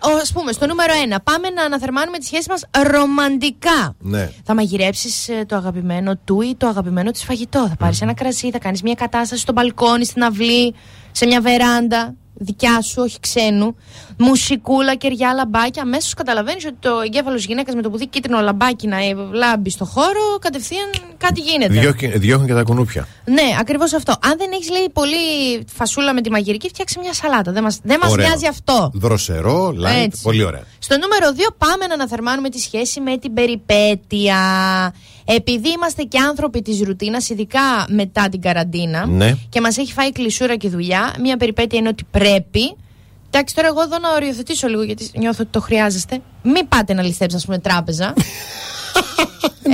ο- 0.02 0.18
ας 0.22 0.32
πούμε, 0.34 0.52
στο 0.52 0.66
νούμερο 0.68 0.94
1, 0.94 1.18
πάμε 1.24 1.50
να 1.50 1.64
αναθερμάνουμε 1.64 2.18
τη 2.18 2.26
σχέση 2.26 2.50
μας 2.50 2.64
ρομαντικά. 2.92 3.96
Ναι. 4.00 4.30
Θα 4.44 4.54
μαγειρέψεις 4.56 5.30
το 5.48 5.56
αγαπημένο 5.56 6.16
του 6.24 6.42
ή 6.42 6.56
το 6.58 6.68
αγαπημένο 6.68 7.12
της 7.12 7.24
φαγητό. 7.24 7.68
Θα 7.68 7.76
πάρεις 7.76 8.02
ένα 8.02 8.14
κρασί, 8.14 8.52
θα 8.52 8.60
κάνεις 8.60 8.82
μια 8.82 8.94
κατάσταση 8.94 9.42
στο 9.42 9.52
μπαλκόνι, 9.54 10.06
στην 10.06 10.24
αυλή, 10.24 10.74
σε 11.12 11.26
μια 11.26 11.42
βεράντα 11.42 12.14
δικιά 12.38 12.82
σου, 12.82 13.02
όχι 13.02 13.20
ξένου. 13.20 13.76
Μουσικούλα, 14.18 14.96
κεριά, 14.96 15.34
λαμπάκια. 15.34 15.82
Αμέσως 15.82 16.14
καταλαβαίνεις 16.14 16.66
ότι 16.66 16.76
το 16.80 17.00
εγκέφαλος 17.06 17.46
γυναίκας 17.46 17.76
με 17.76 17.82
το 17.82 17.90
που 17.90 17.98
δει 17.98 18.08
κίτρινο 18.08 18.40
λαμπάκι 18.42 18.88
να 18.88 18.98
ε, 18.98 19.14
λάμπει 19.32 19.70
στο 19.70 19.86
χώρο, 19.86 20.38
κατευθείαν 20.40 20.90
κάτι 21.18 21.42
γίνεται. 21.42 21.74
Διώχνει, 21.74 22.08
διώχνει 22.08 22.48
και 22.48 22.54
τα 22.54 22.64
κουνούπια. 22.64 23.08
Ναι, 23.26 23.56
ακριβώς 23.60 23.94
αυτό. 23.94 24.16
Αν 24.24 24.38
δεν 24.38 24.50
έχεις 24.54 24.70
λέει 24.70 24.90
πολύ 24.94 25.16
φασούλα 25.76 26.14
με 26.14 26.22
τη 26.22 26.30
μαγειρική, 26.32 26.68
φτιάξε 26.68 27.00
μια 27.00 27.14
σαλάτα. 27.14 27.52
Δεν 27.52 27.64
μα 27.64 27.76
δεν 27.84 28.00
μας 28.02 28.12
Ωραίο. 28.12 28.28
νοιάζει 28.28 28.48
αυτό. 28.48 28.92
Δροσερό, 28.94 29.68
light. 29.68 30.04
Έτσι. 30.04 30.22
Πολύ 30.22 30.44
ωραία. 30.44 30.64
Στο 30.80 30.98
νούμερο 30.98 31.36
2 31.50 31.56
πάμε 31.58 31.88
να 31.88 31.94
αναθερμάνουμε 31.94 32.50
τη 32.50 32.60
σχέση 32.60 33.02
με 33.02 33.18
την 33.18 33.34
περιπέτεια. 33.34 34.38
Επειδή 35.26 35.70
είμαστε 35.70 36.04
και 36.04 36.20
άνθρωποι 36.20 36.62
της 36.62 36.82
ρουτίνας, 36.82 37.30
ειδικά 37.30 37.62
μετά 37.90 38.30
την 38.30 38.42
καραντίνα 38.42 39.06
Ναι. 39.06 39.36
και 39.50 39.62
μας 39.62 39.78
έχει 39.78 39.94
φάει 39.94 40.12
κλεισούρα 40.12 40.56
και 40.56 40.70
δουλειά, 40.70 41.16
μια 41.20 41.38
περιπέτεια 41.38 41.80
είναι 41.80 41.88
ότι 41.90 42.04
πρέπει. 42.12 42.76
Εντάξει, 43.30 43.56
τώρα 43.56 43.68
εγώ 43.68 43.82
εδώ 43.82 44.00
να 44.00 44.12
οριοθετήσω 44.14 44.68
λίγο 44.68 44.84
γιατί 44.84 45.10
νιώθω 45.18 45.38
ότι 45.42 45.52
το 45.52 45.62
χρειάζεστε. 45.62 46.22
Μην 46.44 46.68
πάτε 46.68 46.94
να 46.94 47.02
ληστέψετε, 47.02 47.36
ας 47.36 47.46
πούμε, 47.46 47.58
τράπεζα. 47.60 48.14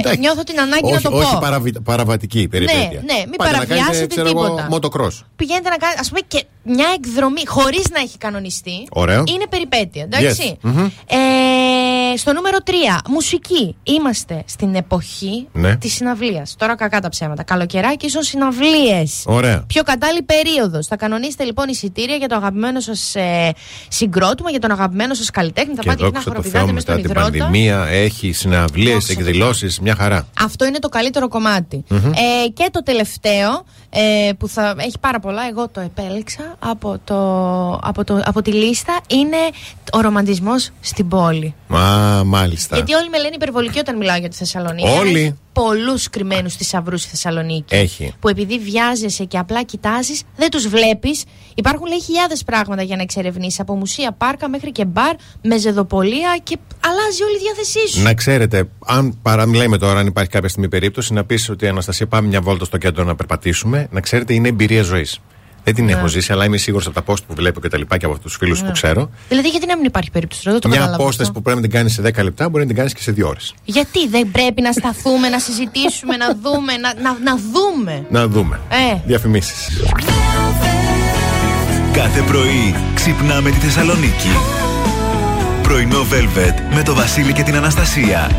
Ε, 0.04 0.16
νιώθω 0.18 0.44
την 0.44 0.60
ανάγκη 0.60 0.84
όχι, 0.86 0.94
να 0.94 1.02
το 1.02 1.18
όχι 1.18 1.32
πω. 1.34 1.40
παραβι- 1.42 1.80
παραβατική 1.80 2.48
περιπέτεια. 2.48 3.02
ναι, 3.06 3.20
μην 3.28 3.36
Πάτε 3.38 3.52
να 3.52 3.58
κάνετε, 3.58 3.74
παραβιάσετε 3.74 4.08
ξέρω 4.08 4.28
εγώ, 4.28 4.44
τίποτα. 4.44 4.68
Μοτοκρός. 4.70 5.26
Πηγαίνετε 5.36 5.70
να 5.70 5.78
κάνετε, 5.78 6.00
ας 6.00 6.08
πούμε, 6.10 6.20
και 6.28 6.44
μια 6.64 6.88
εκδρομή 6.96 7.42
χωρίς 7.48 7.90
να 7.94 8.00
έχει 8.00 8.18
κανονιστεί. 8.18 8.88
Ωραίο. 8.92 9.24
Είναι 9.28 9.46
περιπέτεια, 9.50 10.04
εντάξει. 10.04 10.58
Yes. 10.64 10.70
Μμμ. 10.72 10.86
Ε, 11.08 12.18
στο 12.18 12.34
νούμερο 12.34 12.58
3, 12.66 12.72
μουσική. 13.10 13.76
Είμαστε 13.84 14.44
στην 14.48 14.76
εποχή 14.76 15.48
Ναι. 15.52 15.76
της 15.76 15.94
συναυλίας. 15.94 16.56
Τώρα 16.58 16.76
κακά 16.76 17.00
τα 17.02 17.10
ψέματα. 17.10 17.44
Καλοκαιράκι 17.44 18.06
ίσον 18.06 18.22
συναυλίες. 18.24 19.24
Ωραία. 19.26 19.64
Πιο 19.68 19.84
κατάλληλη 19.84 20.22
περίοδος. 20.24 20.88
Θα 20.88 20.96
κανονίσετε 20.96 21.44
λοιπόν 21.44 21.68
εισιτήρια 21.68 22.16
για 22.16 22.28
το 22.28 22.36
αγαπημένο 22.36 22.80
σας 22.80 23.16
ε, 23.16 23.52
συγκρότημα, 23.88 24.50
για 24.50 24.60
τον 24.60 24.72
αγαπημένο 24.72 25.14
σας 25.14 25.30
καλλιτέχνη. 25.30 25.76
Θα 25.76 25.82
Και 25.82 25.88
πάτε 25.88 25.98
και 25.98 26.04
να 26.04 26.10
δόξα 26.10 26.24
τω 26.24 26.30
χοροπηδάτε 26.30 26.58
Θεώ 26.58 26.68
με 26.68 26.74
μετά 26.74 26.92
στον 26.92 27.02
την 27.02 27.12
υδρότα. 27.12 27.30
πανδημία 27.30 27.86
έχει 27.88 28.32
συναυλίες, 28.32 29.10
εκδηλώσεις, 29.10 29.80
μια 29.82 29.96
χαρά. 29.96 30.28
Αυτό 30.40 30.66
είναι 30.66 30.80
το 30.80 30.90
καλύτερο 30.90 31.28
κομμάτι. 31.28 31.84
Μμμ. 31.88 32.06
Ε, 32.06 32.48
και 32.54 32.70
το 32.72 32.84
τελευταίο 32.84 33.66
ε, 33.90 34.32
που 34.38 34.48
θα 34.48 34.76
έχει 34.78 35.00
πάρα 35.00 35.20
πολλά, 35.20 35.42
εγώ 35.50 35.68
το 35.68 35.80
επέλεξα 35.80 36.56
από, 36.60 37.00
το, 37.04 37.18
από, 37.74 38.04
το, 38.04 38.22
από 38.26 38.42
τη 38.42 38.52
λίστα, 38.52 39.00
είναι 39.08 39.38
ο 39.92 40.02
ρομαντισμός 40.02 40.70
στην 40.80 41.08
πόλη. 41.08 41.56
Μα, 41.68 42.22
μάλιστα. 42.26 42.76
Γιατί 42.76 42.94
όλοι 42.94 43.10
με 43.10 43.18
λένε 43.18 43.36
υπερβολική 43.36 43.80
όταν 43.80 43.98
μιλάω 43.98 44.18
για 44.18 44.30
τη 44.30 44.36
Θεσσαλονίκη. 44.36 44.88
Όλοι. 44.88 45.38
Αλλά 45.54 45.70
Έχει 45.72 45.78
πολλούς 45.78 46.10
κρυμμένους 46.10 46.56
θησαυρού 46.56 46.98
στη 46.98 47.10
Θεσσαλονίκη. 47.10 47.76
Έχει. 47.76 48.14
Που 48.20 48.30
επειδή 48.30 48.60
βιάζεσαι 48.60 49.24
και 49.24 49.38
απλά 49.38 49.64
κοιτάζεις, 49.64 50.24
δεν 50.36 50.50
τους 50.50 50.68
βλέπεις. 50.68 51.24
Υπάρχουν 51.56 51.88
λέει 51.88 52.02
χιλιάδες 52.02 52.44
πράγματα 52.44 52.82
για 52.82 52.96
να 52.96 53.02
εξερευνήσεις. 53.02 53.60
Από 53.60 53.76
μουσεία, 53.76 54.12
πάρκα 54.12 54.50
μέχρι 54.50 54.72
και 54.72 54.86
μπαρ, 54.86 55.16
με 55.44 55.58
ζεδοπολία 55.58 56.40
και 56.44 56.58
αλλάζει 56.80 57.24
όλη 57.24 57.36
η 57.36 57.40
διάθεσή 57.40 57.88
σου. 57.88 58.02
Να 58.02 58.14
ξέρετε, 58.14 58.70
αν 58.86 59.20
παραμιλάμε 59.22 59.78
τώρα, 59.78 60.00
αν 60.00 60.08
υπάρχει 60.08 60.30
κάποια 60.30 60.50
στιγμή 60.50 60.70
περίπτωση, 60.70 61.14
να 61.14 61.24
πεις 61.24 61.50
ότι 61.50 61.68
Αναστασία, 61.68 62.08
πάμε 62.08 62.28
μια 62.28 62.42
βόλτα 62.42 62.66
στο 62.66 62.78
κέντρο 62.78 63.04
να 63.04 63.16
περπατήσουμε, 63.16 63.88
να 63.92 64.02
ξέρετε, 64.02 64.34
είναι 64.34 64.48
εμπειρία 64.48 64.84
ζωής. 64.84 65.20
Δεν 65.64 65.76
την 65.76 65.86
Ναι. 65.86 65.92
έχω 65.92 66.08
ζήσει, 66.08 66.32
αλλά 66.32 66.46
είμαι 66.46 66.58
σίγουρος 66.58 66.86
από 66.88 67.02
τα 67.02 67.14
post 67.14 67.24
που 67.28 67.34
βλέπω 67.34 67.60
και 67.62 67.68
τα 67.68 67.78
λοιπά 67.78 67.98
και 67.98 68.06
από 68.06 68.20
τους 68.20 68.36
φίλους 68.36 68.62
Ναι. 68.62 68.68
που 68.68 68.74
ξέρω. 68.74 69.10
Δηλαδή, 69.30 69.48
γιατί 69.50 69.66
να 69.66 69.76
μην 69.76 69.86
υπάρχει 69.86 70.12
περίπτωση, 70.12 70.42
δεν 70.50 70.60
το 70.60 70.68
Μια 70.68 70.78
καταλαβαίνω. 70.78 71.04
απόσταση 71.04 71.32
που 71.32 71.42
πρέπει 71.42 71.56
να 71.58 71.64
την 71.64 71.72
κάνεις 71.72 71.94
σε 71.94 72.02
10 72.02 72.24
λεπτά 72.24 72.50
μπορεί 72.50 72.62
να 72.64 72.68
την 72.68 72.76
κάνεις 72.78 72.94
και 72.94 73.02
σε 73.02 73.12
2 73.12 73.28
ώρες. 73.28 73.54
Γιατί 73.64 74.08
δεν 74.08 74.32
πρέπει 74.32 74.62
να 74.62 74.72
σταθούμε, 74.72 75.30
να 75.30 75.40
συζητήσουμε, 75.40 76.16
να 76.18 76.28
δούμε, 76.42 76.74
να, 76.78 76.94
να, 77.02 77.18
να 77.24 77.38
δούμε. 77.54 78.06
Να 78.10 78.28
δούμε. 78.28 78.60
Ε. 78.70 78.98
Διαφημίσεις. 79.06 79.68
Κάθε 81.94 82.22
πρωί 82.22 82.76
ξυπνάμε 82.94 83.50
τη 83.50 83.58
Θεσσαλονίκη. 83.58 84.30
Πρωινό 85.64 86.00
Velvet 86.12 86.76
με 86.76 86.84
το 86.84 86.94
Βασίλη 86.94 87.34
και 87.34 87.44
την 87.44 87.56
Αναστασία. 87.56 88.32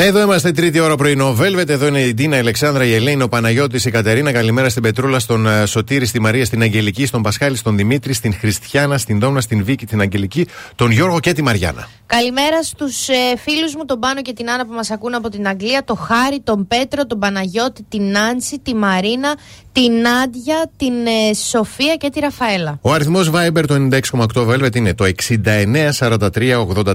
Εδώ 0.00 0.20
είμαστε, 0.20 0.50
τρίτη 0.50 0.80
ώρα 0.80 0.96
πρωινό 0.96 1.36
Velvet. 1.40 1.68
Εδώ 1.68 1.86
είναι 1.86 2.00
η 2.00 2.14
Ντίνα, 2.14 2.36
η 2.36 2.38
Αλεξάνδρα, 2.38 2.84
η 2.84 2.94
Ελένη, 2.94 3.22
ο 3.22 3.28
Παναγιώτης, 3.28 3.84
η 3.84 3.90
Κατερίνα. 3.90 4.32
Καλημέρα 4.32 4.68
στην 4.68 4.82
Πετρούλα, 4.82 5.18
στον 5.18 5.46
ε, 5.46 5.66
Σωτήρη, 5.66 6.06
στη 6.06 6.20
Μαρία, 6.20 6.44
στην 6.44 6.62
Αγγελική, 6.62 7.06
στον 7.06 7.22
Πασχάλη, 7.22 7.56
στον 7.56 7.76
Δημήτρη, 7.76 8.12
στην 8.12 8.34
Χριστιανά, 8.34 8.98
στην 8.98 9.18
Δόμνα, 9.18 9.40
στην 9.40 9.64
Βίκη, 9.64 9.86
την 9.86 10.00
Αγγελική, 10.00 10.46
τον 10.74 10.90
Γιώργο 10.90 11.20
και 11.20 11.32
τη 11.32 11.42
Μαριάννα. 11.42 11.88
Καλημέρα 12.06 12.62
στους 12.62 13.08
ε, 13.08 13.36
φίλους 13.38 13.74
μου, 13.74 13.84
τον 13.84 13.98
Πάνο 13.98 14.22
και 14.22 14.32
την 14.32 14.50
Άννα 14.50 14.66
που 14.66 14.72
μας 14.72 14.90
ακούν 14.90 15.14
από 15.14 15.28
την 15.28 15.48
Αγγλία, 15.48 15.84
τον 15.84 15.96
Χάρη, 15.96 16.40
τον 16.44 16.66
Πέτρο, 16.66 17.06
τον 17.06 17.18
Παναγιώτη, 17.18 17.82
την 17.88 18.02
Νάνση, 18.10 18.58
τη 18.58 18.74
Μαρίνα, 18.74 19.34
την 19.82 19.92
Νάντια, 19.92 20.70
την 20.76 21.06
ε, 21.06 21.34
Σοφία 21.34 21.94
και 21.94 22.10
τη 22.10 22.20
Ραφαέλα. 22.20 22.78
Ο 22.80 22.92
αριθμός 22.92 23.30
Viber 23.34 23.64
το 23.66 23.88
96,8 24.34 24.46
Velvet 24.48 24.76
είναι 24.76 24.94
το 24.94 25.04
69 25.26 25.90
43 25.98 26.66
84 26.74 26.94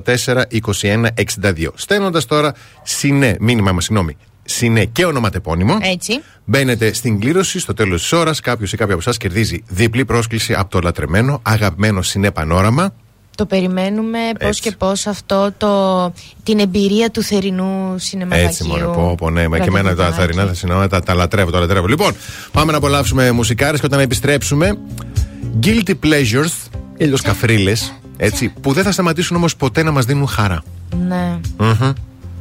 21 0.81 1.05
62. 1.41 1.68
Στέλνοντας 1.76 2.26
τώρα 2.26 2.53
συνέ, 2.84 3.35
μήνυμα 3.39 3.72
μας, 3.72 3.84
συγγνώμη, 3.84 4.18
συνέ 4.43 4.85
και 4.85 5.05
ονοματεπώνυμο. 5.05 5.77
Έτσι. 5.81 6.22
Μπαίνετε 6.45 6.93
στην 6.93 7.19
κλήρωση, 7.19 7.60
στο 7.60 7.73
τέλος 7.73 8.01
της 8.01 8.11
ώρας, 8.11 8.39
κάποιος 8.39 8.73
ή 8.73 8.77
κάποια 8.77 8.93
από 8.93 9.03
εσάς 9.05 9.18
κερδίζει 9.18 9.64
διπλή 9.68 10.05
πρόσκληση 10.05 10.53
από 10.53 10.69
το 10.69 10.80
λατρεμένο, 10.80 11.39
αγαπημένο 11.43 12.01
συνέ 12.01 12.31
πανόραμα. 12.31 12.93
Το 13.35 13.45
περιμένουμε 13.45 14.18
πώς 14.39 14.47
Έτσι. 14.47 14.61
και 14.61 14.72
πώς 14.72 15.07
αυτό 15.07 15.51
το, 15.57 16.14
την 16.43 16.60
εμπειρία 16.60 17.10
του 17.11 17.22
θερινού 17.22 17.95
σινεμαγακίου. 17.97 18.47
Έτσι, 18.47 18.64
μωρέ, 18.64 18.84
πω, 18.84 19.15
πω, 19.18 19.30
ναι, 19.30 19.47
μα 19.47 19.60
και 19.60 19.68
εμένα 19.68 19.89
τα 19.89 19.95
Βραδινάκι. 19.95 20.22
θαρινά 20.22 20.45
θα 20.45 20.53
συνεννοώ, 20.53 20.88
τα, 20.88 20.99
τα 20.99 21.14
λατρεύω, 21.14 21.51
τα 21.51 21.60
λατρεύω. 21.60 21.88
Λοιπόν, 21.88 22.15
πάμε 22.51 22.72
να 22.72 22.77
απολαύσουμε 22.77 23.31
μουσικάρες 23.31 23.80
και 23.80 23.85
όταν 23.85 23.99
επιστρέψουμε, 23.99 24.77
guilty 25.64 25.91
pleasures, 26.03 26.69
ή 26.97 27.03
αλλιώ 27.03 27.18
καφρίλε, 27.23 27.73
έτσι, 28.18 28.53
που 28.61 28.73
δεν 28.73 28.84
θα 28.84 28.91
σταματήσουν 28.91 29.35
όμως 29.35 29.55
ποτέ 29.55 29.84
να 29.84 29.91
μας 29.91 30.05
δίνουν 30.05 30.27
χαρά. 30.27 30.64
Ναι. 31.07 31.39
Μμμ. 31.57 31.93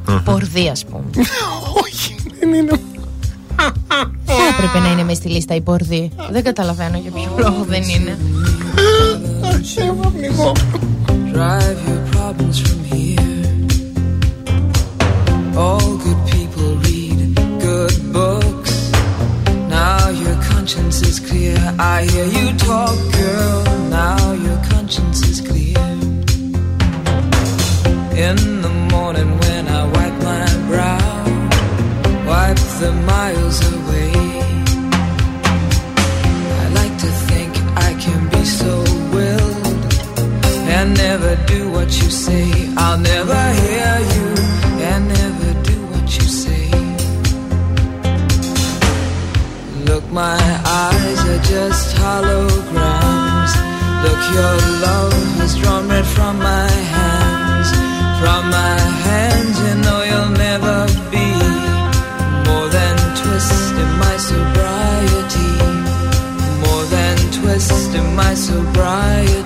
Μμμ. 0.07 0.23
Πορδί, 0.23 0.69
ας 0.69 0.85
πούμε. 0.85 1.03
Όχι, 1.83 2.15
δεν 2.39 2.53
είναι. 2.53 2.71
Θα 4.25 4.43
έπρεπε 4.53 4.79
να 4.79 4.91
είναι 4.91 5.03
με 5.03 5.13
στη 5.13 5.29
λίστα 5.29 5.55
η 5.55 5.61
πορδί. 5.61 6.11
Δεν 6.31 6.43
καταλαβαίνω 6.43 6.97
για 6.97 7.11
ποιο 7.11 7.35
λόγο 7.37 7.65
δεν 7.67 7.83
είναι. 7.83 8.17
Drive 11.33 11.79
your 11.89 12.03
problems 12.15 12.57
from 12.65 12.79
here. 12.93 13.31
All 15.65 15.89
good 16.05 16.21
people 16.35 16.69
read 16.87 17.19
good 17.69 17.95
books. 18.17 18.73
Now 19.79 20.01
your 20.23 20.37
conscience 20.51 20.97
is 21.09 21.17
clear. 21.27 21.57
I 21.95 21.97
hear 22.11 22.27
you 22.37 22.47
talk, 22.69 22.97
girl. 23.21 23.59
Now 24.01 24.21
your 24.45 24.59
conscience 24.73 25.19
is 25.31 25.37
clear. 25.49 25.83
In 28.27 28.37
the 28.65 28.73
morning 28.93 29.31
when 29.41 29.52
the 32.79 32.91
miles 32.91 33.59
away. 33.73 34.11
I 36.63 36.65
like 36.79 36.95
to 37.05 37.11
think 37.29 37.51
I 37.87 37.91
can 38.03 38.21
be 38.29 38.43
so 38.45 38.73
willed 39.13 39.83
and 40.75 40.97
never 40.97 41.35
do 41.45 41.71
what 41.71 41.89
you 42.01 42.09
say. 42.09 42.45
I'll 42.77 42.97
never 42.97 43.41
hear 43.63 43.93
you 44.13 44.27
and 44.89 45.01
never 45.19 45.49
do 45.69 45.77
what 45.91 46.07
you 46.17 46.27
say. 46.43 46.65
Look, 49.87 50.05
my 50.11 50.41
eyes 50.85 51.19
are 51.31 51.43
just 51.55 51.95
holograms. 51.97 53.53
Look, 54.03 54.21
your 54.37 54.55
love 54.87 55.13
has 55.39 55.55
drawn 55.59 55.87
red 55.89 56.05
from 56.05 56.39
my 56.39 56.71
hands. 56.95 57.69
From 58.21 58.49
my 58.49 58.79
hands, 59.05 59.32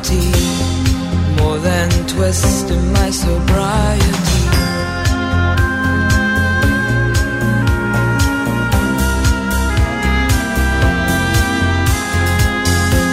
sobriety. 0.07 1.41
More 1.41 1.57
than 1.57 1.89
twist 2.07 2.69
in 2.69 2.93
my 2.93 3.09
sobriety. 3.09 4.05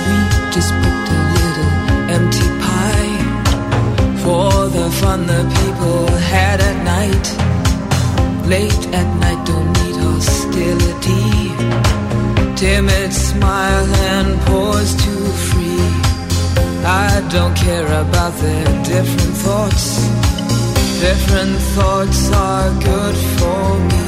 We 0.09 0.19
just 0.53 0.73
booked 0.83 1.09
a 1.11 1.23
little 1.39 1.73
empty 2.17 2.49
pie 2.63 3.17
for 4.23 4.69
the 4.69 4.91
fun 5.01 5.27
the 5.27 5.43
people 5.59 6.07
had 6.33 6.61
at 6.61 6.77
night. 6.85 7.27
Late 8.47 8.87
at 8.93 9.09
night, 9.21 9.47
don't 9.47 9.73
need 9.81 9.97
hostility. 9.97 11.55
Timid 12.57 13.13
smile 13.13 13.95
and 14.13 14.41
pause 14.43 14.95
too 15.05 15.27
free. 15.49 16.04
I 16.87 17.27
don't 17.31 17.57
care 17.57 17.87
about 17.87 18.35
their 18.35 18.65
different 18.85 19.37
thoughts. 19.39 19.85
Different 21.01 21.57
thoughts 21.75 22.31
are 22.31 22.71
good 22.81 23.17
for 23.39 23.79
me. 23.91 24.05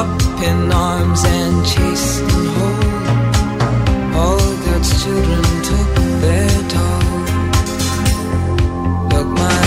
Up 0.00 0.20
in 0.48 0.70
arms 0.70 1.24
and 1.24 1.64
chasing 1.64 2.46
whole. 2.56 2.76
All 4.20 4.48
God's 4.66 5.02
children 5.02 5.44
took 5.68 5.92
their 6.24 6.56
toll. 6.74 7.06
Look, 9.12 9.28
my 9.28 9.62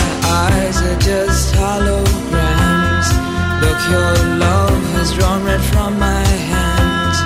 eyes 0.46 0.78
are 0.90 1.00
just 1.00 1.56
holograms. 1.56 3.08
Look, 3.64 3.80
your 3.90 4.14
love 4.38 4.84
has 4.94 5.12
drawn 5.16 5.44
red 5.44 5.62
from 5.62 5.98
my 5.98 6.28
hands. 6.54 7.18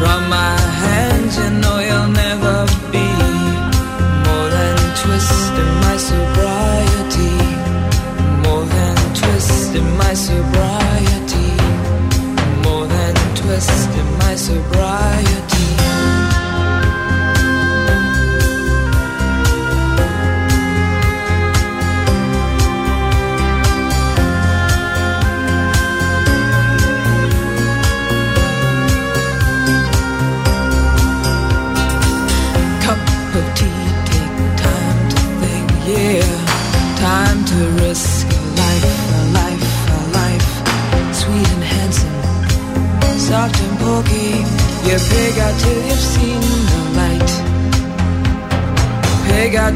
From 0.00 0.28
my 0.28 0.58
hands, 0.84 1.38
you 1.38 1.50
know 1.62 1.78
you'll 1.78 2.08
never 2.08 2.31
my 5.92 5.98
sobriety. 5.98 7.34
More 8.44 8.64
than 8.64 8.96
twist 9.14 9.74
in 9.74 9.96
my 9.98 10.14
sobriety. 10.14 11.50
More 12.64 12.86
than 12.86 13.14
twist 13.36 13.90
in 14.00 14.18
my 14.18 14.34
sobriety. 14.34 15.41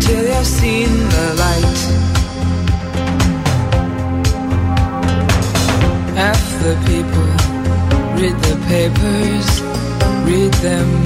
till 0.07 0.25
you've 0.25 0.47
seen 0.47 0.91
the 1.15 1.27
light. 1.45 1.79
Half 6.21 6.45
the 6.63 6.75
people 6.91 7.31
read 8.19 8.37
the 8.47 8.57
papers, 8.71 9.49
read 10.29 10.53
them 10.67 11.06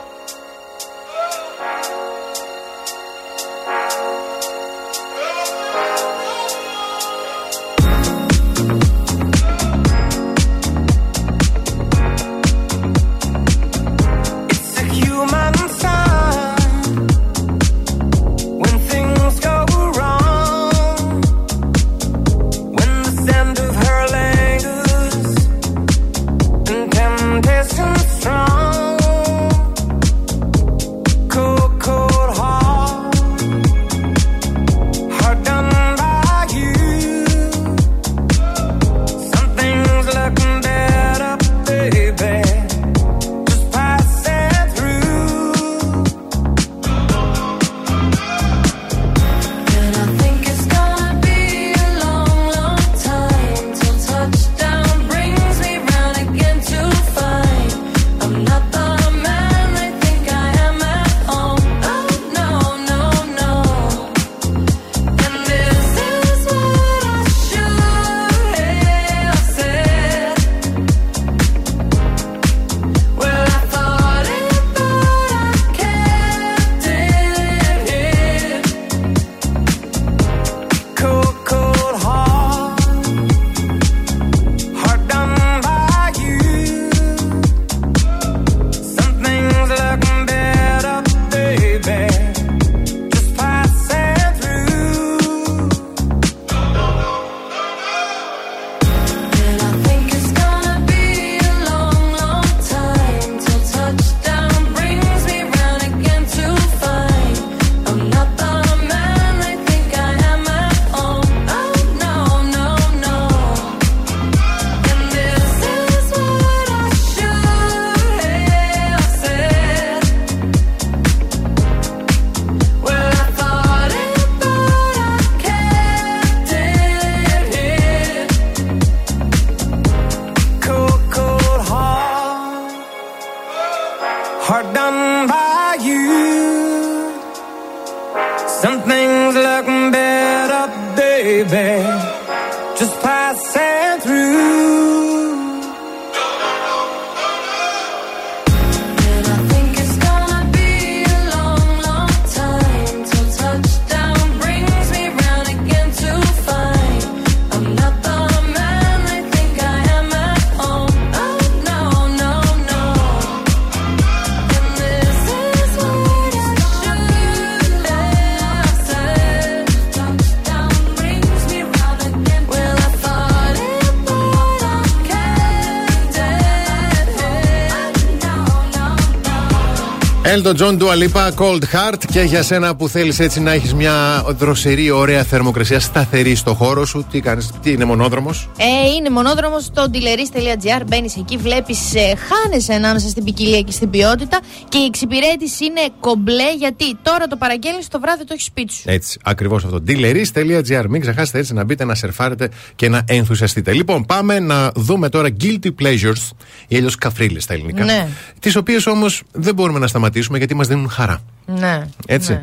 Έλτον 180.33 180.53
Τζον 180.53 180.77
Ντούα 180.77 181.05
Λίπα, 181.05 181.33
Cold 181.37 181.61
Heart 181.61 182.03
και 182.11 182.21
για 182.21 182.43
σένα 182.43 182.75
που 182.75 182.87
θέλεις 182.87 183.19
έτσι 183.19 183.39
να 183.39 183.51
έχεις 183.51 183.73
μια 183.73 184.25
δροσερή, 184.27 184.91
ωραία 184.91 185.23
θερμοκρασία 185.23 185.79
σταθερή 185.79 186.35
στο 186.35 186.53
χώρο 186.53 186.85
σου. 186.85 187.05
Τι 187.11 187.19
κάνεις, 187.19 187.49
τι 187.61 187.71
είναι 187.71 187.85
μονόδρομος; 187.85 188.49
Ε, 188.57 188.93
είναι 188.95 189.09
μονόδρομος 189.09 189.63
στο 189.63 189.85
dealeris.gr. 189.93 190.81
Μπαίνεις 190.87 191.17
εκεί, 191.17 191.37
βλέπεις, 191.37 191.95
ε, 191.95 192.13
χάνεσαι 192.15 192.73
ανάμεσα 192.73 193.07
στην 193.07 193.23
ποικιλία 193.23 193.61
και 193.61 193.71
στην 193.71 193.89
ποιότητα. 193.89 194.39
Και 194.71 194.77
η 194.77 194.85
εξυπηρέτηση 194.85 195.65
είναι 195.65 195.81
κομπλέ 195.99 196.55
γιατί 196.57 196.97
τώρα 197.01 197.27
το 197.27 197.35
παραγγέλνεις 197.37 197.87
το 197.87 197.99
βράδυ 197.99 198.23
το 198.23 198.33
έχεις 198.33 198.45
σπίτι 198.45 198.73
σου. 198.73 198.81
Έτσι, 198.85 199.19
ακριβώς 199.23 199.63
αυτό. 199.63 199.83
Dealeris.gr. 199.87 200.85
Μην 200.89 201.01
ξεχάσετε 201.01 201.39
έτσι 201.39 201.53
να 201.53 201.63
μπείτε 201.63 201.85
να 201.85 201.95
σερφάρετε 201.95 202.49
και 202.75 202.89
να 202.89 203.03
ενθουσιαστείτε. 203.07 203.73
Λοιπόν, 203.73 204.05
πάμε 204.05 204.39
να 204.39 204.71
δούμε 204.75 205.09
τώρα 205.09 205.29
guilty 205.41 205.69
pleasures 205.81 206.29
ή 206.67 206.75
αλλιώς 206.75 206.95
καφρίλες 206.95 207.43
στα 207.43 207.53
ελληνικά. 207.53 207.83
Ναι. 207.83 208.07
Τις 208.39 208.55
οποίες 208.55 208.85
όμως 208.85 209.23
δεν 209.31 209.55
μπορούμε 209.55 209.79
να 209.79 209.87
σταματήσουμε 209.87 210.37
γιατί 210.37 210.55
μας 210.55 210.67
δίνουν 210.67 210.89
χαρά. 210.89 211.23
Ναι. 211.45 211.81
Έτσι. 212.07 212.33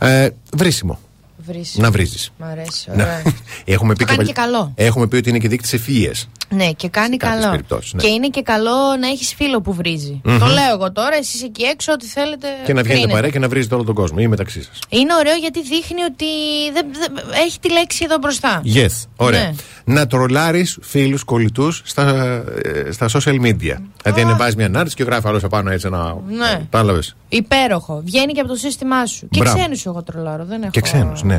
Ναι. 0.00 0.22
Ε, 0.22 0.30
βρίσιμο. 0.52 0.98
Βρύσι. 1.46 1.80
Να 1.80 1.90
βρίζεις. 1.90 2.30
Μ' 2.38 2.44
αρέσει. 2.44 2.88
Να- 2.88 2.94
Ωραία. 2.94 3.22
Έχουμε 3.64 3.94
πει 3.94 4.04
Κάνει 4.04 4.16
παλι- 4.16 4.28
και 4.34 4.40
καλό. 4.40 4.72
Έχουμε 4.74 5.06
πει 5.06 5.16
ότι 5.16 5.28
είναι 5.28 5.38
και 5.38 5.48
δείκτης 5.48 5.72
ευφυίε. 5.72 6.10
Ναι, 6.48 6.70
και 6.72 6.88
κάνει 6.88 7.16
κάποιες 7.16 7.38
καλό. 7.40 7.50
περιπτώσεις, 7.50 7.92
ναι. 7.92 8.02
Και 8.02 8.08
είναι 8.08 8.28
και 8.28 8.42
καλό 8.42 8.96
να 9.00 9.06
έχεις 9.08 9.34
φίλο 9.34 9.60
που 9.60 9.72
βρίζει. 9.74 10.20
Μμμ. 10.24 10.38
Το 10.38 10.46
λέω 10.46 10.72
εγώ 10.72 10.92
τώρα, 10.92 11.16
εσείς 11.16 11.42
εκεί 11.42 11.62
έξω, 11.62 11.92
ό,τι 11.92 12.06
θέλετε. 12.06 12.46
Και 12.64 12.72
να 12.72 12.80
βγαίνετε 12.80 12.88
κρίνετε. 12.92 13.12
παρέα 13.12 13.30
και 13.30 13.38
να 13.38 13.48
βρίζετε 13.48 13.74
όλο 13.74 13.84
τον 13.84 13.94
κόσμο 13.94 14.16
ή 14.20 14.26
μεταξύ 14.26 14.62
σας. 14.62 14.78
Είναι 14.88 15.14
ωραίο 15.18 15.34
γιατί 15.34 15.62
δείχνει 15.62 16.02
ότι 16.02 16.24
δεν, 16.72 16.86
δεν- 16.92 17.24
έχει 17.46 17.58
τη 17.60 17.70
λέξη 17.72 18.04
εδώ 18.04 18.16
μπροστά. 18.18 18.62
Yes, 18.74 19.06
ωραία. 19.16 19.40
Ναι. 19.40 19.94
Να 19.94 20.06
τρολάρεις 20.06 20.78
φίλους 20.82 21.24
κολλητούς 21.24 21.82
στα, 21.84 22.08
ε, 22.86 22.90
στα 22.90 23.08
social 23.12 23.40
media. 23.40 23.76
Δηλαδή, 24.02 24.20
ανεβάζεις 24.20 24.56
μια 24.56 24.66
ανάρτηση 24.66 24.96
και 24.96 25.02
γράφεις 25.04 25.24
άλλος 25.24 25.44
απάνω 25.44 25.70
έτσι 25.70 25.86
ένα. 25.86 26.16
Ναι. 26.28 26.52
Κατάλαβε. 26.70 27.02
Υπέροχο. 27.28 28.02
Βγαίνει 28.04 28.32
και 28.32 28.40
από 28.40 28.48
το 28.48 28.54
σύστημά 28.56 29.06
σου. 29.06 29.28
Και 29.30 29.40
Μπράβο. 29.40 29.58
ξένους 29.58 29.86
εγώ 29.86 30.02
τρολάρω. 30.02 30.44
Δεν 30.44 30.62
έχω... 30.62 30.70
Και 30.70 30.80
ξένους, 30.80 31.22
ναι. 31.22 31.33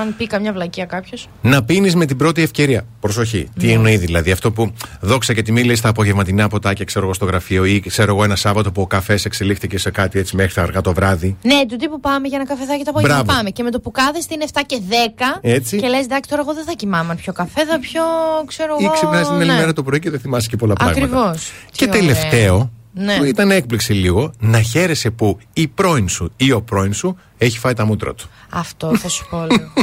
Αν 0.00 0.14
πει 0.16 0.26
καμιά 0.26 0.52
βλακεία 0.52 0.84
κάποιος. 0.84 1.28
Να 1.42 1.64
πίνεις 1.64 1.94
με 1.94 2.04
την 2.06 2.16
πρώτη 2.16 2.42
ευκαιρία. 2.42 2.82
Προσοχή. 3.00 3.48
Τι 3.58 3.66
Ναι. 3.66 3.72
εννοεί 3.72 3.96
δηλαδή. 3.96 4.30
Αυτό 4.30 4.52
που 4.52 4.72
δόξα 5.00 5.34
και 5.34 5.42
τιμή 5.42 5.64
λέει 5.64 5.74
στα 5.76 5.88
απογευματινά 5.88 6.48
ποτάκια, 6.48 6.84
ξέρω 6.84 7.04
εγώ 7.04 7.14
στο 7.14 7.24
γραφείο 7.24 7.64
ή 7.64 7.80
ξέρω 7.80 8.12
εγώ 8.14 8.24
ένα 8.24 8.36
Σάββατο 8.36 8.72
που 8.72 8.80
ο 8.82 8.86
καφές 8.86 9.24
εξελίχθηκε 9.24 9.78
σε 9.78 9.90
κάτι 9.90 10.18
έτσι 10.18 10.36
μέχρι 10.36 10.54
τα 10.54 10.62
αργά 10.62 10.80
το 10.80 10.92
βράδυ. 10.92 11.36
Ναι, 11.42 11.66
του 11.68 11.76
τύπου 11.76 12.00
πάμε 12.00 12.28
για 12.28 12.38
ένα 12.38 12.46
καφεδάκι 12.46 12.84
το 12.84 12.90
απόγευμα. 12.90 13.14
Μπράβο. 13.22 13.32
Πάμε. 13.38 13.50
Και 13.50 13.62
με 13.62 13.70
το 13.70 13.80
που 13.80 13.90
κάθεσαι 13.90 14.28
είναι 14.34 14.44
7 14.52 14.60
και 14.66 14.80
10. 14.88 15.38
Έτσι. 15.40 15.76
Και 15.76 15.88
λες, 15.88 16.04
εντάξει, 16.04 16.30
τώρα 16.30 16.42
εγώ 16.42 16.54
δεν 16.54 16.64
θα 16.64 16.72
κοιμάμαι 16.72 17.10
αν 17.10 17.16
πιω 17.16 17.32
καφέ, 17.32 17.64
θα 17.64 17.78
πιω, 17.80 18.02
ξέρω 18.46 18.76
Ή 18.80 18.84
εγώ. 18.84 18.92
ξυπνάς 18.92 19.26
την 19.28 19.36
άλλη 19.36 19.46
ναι. 19.46 19.56
μέρα 19.56 19.72
το 19.72 19.82
πρωί 19.82 19.98
και 19.98 20.10
δεν 20.10 20.20
θυμάσαι 20.20 20.48
και 20.48 20.56
πολλά 20.56 20.74
πράγματα. 20.74 21.00
Ακριβώς. 21.04 21.50
Και 21.70 21.84
Τι 21.86 21.90
ωραία. 21.90 22.00
τελευταίο, 22.00 22.70
Ναι. 22.92 23.16
Που 23.16 23.24
ήταν 23.24 23.50
έκπληξη 23.50 23.92
λίγο 23.92 24.32
να 24.38 24.60
χαίρεσαι 24.60 25.10
που 25.10 25.38
η 25.52 25.68
πρώην 25.68 26.08
σου 26.08 26.32
ή 26.36 26.52
ο 26.52 26.62
πρώην 26.62 26.92
σου 26.92 27.16
έχει 27.40 27.58
φάει 27.58 27.72
τα 27.72 27.84
μούτρα 27.84 28.14
του. 28.14 28.28
Αυτό 28.50 28.96
θα 28.96 29.08
σου 29.08 29.26
πω 29.30 29.46
λίγο. 29.50 29.72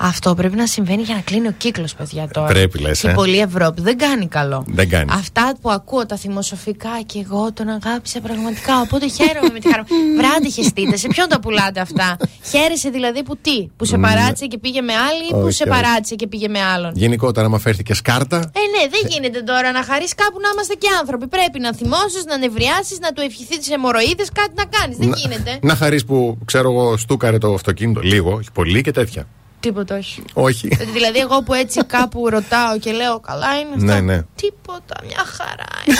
Αυτό 0.00 0.34
πρέπει 0.34 0.56
να 0.56 0.66
συμβαίνει 0.66 1.02
για 1.02 1.14
να 1.14 1.20
κλείνει 1.20 1.46
ο 1.48 1.54
κύκλος, 1.58 1.94
παιδιά 1.94 2.28
τώρα. 2.32 2.46
Πρέπει, 2.46 2.78
λες, 2.78 3.00
Και 3.00 3.08
ε. 3.08 3.12
πολύ 3.12 3.38
Ευρώπη. 3.38 3.82
Δεν 3.82 3.98
κάνει 3.98 4.26
καλό. 4.28 4.64
Δεν 4.68 4.88
κάνει. 4.88 5.10
Αυτά 5.12 5.56
που 5.60 5.70
ακούω, 5.70 6.06
τα 6.06 6.16
θυμοσοφικά 6.16 6.90
και 7.06 7.18
εγώ 7.18 7.52
τον 7.52 7.68
αγάπησα 7.68 8.20
πραγματικά. 8.20 8.80
Οπότε 8.80 9.08
χαίρομαι 9.08 9.50
με 9.52 9.58
τη 9.58 9.68
χαρά. 9.70 9.82
μου. 9.88 9.96
Βράντε 10.20 10.48
χεστείτε. 10.48 10.96
Σε 10.96 11.06
ποιον 11.08 11.28
τα 11.28 11.40
πουλάτε 11.40 11.80
αυτά; 11.80 12.16
Χαίρεσαι 12.50 12.90
δηλαδή 12.90 13.22
που 13.22 13.36
τι; 13.36 13.68
Που 13.76 13.84
σε 13.84 13.96
Μ, 13.98 14.00
παράτησε 14.00 14.46
και 14.46 14.58
πήγε 14.58 14.80
με 14.80 14.92
άλλη 14.92 15.24
ή 15.28 15.32
που 15.32 15.38
όχι, 15.38 15.52
σε 15.52 15.62
όχι. 15.62 15.72
παράτησε 15.72 16.14
και 16.14 16.26
πήγε 16.26 16.48
με 16.48 16.58
άλλον; 16.74 16.92
Γενικότερα, 16.94 17.46
άμα 17.46 17.58
φέρθηκε 17.58 17.94
κάρτα, 18.02 18.36
Ε, 18.36 18.40
ναι, 18.74 18.88
δεν 18.90 19.00
γίνεται 19.10 19.42
τώρα 19.42 19.72
να 19.72 19.82
χαρείς 19.84 20.14
κάπου 20.14 20.38
να 20.40 20.48
είμαστε 20.52 20.74
και 20.74 20.88
άνθρωποι. 21.00 21.26
Πρέπει 21.26 21.58
να 21.58 21.74
θυμώσεις, 21.74 22.24
να 22.26 22.38
νευριάσεις, 22.38 22.98
να 23.00 23.12
του 23.12 23.20
ευχηθείς 23.20 23.58
τις 23.58 23.70
αιμορροίδες, 23.70 24.28
κάτι 24.32 24.52
να 24.56 24.64
κάνεις. 24.64 24.96
Δεν 24.96 25.08
να, 25.08 25.16
γίνεται. 25.16 25.58
να 25.62 25.74
χαρείς 25.76 26.04
που 26.04 26.38
ξέρω 26.44 26.67
εγώ 26.70 26.96
στούκαρε 26.96 27.38
το 27.38 27.54
αυτοκίνητο 27.54 28.00
λίγο, 28.00 28.32
όχι 28.32 28.48
πολύ 28.52 28.80
και 28.82 28.90
τέτοια. 28.90 29.26
Τίποτα 29.60 29.96
όχι. 29.96 30.22
Όχι. 30.32 30.68
Ε, 30.80 30.84
Δηλαδή, 30.84 31.18
εγώ 31.18 31.42
που 31.42 31.54
έτσι 31.54 31.80
κάπου 31.96 32.28
ρωτάω 32.28 32.78
και 32.78 32.92
λέω 32.92 33.20
καλά 33.20 33.46
είναι 33.58 33.84
Ναι, 33.84 33.92
αυτά. 33.92 34.04
ναι. 34.04 34.22
Τίποτα, 34.34 34.94
μια 35.06 35.24
χαρά. 35.36 35.64
είναι. 35.86 35.96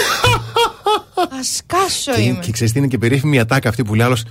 Α 1.39 1.40
κάσω 1.66 2.12
Και, 2.15 2.20
είμαι. 2.20 2.39
και 2.43 2.53
ξέρεις 2.53 2.73
τι 2.73 2.78
είναι 2.78 2.89
και 2.89 2.99
περίφημη 2.99 3.36
η 3.36 3.40
ατάκα 3.40 3.69
αυτή 3.69 3.85
που 3.85 3.95
λέει 3.95 4.07
άλλος. 4.07 4.24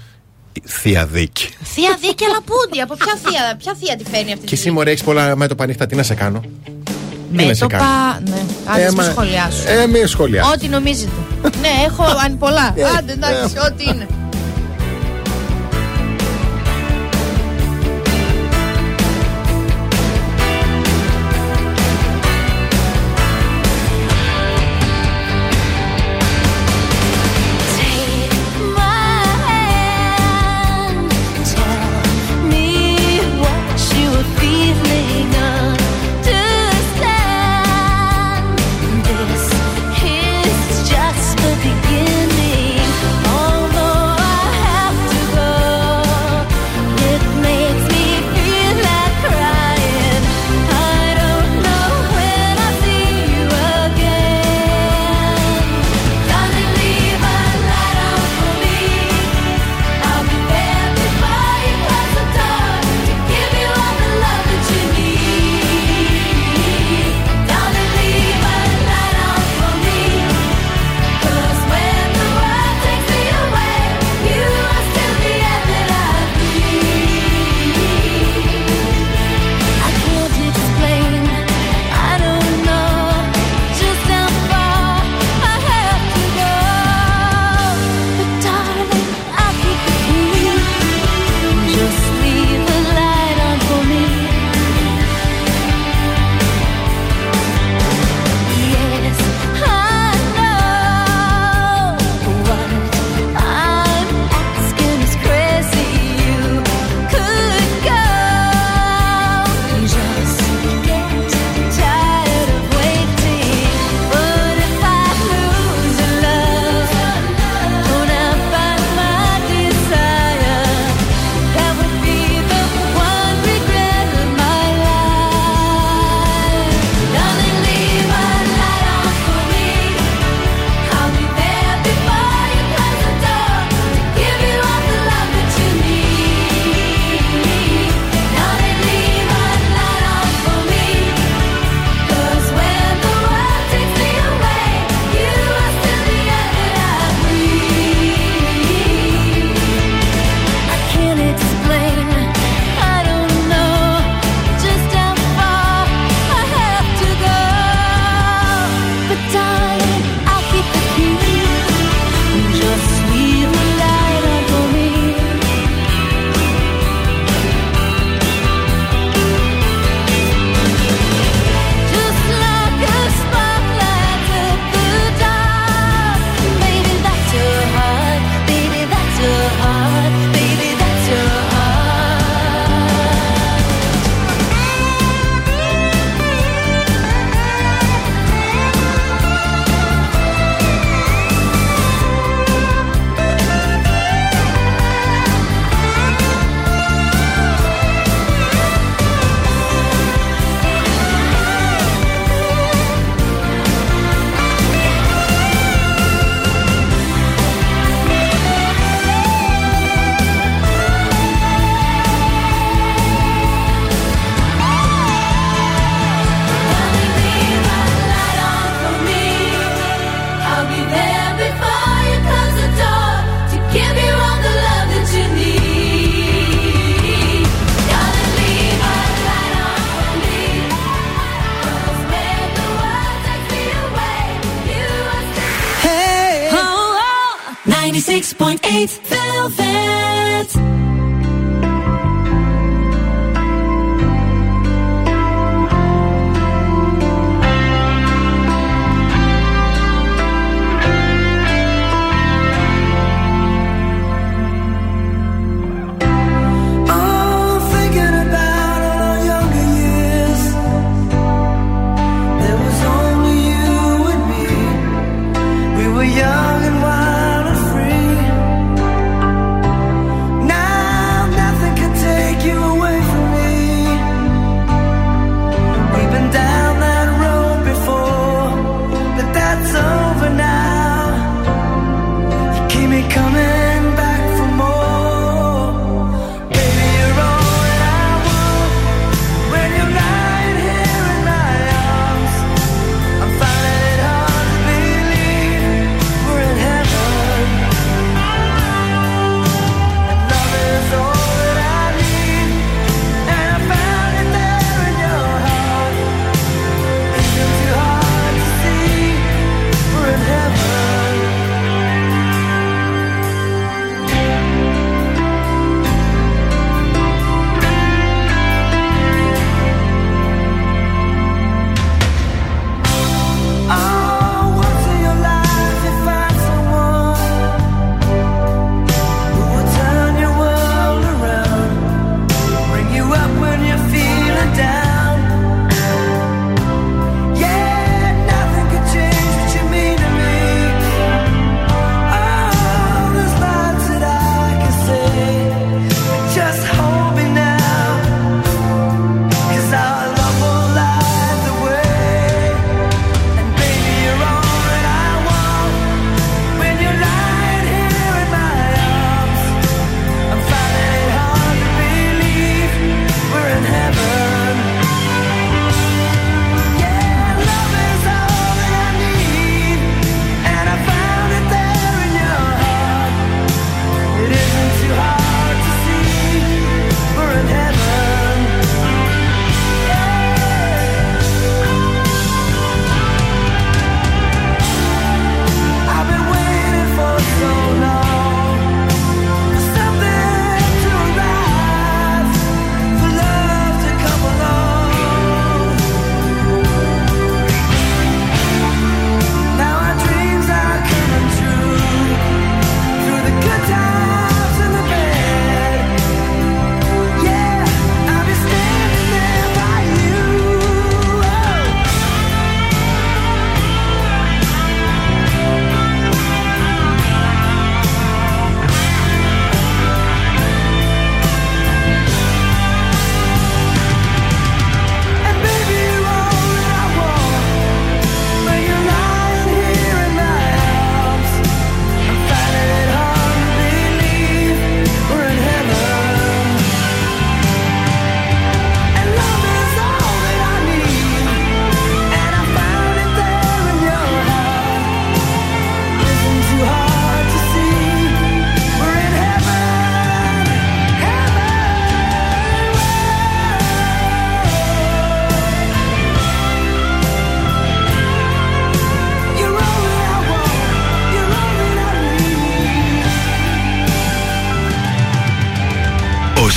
Θεία 0.65 1.05
δίκη. 1.05 1.49
Θεία 1.63 1.97
δίκη 2.01 2.23
αλλά 2.25 2.39
πούντι. 2.45 2.81
Από 2.81 2.95
ποια 2.95 3.13
θεία, 3.23 3.55
ποια 3.57 3.73
θεία 3.79 3.95
τη 3.95 4.03
φέρνει 4.03 4.31
αυτή 4.33 4.45
Και 4.45 4.55
τη 4.55 4.61
εσύ 4.61 4.71
μωρέ 4.71 4.89
έχεις 4.91 5.03
πολλά 5.03 5.35
μέτωπα 5.35 5.63
ανοιχτά, 5.63 5.85
τι 5.85 5.95
να 5.95 6.03
σε 6.03 6.13
κάνω; 6.15 6.41
Τι 7.37 7.45
να 7.45 7.53
σε 7.53 7.65
κάνω; 7.67 7.83
Μέτωπα. 7.83 8.19
Ναι, 8.29 8.45
άντε 8.65 8.81
Ε, 8.81 8.85
μην 8.87 8.93
μα- 8.97 9.03
σχολιάσω. 9.11 9.63
Ε, 9.69 9.87
μην 9.87 10.07
σχολιάσω. 10.07 10.51
Ό,τι 10.51 10.67
νομίζετε. 10.67 11.11
ναι, 11.61 11.67
έχω 11.85 12.03
αν 12.25 12.37
πολλά. 12.37 12.73
Ε, 12.75 12.83
Άντε, 12.97 13.11
εντάξει, 13.11 13.53
ε. 13.55 13.59
ό,τι 13.59 13.83
είναι. 13.83 14.07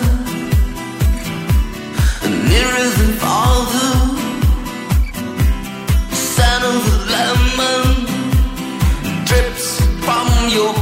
Nearer 2.49 2.89
than 2.97 3.13
father. 3.23 3.91
Son 6.35 6.61
of 6.71 6.79
the 6.87 6.97
lemon 7.13 7.87
drips 9.25 9.67
from 10.05 10.27
your 10.49 10.80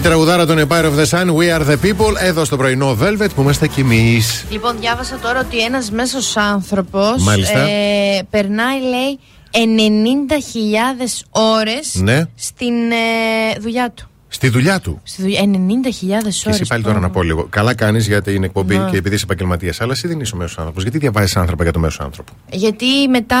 Η 0.00 0.02
τραγουδάρα 0.02 0.46
των 0.46 0.58
Empire 0.68 0.84
of 0.84 0.98
the 0.98 1.04
Sun, 1.18 1.26
We 1.36 1.58
are 1.58 1.66
the 1.70 1.76
people, 1.86 2.14
εδώ 2.18 2.44
στο 2.44 2.56
πρωινό 2.56 2.96
Velvet 3.02 3.28
που 3.34 3.40
είμαστε 3.42 3.66
κι 3.68 3.80
εμείς. 3.80 4.44
Λοιπόν, 4.50 4.76
διάβασα 4.80 5.16
τώρα 5.22 5.40
ότι 5.40 5.58
ένας 5.60 5.90
μέσος 5.90 6.36
άνθρωπος 6.36 7.22
Μάλιστα. 7.22 7.58
ε, 7.58 8.22
περνάει, 8.30 8.80
λέει, 8.80 9.18
90.000 9.50 11.24
ώρες 11.30 11.94
Ναι. 11.94 12.22
στην 12.34 12.90
ε, 12.90 13.58
δουλειά 13.60 13.90
του. 13.94 14.09
Στη 14.42 14.48
δουλειά 14.48 14.80
του. 14.80 15.00
Στη 15.02 15.22
δουλειά, 15.22 15.40
90.000 15.42 15.90
Και 16.00 16.14
ώρες. 16.14 16.44
εσύ 16.46 16.64
πάλι 16.68 16.82
τώρα 16.82 16.98
να 17.00 17.10
πω 17.10 17.22
λίγο. 17.22 17.46
Καλά 17.50 17.74
κάνεις 17.74 18.06
για 18.06 18.22
την 18.22 18.44
εκπομπή 18.44 18.76
Ναι. 18.78 18.90
και 18.90 18.96
επειδή 18.96 19.14
είσαι 19.14 19.24
επαγγελματίας. 19.24 19.80
Αλλά 19.80 19.92
εσύ 19.92 20.08
δεν 20.08 20.20
είσαι 20.20 20.34
ο 20.34 20.38
μέσος 20.38 20.58
άνθρωπος. 20.58 20.82
Γιατί 20.82 20.98
διαβάζεις 20.98 21.36
άνθρωπα 21.36 21.62
για 21.62 21.72
το 21.72 21.78
μέσο 21.78 22.02
άνθρωπο; 22.02 22.32
Γιατί 22.50 22.86
μετά 23.08 23.38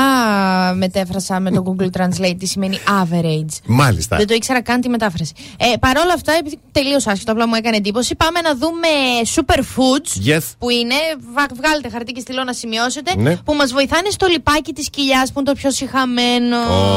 μετέφρασα 0.76 1.40
με 1.40 1.50
το 1.50 1.62
Google 1.66 2.00
Translate 2.00 2.34
τι 2.38 2.46
σημαίνει 2.46 2.78
average. 3.02 3.54
Μάλιστα. 3.66 4.16
Δεν 4.16 4.26
το 4.26 4.34
ήξερα 4.34 4.62
καν 4.62 4.80
τη 4.80 4.88
μετάφραση. 4.88 5.32
Ε, 5.56 5.76
Παρ' 5.80 5.96
όλα 5.98 6.12
αυτά, 6.12 6.32
επειδή 6.32 6.58
τελείω 6.72 6.96
άσχετο, 7.04 7.32
απλά 7.32 7.46
μου 7.48 7.54
έκανε 7.54 7.76
εντύπωση, 7.76 8.14
πάμε 8.16 8.40
να 8.40 8.54
δούμε 8.56 8.88
superfoods. 9.34 10.30
Yes. 10.36 10.42
Που 10.58 10.70
είναι, 10.70 10.94
βα- 11.34 11.50
βγάλετε 11.56 11.88
χαρτί 11.90 12.12
και 12.12 12.20
στυλό 12.20 12.44
να 12.44 12.52
σημειώσετε, 12.52 13.12
Ναι. 13.16 13.36
που 13.36 13.54
μας 13.54 13.72
βοηθάνε 13.72 14.10
στο 14.10 14.26
λιπάκι 14.26 14.72
της 14.72 14.90
κοιλιάς 14.90 15.32
που 15.32 15.38
είναι 15.40 15.48
το 15.48 15.54
πιο 15.56 15.70
συχαμένο. 15.70 16.56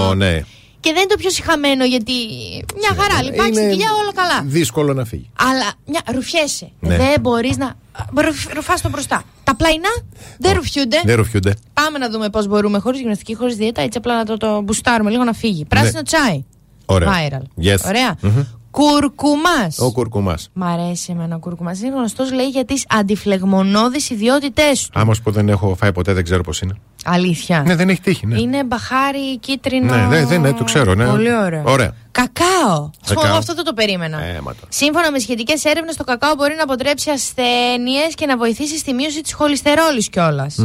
Ω, 0.10 0.14
ναι. 0.14 0.42
Και 0.84 0.92
δεν 0.94 1.02
είναι 1.02 1.10
το 1.10 1.16
πιο 1.18 1.30
συχαμένο 1.30 1.86
γιατί 1.86 2.14
μια 2.78 3.02
χαρά, 3.02 3.24
λιπάξει 3.24 3.48
Είναι 3.48 3.62
τη 3.62 3.70
δουλειά, 3.70 3.88
όλα 4.02 4.14
καλά. 4.14 4.44
Δύσκολο 4.46 4.94
να 4.94 5.06
φύγει. 5.06 5.30
Αλλά 5.34 5.72
μια, 5.86 6.02
ρουφιέσαι. 6.14 6.72
Ναι. 6.80 6.98
Δεν 6.98 7.20
μπορείς 7.22 7.58
να. 7.58 7.76
Ρουφάς 8.54 8.82
το 8.82 8.90
μπροστά. 8.90 9.24
Τα 9.44 9.56
πλαϊνά 9.56 9.90
δεν 10.40 10.54
ρουφιούνται. 10.54 11.02
Δεν 11.04 11.16
ρουφιούνται. 11.16 11.56
Πάμε 11.74 11.98
να 11.98 12.10
δούμε 12.10 12.30
πώς 12.30 12.48
μπορούμε 12.48 12.80
χωρίς 12.80 13.00
γυμναστική, 13.00 13.36
χωρίς 13.36 13.56
δίαιτα, 13.56 13.82
έτσι 13.82 13.98
απλά 13.98 14.16
να 14.16 14.26
το, 14.26 14.38
το 14.38 14.62
μπουστάρουμε 14.62 15.10
λίγο 15.10 15.24
να 15.24 15.34
φύγει. 15.34 15.66
Πράσινο 15.66 16.02
τσάι. 16.02 16.36
Ναι. 16.36 16.44
Ωραία. 16.86 17.10
Viral. 17.10 17.64
Yes. 17.66 17.78
Ωραία. 17.88 18.16
Μμμ. 18.22 18.44
Κουρκουμάς. 18.74 19.80
Ο 19.80 19.92
κουρκουμάς. 19.92 20.50
Μ' 20.54 20.64
αρέσει 20.64 21.12
εμένα 21.12 21.36
ο 21.36 21.40
κουρκουμάς. 21.40 21.80
Είναι 21.82 21.96
γνωστός, 21.96 22.32
λέει, 22.32 22.48
για 22.48 22.66
τις 22.66 22.86
αντιφλεγμονώδεις 22.90 24.10
ιδιότητές 24.10 24.84
του. 24.90 25.00
Άμα 25.00 25.14
σου 25.14 25.22
πω 25.22 25.32
δεν 25.32 25.50
έχω 25.50 25.76
φάει 25.76 25.92
ποτέ, 25.92 26.14
δεν 26.14 26.24
ξέρω 26.24 26.44
πώς 26.44 26.62
είναι. 26.62 26.74
Αλήθεια. 27.06 27.64
Ναι, 27.68 27.76
δεν 27.76 27.90
έχει 27.90 28.02
τύχει. 28.02 28.26
Ναι, 28.28 28.40
Είναι 28.40 28.64
μπαχάρι 28.64 29.38
κίτρινο. 29.40 29.96
ναι, 29.96 30.08
δεν, 30.08 30.28
δεν, 30.28 30.42
ναι, 30.42 30.54
το 30.54 30.64
ξέρω. 30.64 30.94
Ναι. 30.96 31.06
Πολύ 31.06 31.36
ωραίο. 31.36 31.64
Ωραία. 31.66 31.96
Κακάο. 32.12 32.46
Σου 32.76 33.14
πω, 33.14 33.14
Κακάο. 33.14 33.26
εγώ 33.26 33.36
αυτό 33.38 33.54
δεν 33.54 33.64
το 33.64 33.74
περίμενα. 33.74 34.22
Ε, 34.24 34.40
μα 34.42 34.52
το. 34.52 34.68
Σύμφωνα 34.70 35.12
με 35.12 35.20
σχετικές 35.20 35.66
έρευνες, 35.66 35.96
το 35.96 36.04
κακάο 36.04 36.36
μπορεί 36.36 36.56
να 36.58 36.64
αποτρέψει 36.64 37.10
ασθένειες 37.10 38.14
και 38.16 38.26
να 38.26 38.38
βοηθήσει 38.38 38.78
στη 38.78 38.94
μείωση 38.94 39.22
της 39.22 39.34
χολυστερόλης 39.34 40.10
κιόλας. 40.10 40.56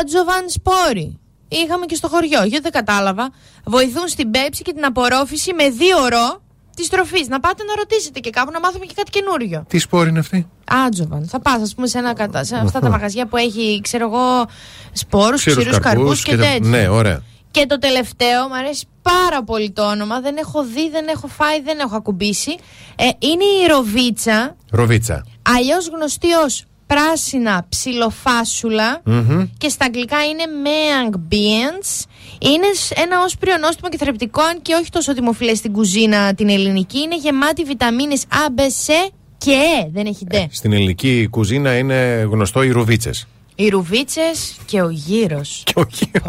Άτζοβαν 0.00 0.44
σπόροι. 0.48 1.18
Είχαμε 1.48 1.86
και 1.86 1.94
στο 1.94 2.08
χωριό, 2.08 2.42
γιατί 2.44 2.60
δεν 2.62 2.72
κατάλαβα. 2.72 3.30
Βοηθούν 3.64 4.08
στην 4.08 4.30
πέψη 4.30 4.62
και 4.62 4.72
την 4.72 4.84
απορρόφηση 4.84 5.52
με 5.54 5.68
δύο 5.68 5.98
ώρο 6.02 6.42
της 6.74 6.88
τροφής. 6.88 7.28
Να 7.28 7.40
πάτε 7.40 7.62
να 7.64 7.74
ρωτήσετε 7.76 8.20
και 8.20 8.30
κάπου 8.30 8.50
να 8.50 8.60
μάθουμε 8.60 8.84
και 8.84 8.92
κάτι 8.96 9.10
καινούριο. 9.10 9.64
Τι 9.68 9.78
σπόροι 9.78 10.08
είναι 10.08 10.18
αυτή; 10.18 10.48
Άτζοβαν. 10.86 11.26
Θα 11.28 11.40
πας, 11.40 11.62
ας 11.62 11.74
πούμε, 11.74 11.86
σε, 11.86 11.98
ένα 11.98 12.14
κατα... 12.14 12.44
σε 12.44 12.56
αυτά 12.56 12.80
τα 12.80 12.88
μαγαζιά 12.90 13.26
που 13.26 13.36
έχει, 13.36 13.80
ξέρω 13.82 14.04
εγώ, 14.06 14.46
σπόρους, 14.92 15.40
Ξηρούς 15.40 15.64
ξηρού 15.64 15.80
καρπούς 15.80 16.22
καρπούς 16.22 16.22
και, 16.22 16.36
τα- 16.36 16.42
τέτοια. 16.42 16.68
Ναι, 16.68 16.88
ωραία. 16.88 17.22
Και 17.50 17.66
το 17.66 17.78
τελευταίο, 17.78 18.48
μου 18.48 18.56
αρέσει 18.56 18.86
πάρα 19.02 19.42
πολύ 19.44 19.70
το 19.70 19.90
όνομα. 19.90 20.20
Δεν 20.20 20.36
έχω 20.36 20.64
δει, 20.64 20.90
δεν 20.90 21.08
έχω 21.08 21.26
φάει, 21.26 21.60
δεν 21.62 21.78
έχω 21.78 21.96
ακουμπήσει. 21.96 22.56
Ε, 22.96 23.04
είναι 23.04 23.44
η 23.44 23.66
ροβίτσα, 23.68 24.56
Ροβίτσα. 24.70 25.26
αλλιώς 25.42 25.88
γνωστή 25.88 26.32
ως 26.32 26.64
πράσινα 26.94 27.66
ψιλοφάσουλα. 27.68 29.00
Μμμ. 29.04 29.44
Και 29.58 29.68
στα 29.68 29.84
αγγλικά 29.84 30.24
είναι 30.24 30.42
Meang 30.64 31.14
Beans. 31.14 32.04
Είναι 32.38 32.66
σ- 32.74 32.98
ένα 32.98 33.22
όσπριο 33.24 33.56
νόστιμο 33.58 33.88
και 33.88 33.96
θρεπτικό, 33.96 34.42
αν 34.42 34.62
και 34.62 34.74
όχι 34.74 34.90
τόσο 34.90 35.14
δημοφιλές 35.14 35.58
στην 35.58 35.72
κουζίνα 35.72 36.34
την 36.34 36.48
ελληνική. 36.48 36.98
Είναι 36.98 37.16
γεμάτη 37.16 37.62
βιταμίνες 37.64 38.24
A, 38.30 38.60
B, 38.60 38.60
C 38.60 39.10
και 39.38 39.52
E. 39.82 39.88
Δεν 39.92 40.06
έχει 40.06 40.26
D. 40.30 40.36
Στην 40.50 40.72
ελληνική 40.72 41.26
κουζίνα 41.30 41.76
είναι 41.76 42.28
γνωστό 42.30 42.62
οι 42.62 42.70
ρουβίτσες. 42.70 43.26
Οι 43.56 43.68
ρουβίτσες 43.68 44.56
και 44.66 44.82
ο 44.82 44.88
γύρος. 44.90 45.62
Και 45.66 45.72
ο 45.76 45.86
γύρος. 45.90 46.24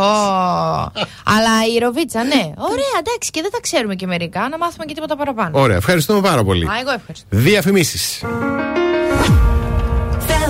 Αλλά 1.24 1.52
η 1.76 1.80
ροβίτσα, 1.80 2.24
ναι. 2.24 2.42
Ωραία, 2.58 2.96
εντάξει, 3.00 3.30
και 3.32 3.42
δεν 3.42 3.52
τα 3.52 3.60
ξέρουμε 3.62 3.96
και 3.96 4.06
μερικά. 4.08 4.50
Να 4.50 4.58
μάθουμε 4.58 4.86
και 4.86 4.94
τίποτα 4.94 5.16
παραπάνω. 5.16 5.60
Ωραία, 5.60 5.76
ευχαριστούμε 5.78 6.22
πάρα 6.22 6.44
πολύ. 6.44 6.66
Α, 6.66 6.72
εγώ 6.82 6.92
ευχαριστώ. 6.92 7.28
Διαφημίσεις. 7.30 8.22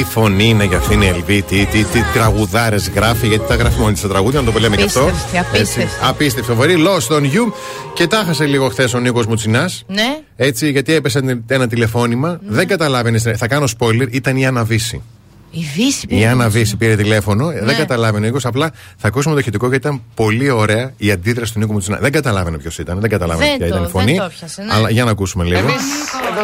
Τι 0.00 0.06
φωνή 0.06 0.44
είναι 0.48 0.64
για 0.64 0.76
αυτήν 0.76 1.00
η 1.02 1.06
Ελβή, 1.06 1.42
τι, 1.42 1.64
τι, 1.66 1.84
τι 1.84 2.00
τραγουδάρες 2.14 2.88
γράφει, 2.90 3.26
γιατί 3.26 3.48
τα 3.48 3.54
γράφει 3.54 3.80
μόνη 3.80 3.92
της 3.92 4.02
τα 4.02 4.08
τραγούδια, 4.08 4.40
να 4.40 4.52
το 4.52 4.58
λέμε 4.58 4.76
και 4.76 4.82
αυτό. 4.82 5.00
Απίστευτη, 5.00 5.38
απίστευτη. 5.38 5.80
Έτσι, 5.82 5.96
απίστευτη 6.02 6.50
φοβερή. 6.50 6.74
Lost 6.86 7.16
on 7.16 7.20
you. 7.22 7.52
Και 7.94 8.06
τα 8.06 8.22
χάσε 8.26 8.44
λίγο 8.44 8.68
χθες 8.68 8.94
ο 8.94 8.98
Νίκος 8.98 9.26
Μουτσινάς. 9.26 9.84
Ναι. 9.86 10.18
Έτσι, 10.36 10.70
γιατί 10.70 10.92
έπεσε 10.94 11.42
ένα 11.46 11.66
τηλεφώνημα. 11.68 12.40
Δεν 12.42 12.66
καταλάβαινε. 12.68 13.18
Θα 13.18 13.46
κάνω 13.48 13.66
spoiler, 13.78 14.06
ήταν 14.10 14.36
η 14.36 14.46
Άννα 14.46 14.64
Βύση. 14.64 15.02
Η 15.50 15.64
Βύση 15.74 16.06
Η 16.08 16.26
Άννα 16.26 16.48
Βύση 16.48 16.76
πήρε 16.76 16.96
τηλέφωνο. 16.96 17.46
Δεν 17.46 17.64
Ναι. 17.64 17.72
καταλάβαινε 17.74 18.24
ο 18.24 18.28
Νίκος. 18.28 18.44
Απλά 18.46 18.70
θα 18.96 19.08
ακούσουμε 19.08 19.34
το 19.34 19.40
ηχητικό 19.40 19.68
γιατί 19.68 19.86
ήταν 19.86 20.02
πολύ 20.14 20.50
ωραία 20.50 20.92
η 20.96 21.10
αντίδραση 21.10 21.52
του 21.52 21.58
Νίκο 21.58 21.72
Μουτσινά. 21.72 21.98
Δεν 22.00 22.12
καταλάβαινε 22.12 22.58
ποιος 22.58 22.78
ήταν. 22.78 23.00
Δεν 23.00 23.10
καταλάβαινε 23.10 23.48
Δεν 23.48 23.56
ποια 23.58 23.66
το- 23.68 23.74
ήταν 23.74 23.88
η 23.88 23.90
δεν 23.92 24.00
φωνή. 24.00 24.16
το 24.16 24.24
έπιασε, 24.24 24.62
ναι. 24.62 24.72
Αλλά 24.74 24.90
για 24.90 25.04
να 25.04 25.10
ακούσουμε 25.10 25.44
λίγο. 25.44 25.58
Εδώ 25.58 25.68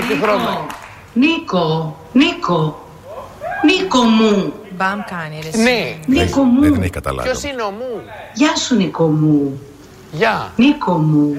τι 0.09 0.21
χρόνο. 0.23 0.67
Νίκο, 1.15 1.97
Νίκο, 2.13 2.86
Νίκο 3.65 4.03
μου. 4.03 4.53
Μπαμ 4.77 5.01
κάνει 5.11 5.39
ρε. 5.53 5.59
Ναι. 5.63 5.97
Νίκο 6.07 6.43
μου. 6.43 6.61
Δεν 6.61 6.73
την 6.73 6.83
έχει 6.83 6.91
καταλάβει. 6.91 7.29
Ποιος 7.29 7.43
είναι 7.43 7.63
ο 7.63 7.71
μου; 7.71 8.03
Γεια 8.35 8.57
σου 8.57 8.77
Νίκο 8.77 9.07
μου. 9.07 9.61
Γεια. 10.13 10.53
Νίκο 10.57 10.93
μου. 10.93 11.37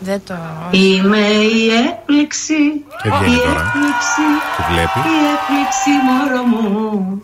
Δεν 0.00 0.20
το. 0.26 0.34
Είμαι 0.70 1.18
η 1.18 1.68
έκπληξη. 1.88 2.54
Και 3.02 3.08
βγαίνει 3.10 3.34
η 3.34 3.38
τώρα. 3.38 3.50
έκπληξη. 3.50 4.24
Τη 4.56 4.62
βλέπει. 4.72 4.98
Η 4.98 5.18
έκπληξη 5.32 5.90
μωρό 6.06 6.42
μου. 6.42 7.22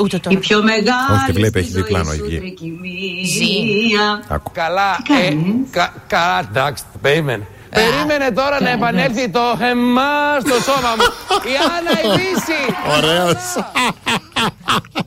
Ούτε 0.00 0.18
το. 0.18 0.30
Η 0.32 0.36
πιο 0.36 0.62
μεγάλη 0.62 1.12
Όχι, 1.14 1.24
τη 1.26 1.32
βλέπει, 1.32 1.58
έχει 1.58 1.68
στη 1.70 1.80
δει 1.80 1.86
πλάνο 1.88 2.04
ζωή 2.04 2.16
σου 2.18 2.24
εκεί. 2.24 2.38
τρικυμία. 2.38 4.22
Άκου. 4.28 4.50
Καλά, 4.54 4.90
ε, 5.20 5.34
κα, 5.70 5.92
καλά, 6.06 6.38
εντάξει, 6.50 6.84
περίμενε. 7.00 7.46
Περίμενε 7.70 8.30
τώρα 8.30 8.60
να 8.60 8.70
επανέλθει 8.70 9.28
το 9.28 9.40
εμάς 9.60 10.42
στο 10.42 10.72
σώμα 10.72 10.94
μου. 10.96 11.04
Η 11.42 11.54
Άννα 11.76 12.14
η 12.14 12.18
Δύση. 12.18 12.60
Ωραίος. 12.96 13.42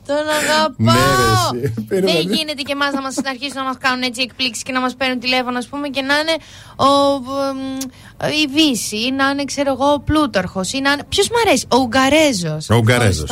Τον 0.06 0.24
αγαπάω. 0.38 0.74
Ναι, 0.76 0.92
ρε, 0.92 1.32
εσύ. 1.34 1.72
Δεν 1.74 1.84
Περίμενε. 1.88 2.34
γίνεται 2.34 2.62
και 2.62 2.72
εμάς 2.72 2.92
να 2.92 3.00
μας 3.00 3.14
να 3.24 3.30
αρχίσουν 3.30 3.56
να 3.56 3.64
μας 3.64 3.76
κάνουν 3.80 4.02
έτσι 4.02 4.20
εκπλήξεις 4.22 4.62
και 4.62 4.72
να 4.72 4.80
μας 4.80 4.94
παίρνουν 4.94 5.18
τηλέφωνο, 5.18 5.58
ας 5.58 5.66
πούμε, 5.66 5.88
και 5.88 6.00
να 6.00 6.14
είναι 6.18 6.34
ο, 6.76 6.90
εμ, 7.48 8.36
η 8.42 8.46
Βύση, 8.54 8.96
ή 8.96 9.10
να 9.12 9.28
είναι, 9.30 9.44
ξέρω 9.44 9.70
εγώ, 9.72 9.92
ο 9.92 10.00
Πλούταρχος, 10.00 10.72
ή 10.72 10.80
να 10.80 10.90
είναι. 10.92 11.02
Ποιος 11.08 11.28
μου 11.28 11.36
αρέσει, 11.46 11.66
ο 11.68 11.76
Ουγγαρέζος. 11.76 12.70
Ο 12.70 12.74
Ουγγαρέζος. 12.76 13.30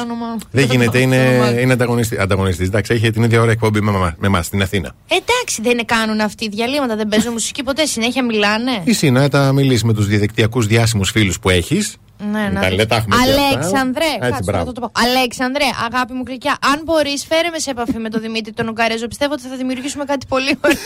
Δεν 0.50 0.64
γίνεται, 0.64 0.98
είναι, 0.98 1.16
είναι 1.60 1.72
ανταγωνιστή. 1.72 2.18
ανταγωνιστής. 2.18 2.66
Εντάξει, 2.66 2.94
έχει 2.94 3.10
την 3.10 3.22
ίδια 3.22 3.40
ώρα 3.40 3.50
εκπομπή 3.50 3.81
με, 3.81 3.90
με, 3.90 4.14
με 4.18 4.26
εμά 4.26 4.42
στην 4.42 4.62
Αθήνα. 4.62 4.94
Εντάξει, 5.08 5.62
δεν 5.62 5.84
κάνουν 5.86 6.20
αυτοί 6.20 6.48
διαλύματα, 6.48 6.97
δεν 6.97 7.08
παίζουν 7.08 7.32
μουσική 7.32 7.62
ποτέ, 7.62 7.84
συνέχεια 7.86 8.24
μιλάνε. 8.24 8.82
Εσύ 8.84 9.10
να 9.10 9.28
τα 9.28 9.52
μιλήσει 9.52 9.86
με 9.86 9.94
τους 9.94 10.06
διαδικτυακούς 10.06 10.66
διάσημους 10.66 11.10
φίλους 11.10 11.39
που 11.39 11.50
έχεις. 11.50 11.97
Ναι, 12.31 12.51
Τα 12.60 12.70
λε- 12.70 12.86
τα 12.89 12.97
έχουμε 12.97 13.17
και 13.17 13.31
αυτά. 13.31 13.42
Αλέξανδρε, 13.42 14.05
Έτσι, 14.05 14.18
κάτσε 14.31 14.42
μπράβο. 14.44 14.65
να 14.65 14.73
το 14.73 14.81
πω. 14.81 14.91
Αλέξανδρε, 15.07 15.65
αγάπη 15.91 16.12
μου 16.12 16.23
γλυκιά, 16.26 16.57
αν 16.73 16.81
μπορείς, 16.84 17.25
φέρε 17.28 17.49
με 17.52 17.59
σε 17.59 17.70
επαφή 17.70 17.99
με 17.99 18.09
τον 18.09 18.20
Δημήτρη 18.20 18.52
τον 18.52 18.68
Ουγγαρέζο. 18.68 19.07
Πιστεύω 19.09 19.33
ότι 19.33 19.42
θα 19.42 19.57
δημιουργήσουμε 19.57 20.05
κάτι 20.05 20.26
πολύ 20.26 20.59
ωραίο. 20.65 20.78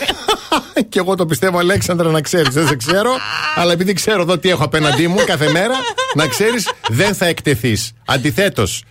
Και 0.89 0.99
εγώ 0.99 1.15
το 1.15 1.25
πιστεύω, 1.25 1.57
Αλέξανδρα, 1.57 2.09
να 2.09 2.21
ξέρεις. 2.21 2.53
Δεν 2.53 2.67
σε 2.67 2.75
ξέρω, 2.75 3.11
αλλά 3.55 3.71
επειδή 3.71 3.93
ξέρω 3.93 4.21
εδώ 4.21 4.37
τι 4.37 4.49
έχω 4.49 4.63
απέναντί 4.63 5.07
μου 5.07 5.17
κάθε 5.25 5.51
μέρα, 5.51 5.75
να 6.15 6.27
ξέρεις, 6.27 6.69
δεν 6.89 7.15
θα 7.15 7.25
εκτεθείς. 7.25 7.91
Αντιθέτως, 8.05 8.83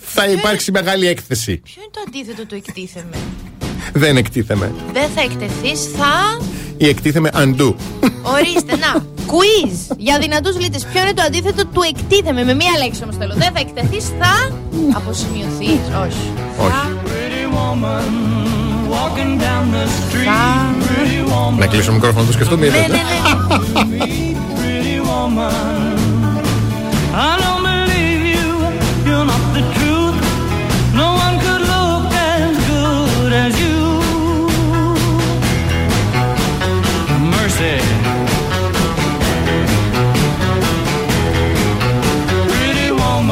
θα 0.00 0.26
υπάρξει 0.26 0.70
μεγάλη 0.70 1.06
έκθεση. 1.06 1.56
Ποιο 1.56 1.82
είναι 1.82 1.90
το 1.92 2.00
αντίθετο 2.06 2.46
του 2.46 2.54
εκτίθεμε; 2.54 3.16
Δεν 3.92 4.16
εκτίθεμαι. 4.16 4.72
Δεν 4.92 5.08
θα 5.14 5.20
εκτεθείς, 5.20 5.84
θα. 5.96 6.38
Ή 6.76 6.88
εκτίθεμαι 6.88 7.30
αντού. 7.34 7.76
Ορίστε, 8.22 8.76
να. 8.76 9.04
Quiz 9.26 9.96
για 9.96 10.18
δυνατούς 10.18 10.60
λίτε. 10.60 10.78
Ποιο 10.92 11.00
είναι 11.02 11.12
το 11.12 11.22
αντίθετο 11.26 11.66
του 11.66 11.82
εκτίθεμε. 11.88 12.44
Με 12.44 12.54
μία 12.54 12.72
λέξη 12.78 13.02
όμως 13.02 13.16
θέλω. 13.16 13.34
Δεν 13.34 13.50
θα 13.54 13.60
εκτεθείς, 13.60 14.04
θα. 14.20 14.50
Αποσημειωθείς. 14.96 15.80
Όχι. 16.04 16.32
Όχι. 16.58 16.74
Walking 18.96 19.34
down 19.44 19.64
the 19.74 19.84
street, 19.98 20.28
pretty 20.86 21.20
woman. 21.30 21.58
Να 21.58 21.66
κλείσω 21.66 21.86
το 21.86 21.92
μικρόφωνο 21.92 22.20
να 22.20 22.26
το 22.26 22.32
σκεφτούμε. 22.32 22.66
Ναι, 22.66 22.76
είδατε. 22.76 22.86
ναι, 22.88 23.02
ναι. 23.96 24.06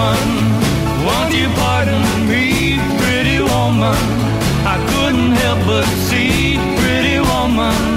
woman, 0.05 1.05
won't 1.07 1.33
you 1.35 1.49
pardon 1.61 2.03
me, 2.29 2.79
pretty 3.01 3.41
woman? 3.41 3.97
I 4.67 4.77
couldn't 4.91 5.33
help 5.33 5.61
but 5.67 5.85
see, 6.09 6.59
pretty 6.79 7.21
woman. 7.21 7.94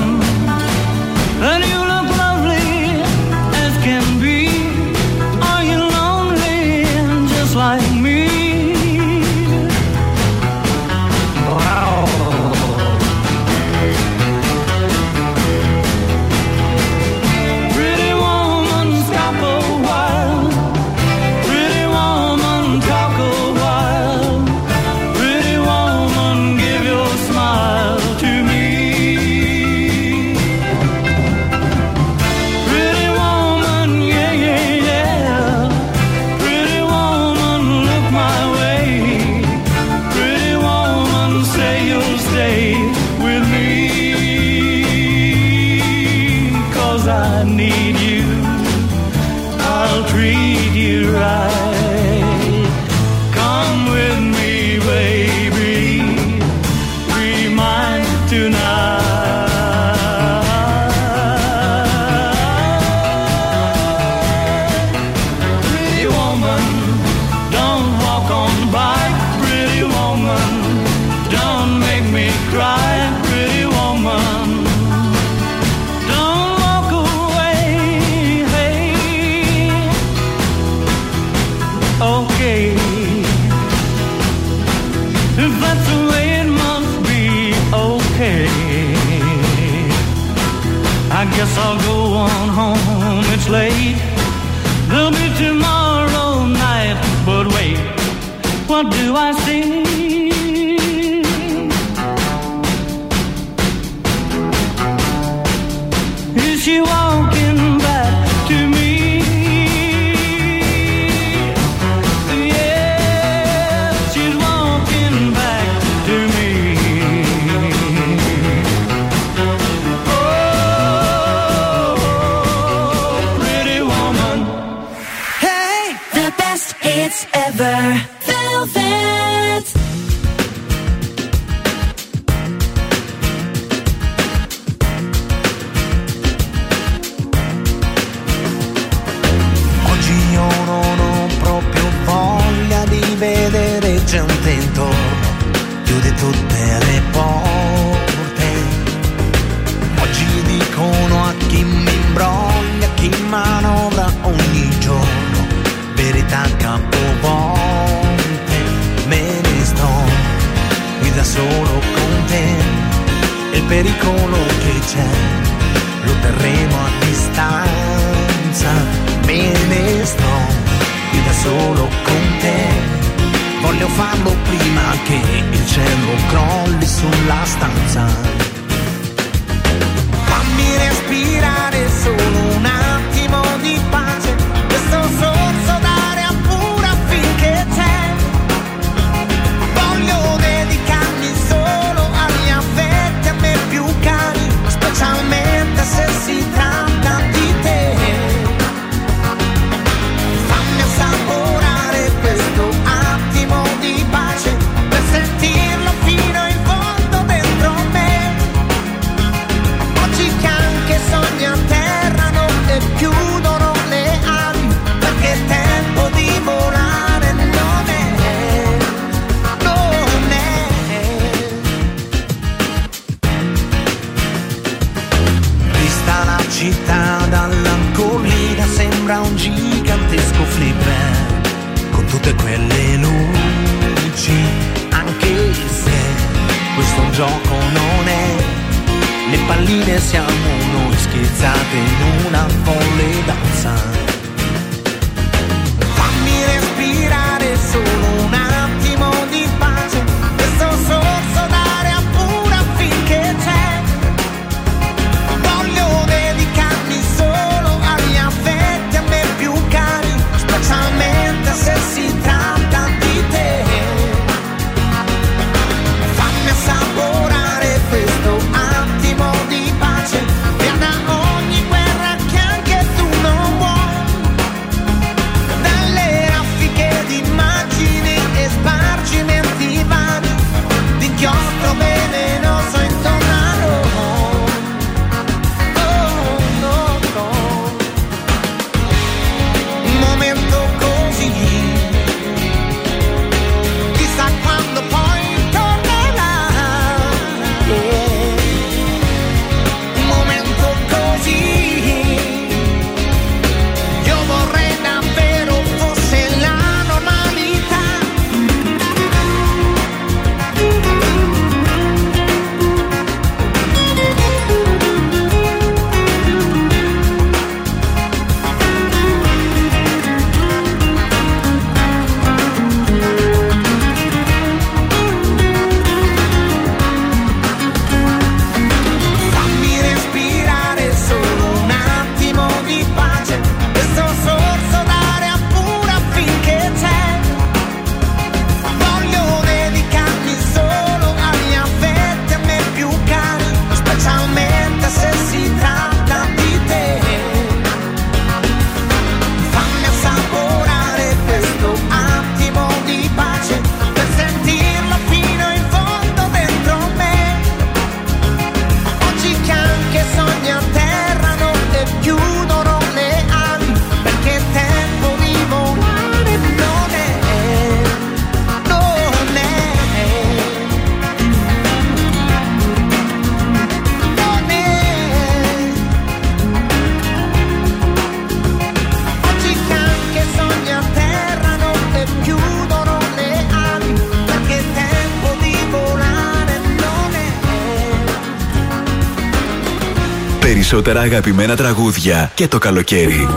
περισσότερα 390.78 391.16
αγαπημένα 391.16 391.56
τραγούδια 391.56 392.32
και 392.36 392.48
το 392.48 392.58
καλοκαίρι. 392.58 393.28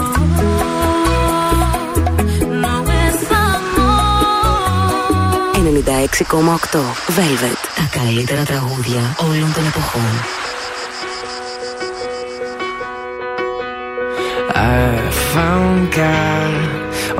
Velvet. 7.16 7.58
Τα 7.76 7.98
καλύτερα 7.98 8.42
τραγούδια 8.42 9.16
όλων 9.16 9.52
των 9.54 9.66
εποχών. 9.66 10.12
I 14.54 15.10
found 15.34 15.80
God 16.02 16.54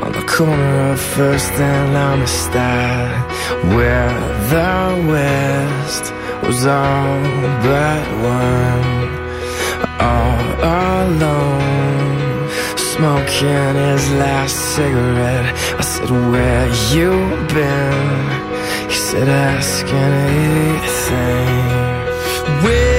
on 0.03 0.11
the 0.19 0.25
corner 0.35 0.75
of 0.91 0.99
First 1.15 1.53
and 1.71 1.97
Amistad, 2.09 3.09
where 3.73 4.13
the 4.51 4.73
West 5.11 6.05
was 6.45 6.59
all 6.65 7.21
but 7.65 8.07
one. 8.37 9.20
all 10.07 10.41
alone. 11.05 12.49
Smoking 12.93 13.75
his 13.89 14.05
last 14.23 14.55
cigarette. 14.75 15.47
I 15.81 15.83
said, 15.91 16.09
where 16.31 16.67
you 16.93 17.11
been? 17.55 18.89
He 18.89 18.97
said, 19.09 19.27
ask 19.29 19.85
anything. 19.87 21.21
Where 22.63 22.90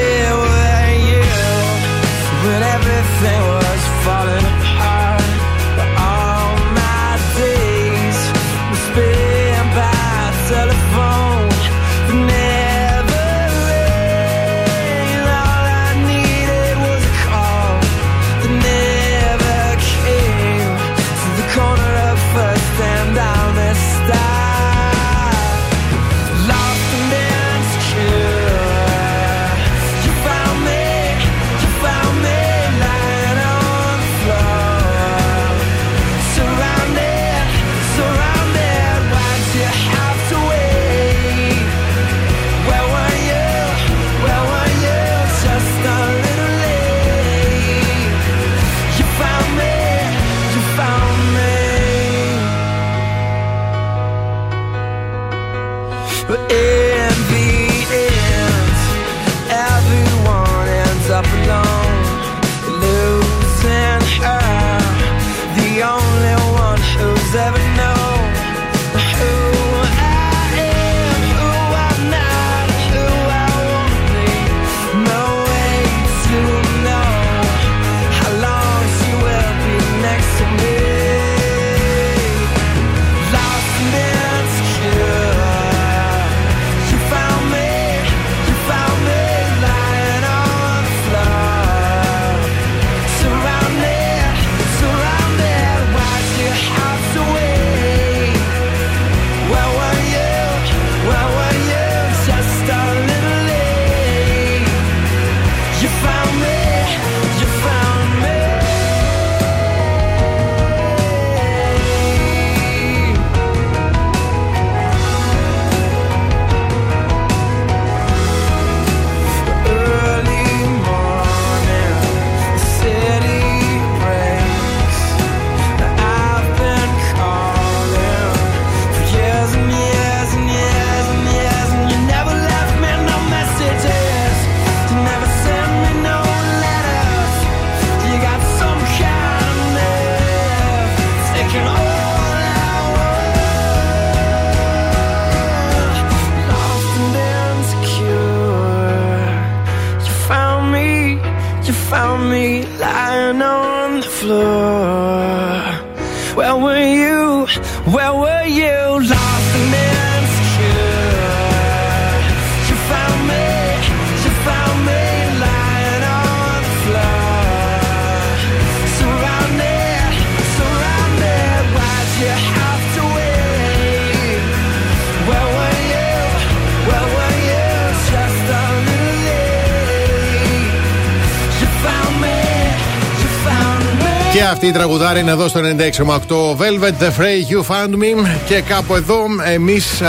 αυτή 184.53 184.67
η 184.67 184.73
τραγουδάρα 184.73 185.19
είναι 185.19 185.31
εδώ 185.31 185.49
στο 185.49 185.61
96,8 185.61 186.57
Velvet 186.61 187.03
The 187.03 187.21
Fray 187.21 187.53
You 187.53 187.61
Found 187.71 187.93
Me. 187.95 188.27
Και 188.47 188.61
κάπου 188.61 188.95
εδώ 188.95 189.25
εμείς 189.53 190.03